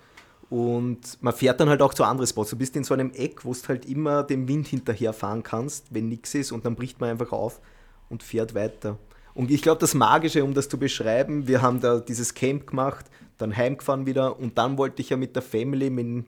Und 0.50 1.22
man 1.22 1.34
fährt 1.34 1.60
dann 1.60 1.68
halt 1.68 1.82
auch 1.82 1.92
zu 1.92 2.04
anderen 2.04 2.26
Spots. 2.26 2.50
Du 2.50 2.56
bist 2.56 2.74
in 2.76 2.84
so 2.84 2.94
einem 2.94 3.10
Eck, 3.12 3.44
wo 3.44 3.52
du 3.52 3.68
halt 3.68 3.84
immer 3.86 4.22
dem 4.22 4.48
Wind 4.48 4.68
hinterherfahren 4.68 5.42
kannst, 5.42 5.94
wenn 5.94 6.08
nichts 6.08 6.34
ist, 6.34 6.52
und 6.52 6.64
dann 6.64 6.74
bricht 6.74 7.00
man 7.00 7.10
einfach 7.10 7.32
auf 7.32 7.60
und 8.08 8.22
fährt 8.22 8.54
weiter. 8.54 8.98
Und 9.34 9.50
ich 9.50 9.62
glaube, 9.62 9.78
das 9.78 9.94
Magische, 9.94 10.42
um 10.42 10.54
das 10.54 10.68
zu 10.68 10.78
beschreiben, 10.78 11.46
wir 11.46 11.62
haben 11.62 11.80
da 11.80 12.00
dieses 12.00 12.34
Camp 12.34 12.66
gemacht, 12.66 13.06
dann 13.36 13.56
heimgefahren 13.56 14.06
wieder 14.06 14.38
und 14.38 14.58
dann 14.58 14.78
wollte 14.78 15.00
ich 15.00 15.10
ja 15.10 15.16
mit 15.16 15.36
der 15.36 15.42
Family, 15.42 15.90
mit, 15.90 16.24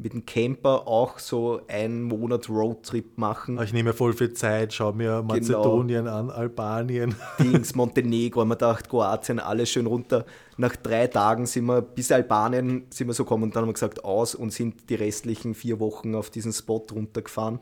mit 0.00 0.12
dem 0.12 0.24
Camper 0.24 0.86
auch 0.86 1.18
so 1.18 1.60
einen 1.66 2.02
Monat 2.02 2.48
Roadtrip 2.48 3.18
machen. 3.18 3.60
Ich 3.60 3.72
nehme 3.72 3.92
voll 3.92 4.12
viel 4.12 4.32
Zeit, 4.32 4.72
schaue 4.72 4.94
mir 4.94 5.22
genau. 5.22 5.34
Mazedonien 5.34 6.04
genau. 6.04 6.18
an, 6.18 6.30
Albanien. 6.30 7.16
Dings, 7.40 7.74
Montenegro, 7.74 8.44
man 8.44 8.58
dachte, 8.58 8.88
Kroatien, 8.88 9.40
alles 9.40 9.70
schön 9.70 9.86
runter. 9.86 10.24
Nach 10.56 10.76
drei 10.76 11.08
Tagen 11.08 11.46
sind 11.46 11.66
wir 11.66 11.82
bis 11.82 12.12
Albanien 12.12 12.86
sind 12.90 13.08
wir 13.08 13.14
so 13.14 13.24
gekommen 13.24 13.44
und 13.44 13.56
dann 13.56 13.62
haben 13.62 13.70
wir 13.70 13.74
gesagt, 13.74 14.04
aus 14.04 14.36
und 14.36 14.52
sind 14.52 14.88
die 14.88 14.94
restlichen 14.94 15.54
vier 15.54 15.80
Wochen 15.80 16.14
auf 16.14 16.30
diesen 16.30 16.52
Spot 16.52 16.86
runtergefahren, 16.92 17.58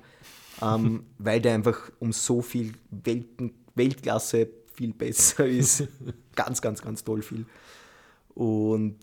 ähm, 0.61 1.05
weil 1.19 1.41
der 1.41 1.55
einfach 1.55 1.91
um 2.01 2.13
so 2.13 2.43
viel 2.43 2.75
Welten, 2.91 3.55
Weltklasse 3.75 4.49
viel 4.75 4.93
besser 4.93 5.47
ist. 5.47 5.89
ganz, 6.35 6.61
ganz, 6.61 6.83
ganz 6.83 7.03
toll 7.03 7.23
viel. 7.23 7.47
Und 8.35 8.99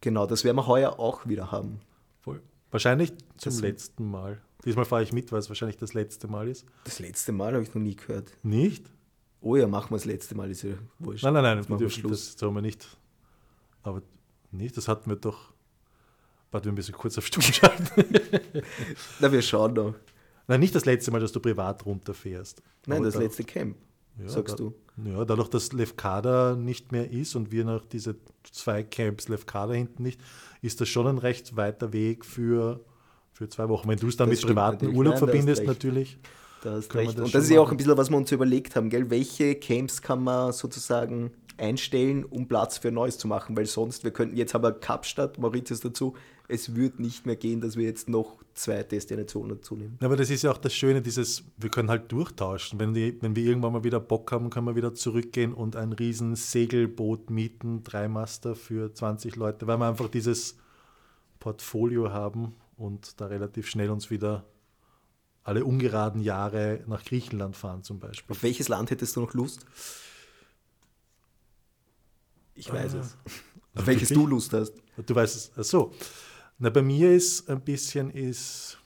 genau, 0.00 0.26
das 0.26 0.44
werden 0.44 0.56
wir 0.56 0.68
heuer 0.68 1.00
auch 1.00 1.26
wieder 1.26 1.50
haben. 1.50 1.80
Wahrscheinlich 2.70 3.12
zum 3.36 3.52
das 3.52 3.60
letzten 3.60 4.10
Mal. 4.10 4.40
Diesmal 4.64 4.84
fahre 4.84 5.02
ich 5.02 5.12
mit, 5.12 5.32
weil 5.32 5.38
es 5.38 5.48
wahrscheinlich 5.48 5.78
das 5.78 5.94
letzte 5.94 6.28
Mal 6.28 6.48
ist. 6.48 6.64
Das 6.84 6.98
letzte 6.98 7.32
Mal 7.32 7.54
habe 7.54 7.62
ich 7.62 7.74
noch 7.74 7.82
nie 7.82 7.96
gehört. 7.96 8.36
Nicht? 8.42 8.90
Oh 9.40 9.56
ja, 9.56 9.66
machen 9.66 9.90
wir 9.90 9.96
das 9.96 10.04
letzte 10.04 10.34
Mal, 10.34 10.50
ist 10.50 10.62
ja 10.62 10.74
wurscht. 10.98 11.24
Nein, 11.24 11.32
nein, 11.32 11.42
nein, 11.42 11.68
wir 11.68 11.76
dürfen, 11.78 12.00
Schluss. 12.00 12.34
das 12.34 12.42
haben 12.42 12.54
wir 12.54 12.60
nicht. 12.60 12.86
Aber 13.82 14.02
nicht, 14.50 14.76
das 14.76 14.86
hatten 14.86 15.08
wir 15.08 15.16
doch. 15.16 15.52
Warte, 16.50 16.66
wir 16.66 16.72
müssen 16.72 16.92
kurz 16.92 17.16
auf 17.16 17.26
Stumm 17.26 17.42
schalten. 17.42 17.88
Na, 19.20 19.32
wir 19.32 19.40
schauen 19.40 19.72
noch. 19.72 19.94
Nein, 20.46 20.60
nicht 20.60 20.74
das 20.74 20.84
letzte 20.84 21.10
Mal, 21.10 21.20
dass 21.20 21.32
du 21.32 21.40
privat 21.40 21.86
runterfährst. 21.86 22.62
Nein, 22.86 23.02
das 23.02 23.14
letzte 23.14 23.44
Camp 23.44 23.76
ja, 24.18 24.28
sagst 24.28 24.54
da, 24.58 24.64
du. 24.64 24.74
Ja, 25.04 25.24
dadurch, 25.24 25.48
dass 25.48 25.72
Lefkada 25.72 26.56
nicht 26.56 26.92
mehr 26.92 27.10
ist 27.10 27.34
und 27.34 27.52
wir 27.52 27.64
nach 27.64 27.84
diese 27.86 28.16
zwei 28.50 28.82
Camps 28.82 29.28
Lefkada 29.28 29.72
hinten 29.72 30.02
nicht, 30.02 30.20
ist 30.62 30.80
das 30.80 30.88
schon 30.88 31.06
ein 31.06 31.18
recht 31.18 31.56
weiter 31.56 31.92
Weg 31.92 32.24
für, 32.24 32.80
für 33.32 33.48
zwei 33.48 33.68
Wochen. 33.68 33.88
Wenn 33.88 33.98
du 33.98 34.08
es 34.08 34.16
dann 34.16 34.28
das 34.30 34.40
mit 34.40 34.48
privaten 34.48 34.88
Urlaub 34.94 35.14
Nein, 35.14 35.18
verbindest, 35.18 35.64
natürlich. 35.64 36.18
Da 36.62 36.72
hast 36.72 36.94
recht. 36.94 37.18
Das 37.18 37.24
und 37.24 37.34
das 37.34 37.44
ist 37.44 37.50
ja 37.50 37.60
auch 37.60 37.70
ein 37.70 37.76
bisschen, 37.76 37.96
was 37.96 38.10
wir 38.10 38.16
uns 38.16 38.30
überlegt 38.30 38.76
haben, 38.76 38.90
gell? 38.90 39.08
Welche 39.08 39.54
Camps 39.54 40.02
kann 40.02 40.22
man 40.22 40.52
sozusagen 40.52 41.32
einstellen, 41.56 42.24
um 42.24 42.48
Platz 42.48 42.78
für 42.78 42.90
Neues 42.90 43.18
zu 43.18 43.28
machen, 43.28 43.56
weil 43.56 43.66
sonst, 43.66 44.04
wir 44.04 44.10
könnten 44.10 44.36
jetzt 44.36 44.54
haben 44.54 44.64
wir 44.64 44.72
Kapstadt, 44.72 45.38
Mauritius 45.38 45.80
dazu, 45.80 46.14
es 46.50 46.74
wird 46.74 46.98
nicht 46.98 47.26
mehr 47.26 47.36
gehen, 47.36 47.60
dass 47.60 47.76
wir 47.76 47.84
jetzt 47.84 48.08
noch 48.08 48.42
zwei 48.54 48.82
Destinationen 48.82 49.56
dazu 49.56 49.76
nehmen. 49.76 49.96
Aber 50.00 50.16
das 50.16 50.30
ist 50.30 50.42
ja 50.42 50.50
auch 50.50 50.58
das 50.58 50.74
Schöne, 50.74 51.00
dieses, 51.00 51.44
wir 51.56 51.70
können 51.70 51.88
halt 51.88 52.10
durchtauschen. 52.12 52.78
Wenn, 52.78 52.92
die, 52.92 53.16
wenn 53.20 53.36
wir 53.36 53.44
irgendwann 53.44 53.72
mal 53.72 53.84
wieder 53.84 54.00
Bock 54.00 54.30
haben, 54.32 54.50
können 54.50 54.66
wir 54.66 54.76
wieder 54.76 54.94
zurückgehen 54.94 55.54
und 55.54 55.76
ein 55.76 55.92
riesen 55.92 56.34
Segelboot 56.36 57.30
mieten, 57.30 57.84
Dreimaster 57.84 58.54
für 58.54 58.92
20 58.92 59.36
Leute, 59.36 59.66
weil 59.66 59.78
wir 59.78 59.86
einfach 59.86 60.08
dieses 60.08 60.56
Portfolio 61.38 62.12
haben 62.12 62.54
und 62.76 63.20
da 63.20 63.26
relativ 63.26 63.68
schnell 63.68 63.90
uns 63.90 64.10
wieder 64.10 64.44
alle 65.42 65.64
ungeraden 65.64 66.20
Jahre 66.20 66.82
nach 66.86 67.04
Griechenland 67.04 67.56
fahren 67.56 67.82
zum 67.82 67.98
Beispiel. 67.98 68.34
Auf 68.36 68.42
welches 68.42 68.68
Land 68.68 68.90
hättest 68.90 69.16
du 69.16 69.20
noch 69.20 69.34
Lust? 69.34 69.64
Ich 72.54 72.70
weiß 72.70 72.94
äh, 72.94 72.98
es. 72.98 73.16
Auf 73.74 73.86
welches 73.86 74.08
du 74.08 74.26
Lust 74.26 74.52
hast. 74.52 74.74
Du 75.06 75.14
weißt 75.14 75.36
es. 75.36 75.52
Ach 75.56 75.64
so. 75.64 75.92
Na, 76.62 76.68
bei 76.68 76.82
mir 76.82 77.10
ist 77.10 77.48
ein 77.48 77.62
bisschen 77.62 78.10
ist 78.10 78.76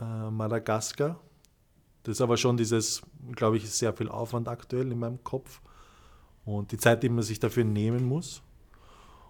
äh, 0.00 0.28
Madagaskar. 0.28 1.20
Das 2.02 2.16
ist 2.16 2.20
aber 2.20 2.36
schon 2.36 2.56
dieses, 2.56 3.00
glaube 3.30 3.58
ich, 3.58 3.70
sehr 3.70 3.92
viel 3.92 4.08
Aufwand 4.08 4.48
aktuell 4.48 4.90
in 4.90 4.98
meinem 4.98 5.22
Kopf. 5.22 5.60
Und 6.44 6.72
die 6.72 6.76
Zeit, 6.76 7.04
die 7.04 7.10
man 7.10 7.22
sich 7.22 7.38
dafür 7.38 7.62
nehmen 7.62 8.04
muss. 8.04 8.42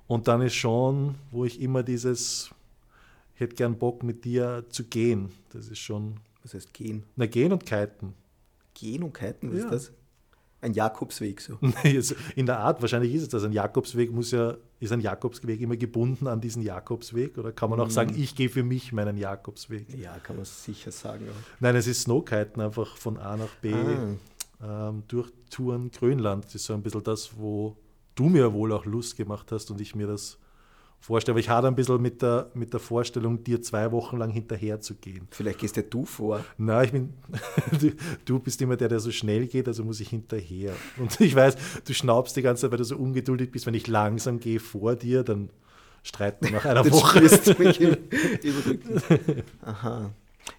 Und 0.06 0.26
dann 0.26 0.40
ist 0.40 0.54
schon, 0.54 1.16
wo 1.30 1.44
ich 1.44 1.60
immer 1.60 1.82
dieses, 1.82 2.50
ich 3.34 3.40
hätte 3.40 3.56
gern 3.56 3.78
Bock 3.78 4.02
mit 4.02 4.24
dir 4.24 4.64
zu 4.70 4.84
gehen. 4.84 5.28
Das 5.50 5.68
ist 5.68 5.80
schon. 5.80 6.20
Was 6.42 6.54
heißt 6.54 6.72
gehen? 6.72 7.04
Na, 7.14 7.26
gehen 7.26 7.52
und 7.52 7.66
kiten. 7.66 8.14
Gehen 8.72 9.02
und 9.02 9.12
kiten, 9.12 9.52
was 9.52 9.58
ja. 9.58 9.64
ist 9.66 9.72
das? 9.72 9.92
Ein 10.60 10.72
Jakobsweg 10.72 11.40
so. 11.40 11.58
In 12.36 12.46
der 12.46 12.58
Art, 12.58 12.82
wahrscheinlich 12.82 13.14
ist 13.14 13.22
es 13.22 13.28
das. 13.28 13.44
Ein 13.44 13.52
Jakobsweg 13.52 14.10
muss 14.10 14.32
ja, 14.32 14.56
ist 14.80 14.92
ein 14.92 15.00
Jakobsweg 15.00 15.60
immer 15.60 15.76
gebunden 15.76 16.26
an 16.26 16.40
diesen 16.40 16.62
Jakobsweg? 16.62 17.38
Oder 17.38 17.52
kann 17.52 17.70
man 17.70 17.78
auch 17.78 17.86
mhm. 17.86 17.90
sagen, 17.90 18.14
ich 18.16 18.34
gehe 18.34 18.48
für 18.48 18.64
mich 18.64 18.92
meinen 18.92 19.16
Jakobsweg? 19.16 19.86
Ja, 19.96 20.18
kann 20.18 20.36
man 20.36 20.44
sicher 20.44 20.90
sagen. 20.90 21.26
Ja. 21.26 21.32
Nein, 21.60 21.76
es 21.76 21.86
ist 21.86 22.02
Snowkiten, 22.02 22.60
einfach 22.60 22.96
von 22.96 23.18
A 23.18 23.36
nach 23.36 23.54
B 23.62 23.72
ah. 23.72 24.88
ähm, 24.88 25.04
durch 25.06 25.30
Touren 25.50 25.92
Grönland. 25.92 26.46
Das 26.46 26.56
ist 26.56 26.64
so 26.64 26.74
ein 26.74 26.82
bisschen 26.82 27.04
das, 27.04 27.38
wo 27.38 27.76
du 28.16 28.28
mir 28.28 28.52
wohl 28.52 28.72
auch 28.72 28.84
Lust 28.84 29.16
gemacht 29.16 29.52
hast 29.52 29.70
und 29.70 29.80
ich 29.80 29.94
mir 29.94 30.08
das 30.08 30.38
vorstelle. 31.00 31.34
Aber 31.34 31.40
ich 31.40 31.48
hatte 31.48 31.66
ein 31.66 31.74
bisschen 31.74 32.00
mit 32.00 32.22
der, 32.22 32.50
mit 32.54 32.72
der 32.72 32.80
Vorstellung, 32.80 33.44
dir 33.44 33.62
zwei 33.62 33.90
Wochen 33.92 34.18
lang 34.18 34.30
hinterher 34.30 34.80
zu 34.80 34.94
gehen. 34.94 35.28
Vielleicht 35.30 35.60
gehst 35.60 35.76
ja 35.76 35.82
du 35.82 36.04
vor. 36.04 36.44
Nein, 36.56 36.84
ich 36.84 36.92
bin, 36.92 37.12
du 38.24 38.38
bist 38.38 38.60
immer 38.62 38.76
der, 38.76 38.88
der 38.88 39.00
so 39.00 39.10
schnell 39.10 39.46
geht, 39.46 39.68
also 39.68 39.84
muss 39.84 40.00
ich 40.00 40.08
hinterher. 40.08 40.74
Und 40.96 41.20
ich 41.20 41.34
weiß, 41.34 41.56
du 41.84 41.94
schnaubst 41.94 42.36
die 42.36 42.42
ganze 42.42 42.62
Zeit, 42.62 42.70
weil 42.70 42.78
du 42.78 42.84
so 42.84 42.96
ungeduldig 42.96 43.50
bist. 43.50 43.66
Wenn 43.66 43.74
ich 43.74 43.86
langsam 43.86 44.40
gehe 44.40 44.60
vor 44.60 44.96
dir, 44.96 45.22
dann 45.22 45.50
streiten 46.02 46.46
wir 46.46 46.52
nach 46.52 46.64
einer 46.64 46.84
Woche. 46.90 47.22
Aha. 49.62 50.10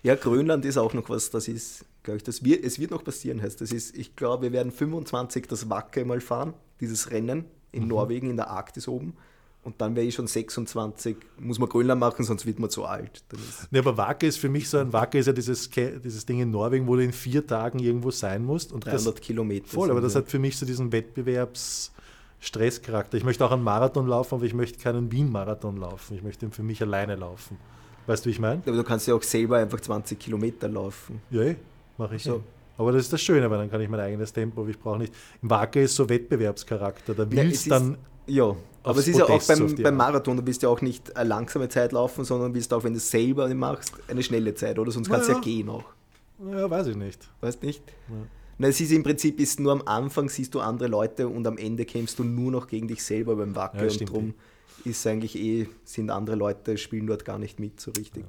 Ja, 0.04 0.15
Grönland 0.15 0.65
ist 0.65 0.78
auch 0.78 0.93
noch 0.93 1.10
was, 1.10 1.30
das 1.30 1.47
ist, 1.47 1.86
glaube 2.04 2.17
ich, 2.17 2.23
das 2.23 2.43
wird, 2.43 2.63
es 2.63 2.80
wird 2.80 2.91
noch 2.91 3.04
passieren, 3.04 3.41
heißt 3.41 3.60
das 3.60 3.71
ist, 3.71 3.97
ich 3.97 4.15
glaube, 4.15 4.43
wir 4.43 4.52
werden 4.52 4.71
25 4.71 5.47
das 5.47 5.69
Wacke 5.69 6.06
mal 6.06 6.21
fahren, 6.21 6.54
dieses 6.80 7.12
Rennen 7.12 7.45
in 7.71 7.84
mhm. 7.84 7.89
Norwegen, 7.89 8.30
in 8.30 8.38
der 8.38 8.49
Arktis 8.49 8.88
oben. 8.88 9.15
Und 9.62 9.82
dann 9.82 9.93
wäre 9.95 10.06
ich 10.06 10.15
schon 10.15 10.26
26, 10.26 11.17
muss 11.38 11.60
man 11.60 11.67
Grönland 11.67 12.00
machen, 12.00 12.24
sonst 12.24 12.45
wird 12.45 12.60
man 12.60 12.69
zu 12.69 12.86
alt. 12.86 13.26
Ja, 13.72 13.82
aber 13.82 13.98
Wacker 13.98 14.26
ist 14.26 14.38
für 14.38 14.48
mich 14.48 14.69
so 14.69 14.78
ein, 14.78 14.93
Wacker 14.93 15.19
ist 15.19 15.26
ja 15.26 15.34
dieses, 15.34 15.69
dieses 15.69 16.26
Ding 16.26 16.39
in 16.39 16.50
Norwegen, 16.50 16.88
wo 16.88 16.95
du 16.95 17.04
in 17.04 17.12
vier 17.12 17.45
Tagen 17.45 17.80
irgendwo 17.80 18.10
sein 18.10 18.45
musst. 18.45 18.72
Und 18.72 18.86
300 18.86 19.17
das, 19.17 19.22
Kilometer. 19.22 19.67
Voll, 19.67 19.91
aber 19.91 20.00
das 20.00 20.13
ja. 20.13 20.22
hat 20.22 20.30
für 20.30 20.39
mich 20.39 20.58
so 20.58 20.65
diesen 20.65 20.93
Wettbewerbsstresscharakter. 20.93 23.17
Ich 23.17 23.26
möchte 23.26 23.45
auch 23.45 23.52
einen 23.52 23.63
Marathon 23.63 24.08
laufen, 24.08 24.36
aber 24.36 24.45
ich 24.45 24.54
möchte 24.54 24.80
keinen 24.80 25.12
Wien-Marathon 25.12 25.76
laufen. 25.76 26.15
Ich 26.15 26.24
möchte 26.24 26.45
ihn 26.45 26.54
für 26.54 26.63
mich 26.63 26.82
alleine 26.82 27.17
laufen. 27.17 27.58
Weißt 28.08 28.24
du, 28.26 28.30
wie 28.30 28.32
ich 28.32 28.39
meine? 28.39 28.62
Aber 28.65 28.78
du 28.78 28.84
kannst 28.84 29.08
ja 29.08 29.13
auch 29.13 29.24
selber 29.24 29.58
einfach 29.58 29.82
20 29.82 30.17
Kilometer 30.17 30.69
laufen. 30.69 31.22
Ja, 31.32 31.41
eh, 31.41 31.58
mache 31.98 32.15
ich 32.15 32.24
so. 32.24 32.38
Eh. 32.38 32.39
Aber 32.80 32.93
das 32.93 33.04
ist 33.04 33.13
das 33.13 33.22
Schöne, 33.22 33.52
weil 33.52 33.58
dann 33.58 33.69
kann 33.69 33.82
ich 33.82 33.89
mein 33.89 34.00
eigenes 34.00 34.32
Tempo, 34.32 34.65
ich 34.65 34.80
brauche 34.80 35.00
nicht. 35.00 35.13
Im 35.41 35.50
Wacker 35.50 35.82
ist 35.82 35.95
so 35.95 36.08
Wettbewerbscharakter. 36.08 37.13
Da 37.13 37.30
willst 37.30 37.67
ja, 37.67 37.78
dann 37.78 37.98
ja, 38.30 38.56
aber 38.84 39.00
es 39.00 39.08
ist 39.08 39.18
ja 39.18 39.26
auch 39.26 39.44
beim, 39.44 39.76
beim 39.76 39.98
Marathon, 39.98 40.38
du 40.38 40.46
willst 40.46 40.63
ja 40.63 40.70
auch 40.70 40.82
nicht 40.82 41.15
eine 41.15 41.30
langsame 41.30 41.70
Zeit 41.70 41.92
laufen, 41.92 42.24
sondern 42.24 42.54
willst 42.54 42.74
auch, 42.74 42.84
wenn 42.84 42.94
du 42.94 42.98
es 42.98 43.10
selber 43.10 43.54
machst, 43.54 43.94
eine 44.08 44.24
schnelle 44.24 44.56
Zeit, 44.56 44.80
oder? 44.80 44.92
Sonst 44.92 45.10
kannst 45.10 45.28
du 45.28 45.34
ja. 45.34 45.39
gehen 45.39 45.70
auch. 45.70 45.84
Ja, 46.52 46.70
weiß 46.70 46.88
ich 46.88 46.96
nicht. 46.96 47.28
Weißt 47.42 47.62
nicht? 47.63 47.84
Ja. 48.08 48.15
Na, 48.58 48.68
es 48.68 48.80
ist 48.80 48.92
im 48.92 49.04
Prinzip, 49.04 49.39
ist 49.39 49.60
nur 49.60 49.72
am 49.72 49.82
Anfang 49.86 50.30
siehst 50.30 50.54
du 50.54 50.60
andere 50.60 50.89
Leute 50.89 51.28
und 51.28 51.48
am 51.48 51.58
Ende 51.58 51.86
kämpfst 51.86 52.20
du 52.20 52.24
nur 52.24 52.52
noch 52.52 52.68
gegen 52.68 52.88
dich 52.88 53.04
selber 53.04 53.36
beim 53.36 53.56
Wacker 53.56 53.86
ja, 53.86 53.92
und 53.92 54.10
drum 54.10 54.34
ist 54.86 55.06
eigentlich 55.08 55.38
eh, 55.38 55.68
sind 55.84 56.10
andere 56.10 56.36
Leute, 56.36 56.78
spielen 56.78 57.08
dort 57.08 57.26
gar 57.26 57.38
nicht 57.38 57.60
mit 57.60 57.80
so 57.80 57.91
richtig. 57.91 58.24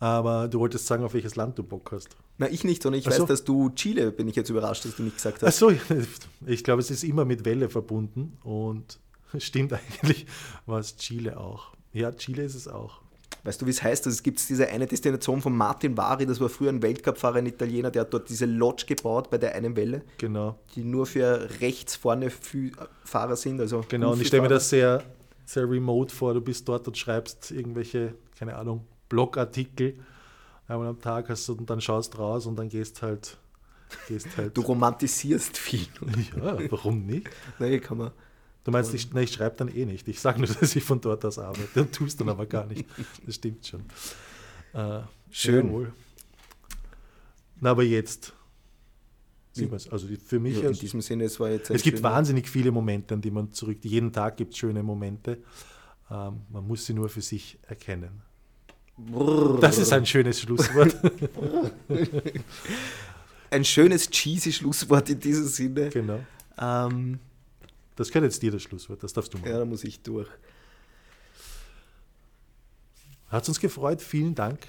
Ja. 0.00 0.06
Aber 0.18 0.48
du 0.48 0.58
wolltest 0.58 0.86
sagen, 0.86 1.04
auf 1.04 1.14
welches 1.14 1.36
Land 1.36 1.58
du 1.58 1.62
Bock 1.62 1.92
hast. 1.92 2.16
Na, 2.38 2.48
ich 2.48 2.64
nicht, 2.64 2.82
sondern 2.82 2.98
ich 2.98 3.06
Ach 3.06 3.12
weiß, 3.12 3.18
so. 3.18 3.26
dass 3.26 3.44
du 3.44 3.70
Chile, 3.70 4.10
bin 4.10 4.26
ich 4.26 4.34
jetzt 4.34 4.50
überrascht, 4.50 4.84
dass 4.84 4.96
du 4.96 5.04
nicht 5.04 5.16
gesagt 5.16 5.42
hast. 5.42 5.62
Achso, 5.62 5.72
ich 6.46 6.64
glaube, 6.64 6.80
es 6.80 6.90
ist 6.90 7.04
immer 7.04 7.24
mit 7.24 7.44
Welle 7.44 7.68
verbunden 7.68 8.36
und 8.42 8.98
Stimmt 9.38 9.72
eigentlich, 9.72 10.26
war 10.66 10.78
es 10.78 10.96
Chile 10.96 11.38
auch. 11.38 11.72
Ja, 11.92 12.12
Chile 12.12 12.42
ist 12.42 12.54
es 12.54 12.68
auch. 12.68 13.00
Weißt 13.44 13.60
du, 13.60 13.66
wie 13.66 13.70
es 13.70 13.82
heißt? 13.82 14.06
Also 14.06 14.14
es 14.14 14.22
gibt 14.22 14.48
diese 14.48 14.68
eine 14.68 14.86
Destination 14.86 15.42
von 15.42 15.54
Martin 15.54 15.96
Vari, 15.96 16.24
das 16.24 16.40
war 16.40 16.48
früher 16.48 16.70
ein 16.70 16.82
Weltcup-Fahrer, 16.82 17.36
ein 17.36 17.46
Italiener, 17.46 17.90
der 17.90 18.02
hat 18.02 18.14
dort 18.14 18.28
diese 18.30 18.46
Lodge 18.46 18.86
gebaut 18.86 19.28
bei 19.28 19.36
der 19.36 19.54
einen 19.54 19.76
Welle. 19.76 20.02
Genau. 20.18 20.58
Die 20.74 20.82
nur 20.82 21.04
für 21.04 21.48
rechts 21.60 21.94
vorne 21.94 22.30
Fahrer 23.04 23.36
sind. 23.36 23.60
Also 23.60 23.84
genau, 23.88 24.12
und 24.12 24.20
ich 24.20 24.28
stelle 24.28 24.42
mir 24.42 24.48
das 24.48 24.70
sehr, 24.70 25.02
sehr 25.44 25.68
remote 25.68 26.14
vor. 26.14 26.32
Du 26.32 26.40
bist 26.40 26.66
dort 26.66 26.86
und 26.86 26.96
schreibst 26.96 27.50
irgendwelche, 27.50 28.14
keine 28.38 28.56
Ahnung, 28.56 28.86
Blogartikel 29.10 29.98
einmal 30.68 30.88
am 30.88 31.00
Tag 31.00 31.28
hast 31.28 31.48
du 31.48 31.54
und 31.54 31.68
dann 31.68 31.80
schaust 31.80 32.18
raus 32.18 32.46
und 32.46 32.56
dann 32.56 32.68
gehst 32.68 33.02
halt. 33.02 33.36
Gehst 34.08 34.36
halt 34.36 34.56
Du 34.56 34.62
romantisierst 34.62 35.56
viel. 35.56 35.86
ja, 36.36 36.58
warum 36.70 37.06
nicht? 37.06 37.28
Naja, 37.58 37.78
kann 37.78 37.98
man. 37.98 38.10
Du 38.64 38.70
meinst, 38.70 38.94
ich, 38.94 39.12
nein, 39.12 39.24
ich 39.24 39.32
schreibe 39.32 39.56
dann 39.56 39.68
eh 39.68 39.84
nicht. 39.84 40.08
Ich 40.08 40.20
sage 40.20 40.38
nur, 40.40 40.48
dass 40.60 40.74
ich 40.74 40.82
von 40.82 41.00
dort 41.00 41.24
aus 41.24 41.38
arbeite 41.38 41.82
und 41.82 41.92
tust 41.92 42.20
dann 42.20 42.28
aber 42.30 42.46
gar 42.46 42.66
nicht. 42.66 42.86
Das 43.26 43.34
stimmt 43.36 43.66
schon. 43.66 43.82
Äh, 44.72 45.00
Schön. 45.30 45.66
jawohl. 45.66 45.92
Na, 47.60 47.70
aber 47.70 47.82
jetzt. 47.84 48.32
Sieht 49.52 49.70
man's. 49.70 49.88
Also 49.88 50.06
die- 50.08 50.16
für 50.16 50.40
mich. 50.40 50.60
Ja, 50.60 50.68
in 50.68 50.74
diesem 50.74 51.00
Sinne, 51.00 51.24
es 51.24 51.38
war 51.38 51.50
jetzt 51.50 51.70
es 51.70 51.82
gibt 51.82 52.02
wahnsinnig 52.02 52.48
viele 52.48 52.70
Momente, 52.72 53.14
an 53.14 53.20
die 53.20 53.30
man 53.30 53.52
zurück. 53.52 53.78
Jeden 53.82 54.12
Tag 54.12 54.36
gibt 54.38 54.52
es 54.52 54.58
schöne 54.58 54.82
Momente. 54.82 55.38
Ähm, 56.10 56.40
man 56.50 56.66
muss 56.66 56.86
sie 56.86 56.94
nur 56.94 57.08
für 57.08 57.20
sich 57.22 57.58
erkennen. 57.68 58.22
Brrr. 58.96 59.58
Das 59.60 59.78
ist 59.78 59.92
ein 59.92 60.06
schönes 60.06 60.40
Schlusswort. 60.40 60.96
ein 63.50 63.64
schönes 63.64 64.08
cheesy 64.10 64.52
Schlusswort 64.52 65.10
in 65.10 65.20
diesem 65.20 65.46
Sinne. 65.46 65.88
genau. 65.90 66.20
Ähm, 66.58 67.18
Das 67.96 68.08
gehört 68.08 68.24
jetzt 68.24 68.42
dir 68.42 68.50
das 68.50 68.62
Schlusswort. 68.62 69.02
Das 69.02 69.12
darfst 69.12 69.32
du 69.34 69.38
machen. 69.38 69.50
ja, 69.50 69.58
da 69.58 69.64
muss 69.64 69.84
ich 69.84 70.02
durch. 70.02 70.28
Hat 73.28 73.48
uns 73.48 73.60
gefreut. 73.60 74.00
Vielen 74.02 74.34
Dank. 74.34 74.60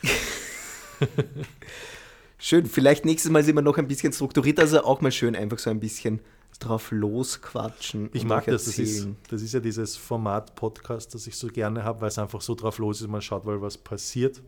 Schön, 2.37 2.65
vielleicht 2.65 3.05
nächstes 3.05 3.31
Mal 3.31 3.43
sind 3.43 3.55
wir 3.55 3.61
noch 3.61 3.77
ein 3.77 3.87
bisschen 3.87 4.13
strukturiert, 4.13 4.59
also 4.59 4.83
auch 4.83 5.01
mal 5.01 5.11
schön 5.11 5.35
einfach 5.35 5.57
so 5.57 5.69
ein 5.69 5.79
bisschen 5.79 6.19
drauf 6.59 6.91
losquatschen. 6.91 8.09
Ich 8.13 8.23
und 8.23 8.27
mag 8.27 8.45
das. 8.45 8.65
Das 8.65 8.77
ist, 8.77 9.07
das 9.29 9.41
ist 9.41 9.53
ja 9.53 9.59
dieses 9.59 9.95
Format 9.95 10.55
Podcast, 10.55 11.15
das 11.15 11.27
ich 11.27 11.35
so 11.35 11.47
gerne 11.47 11.83
habe, 11.83 12.01
weil 12.01 12.09
es 12.09 12.19
einfach 12.19 12.41
so 12.41 12.53
drauf 12.53 12.77
los 12.77 13.01
ist. 13.01 13.07
Man 13.07 13.21
schaut 13.21 13.45
mal, 13.45 13.61
was 13.61 13.77
passiert. 13.77 14.41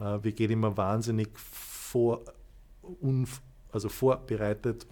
Äh, 0.00 0.18
wir 0.22 0.32
gehen 0.32 0.50
immer 0.50 0.76
wahnsinnig 0.76 1.28
vor, 1.38 2.22
un, 3.02 3.26
also 3.72 3.88
vorbereitet, 3.88 4.86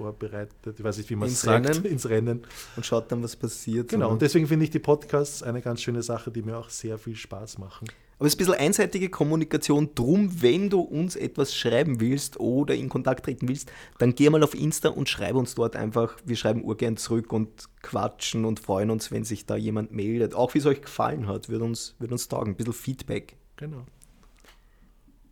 unvorbereitet, 0.00 0.78
ich 0.78 0.84
weiß 0.84 0.98
nicht, 0.98 1.10
wie 1.10 1.16
man 1.16 1.28
es 1.28 1.34
Ins 1.34 1.42
sagt, 1.42 1.68
Rennen. 1.68 1.84
ins 1.84 2.08
Rennen. 2.08 2.42
Und 2.76 2.86
schaut 2.86 3.12
dann, 3.12 3.22
was 3.22 3.36
passiert. 3.36 3.88
Genau, 3.88 4.10
und 4.10 4.22
deswegen 4.22 4.46
finde 4.46 4.64
ich 4.64 4.70
die 4.70 4.78
Podcasts 4.78 5.42
eine 5.42 5.60
ganz 5.60 5.82
schöne 5.82 6.02
Sache, 6.02 6.30
die 6.30 6.42
mir 6.42 6.58
auch 6.58 6.70
sehr 6.70 6.98
viel 6.98 7.16
Spaß 7.16 7.58
machen. 7.58 7.88
Aber 8.18 8.26
es 8.26 8.34
ist 8.34 8.36
ein 8.36 8.44
bisschen 8.44 8.60
einseitige 8.60 9.08
Kommunikation. 9.08 9.94
Drum, 9.94 10.42
wenn 10.42 10.68
du 10.68 10.80
uns 10.80 11.16
etwas 11.16 11.54
schreiben 11.54 12.00
willst 12.00 12.38
oder 12.38 12.74
in 12.74 12.90
Kontakt 12.90 13.24
treten 13.24 13.48
willst, 13.48 13.72
dann 13.98 14.14
geh 14.14 14.28
mal 14.28 14.42
auf 14.42 14.54
Insta 14.54 14.90
und 14.90 15.08
schreibe 15.08 15.38
uns 15.38 15.54
dort 15.54 15.74
einfach. 15.74 16.16
Wir 16.26 16.36
schreiben 16.36 16.62
urgern 16.62 16.98
zurück 16.98 17.32
und 17.32 17.48
quatschen 17.80 18.44
und 18.44 18.60
freuen 18.60 18.90
uns, 18.90 19.10
wenn 19.10 19.24
sich 19.24 19.46
da 19.46 19.56
jemand 19.56 19.92
meldet. 19.92 20.34
Auch 20.34 20.52
wie 20.52 20.58
es 20.58 20.66
euch 20.66 20.82
gefallen 20.82 21.28
hat, 21.28 21.48
würde 21.48 21.64
uns, 21.64 21.94
würde 21.98 22.12
uns 22.12 22.28
taugen. 22.28 22.52
Ein 22.52 22.56
bisschen 22.56 22.74
Feedback. 22.74 23.36
Genau. 23.56 23.86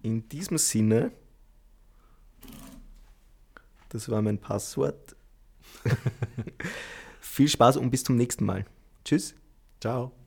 In 0.01 0.27
diesem 0.31 0.57
Sinne, 0.57 1.13
das 3.89 4.09
war 4.09 4.23
mein 4.23 4.39
Passwort. 4.39 5.17
Viel 7.21 7.49
Spaß 7.49 7.77
und 7.77 7.91
bis 7.91 8.05
zum 8.05 8.17
nächsten 8.17 8.45
Mal. 8.45 8.65
Tschüss. 9.05 9.35
Ciao. 9.81 10.18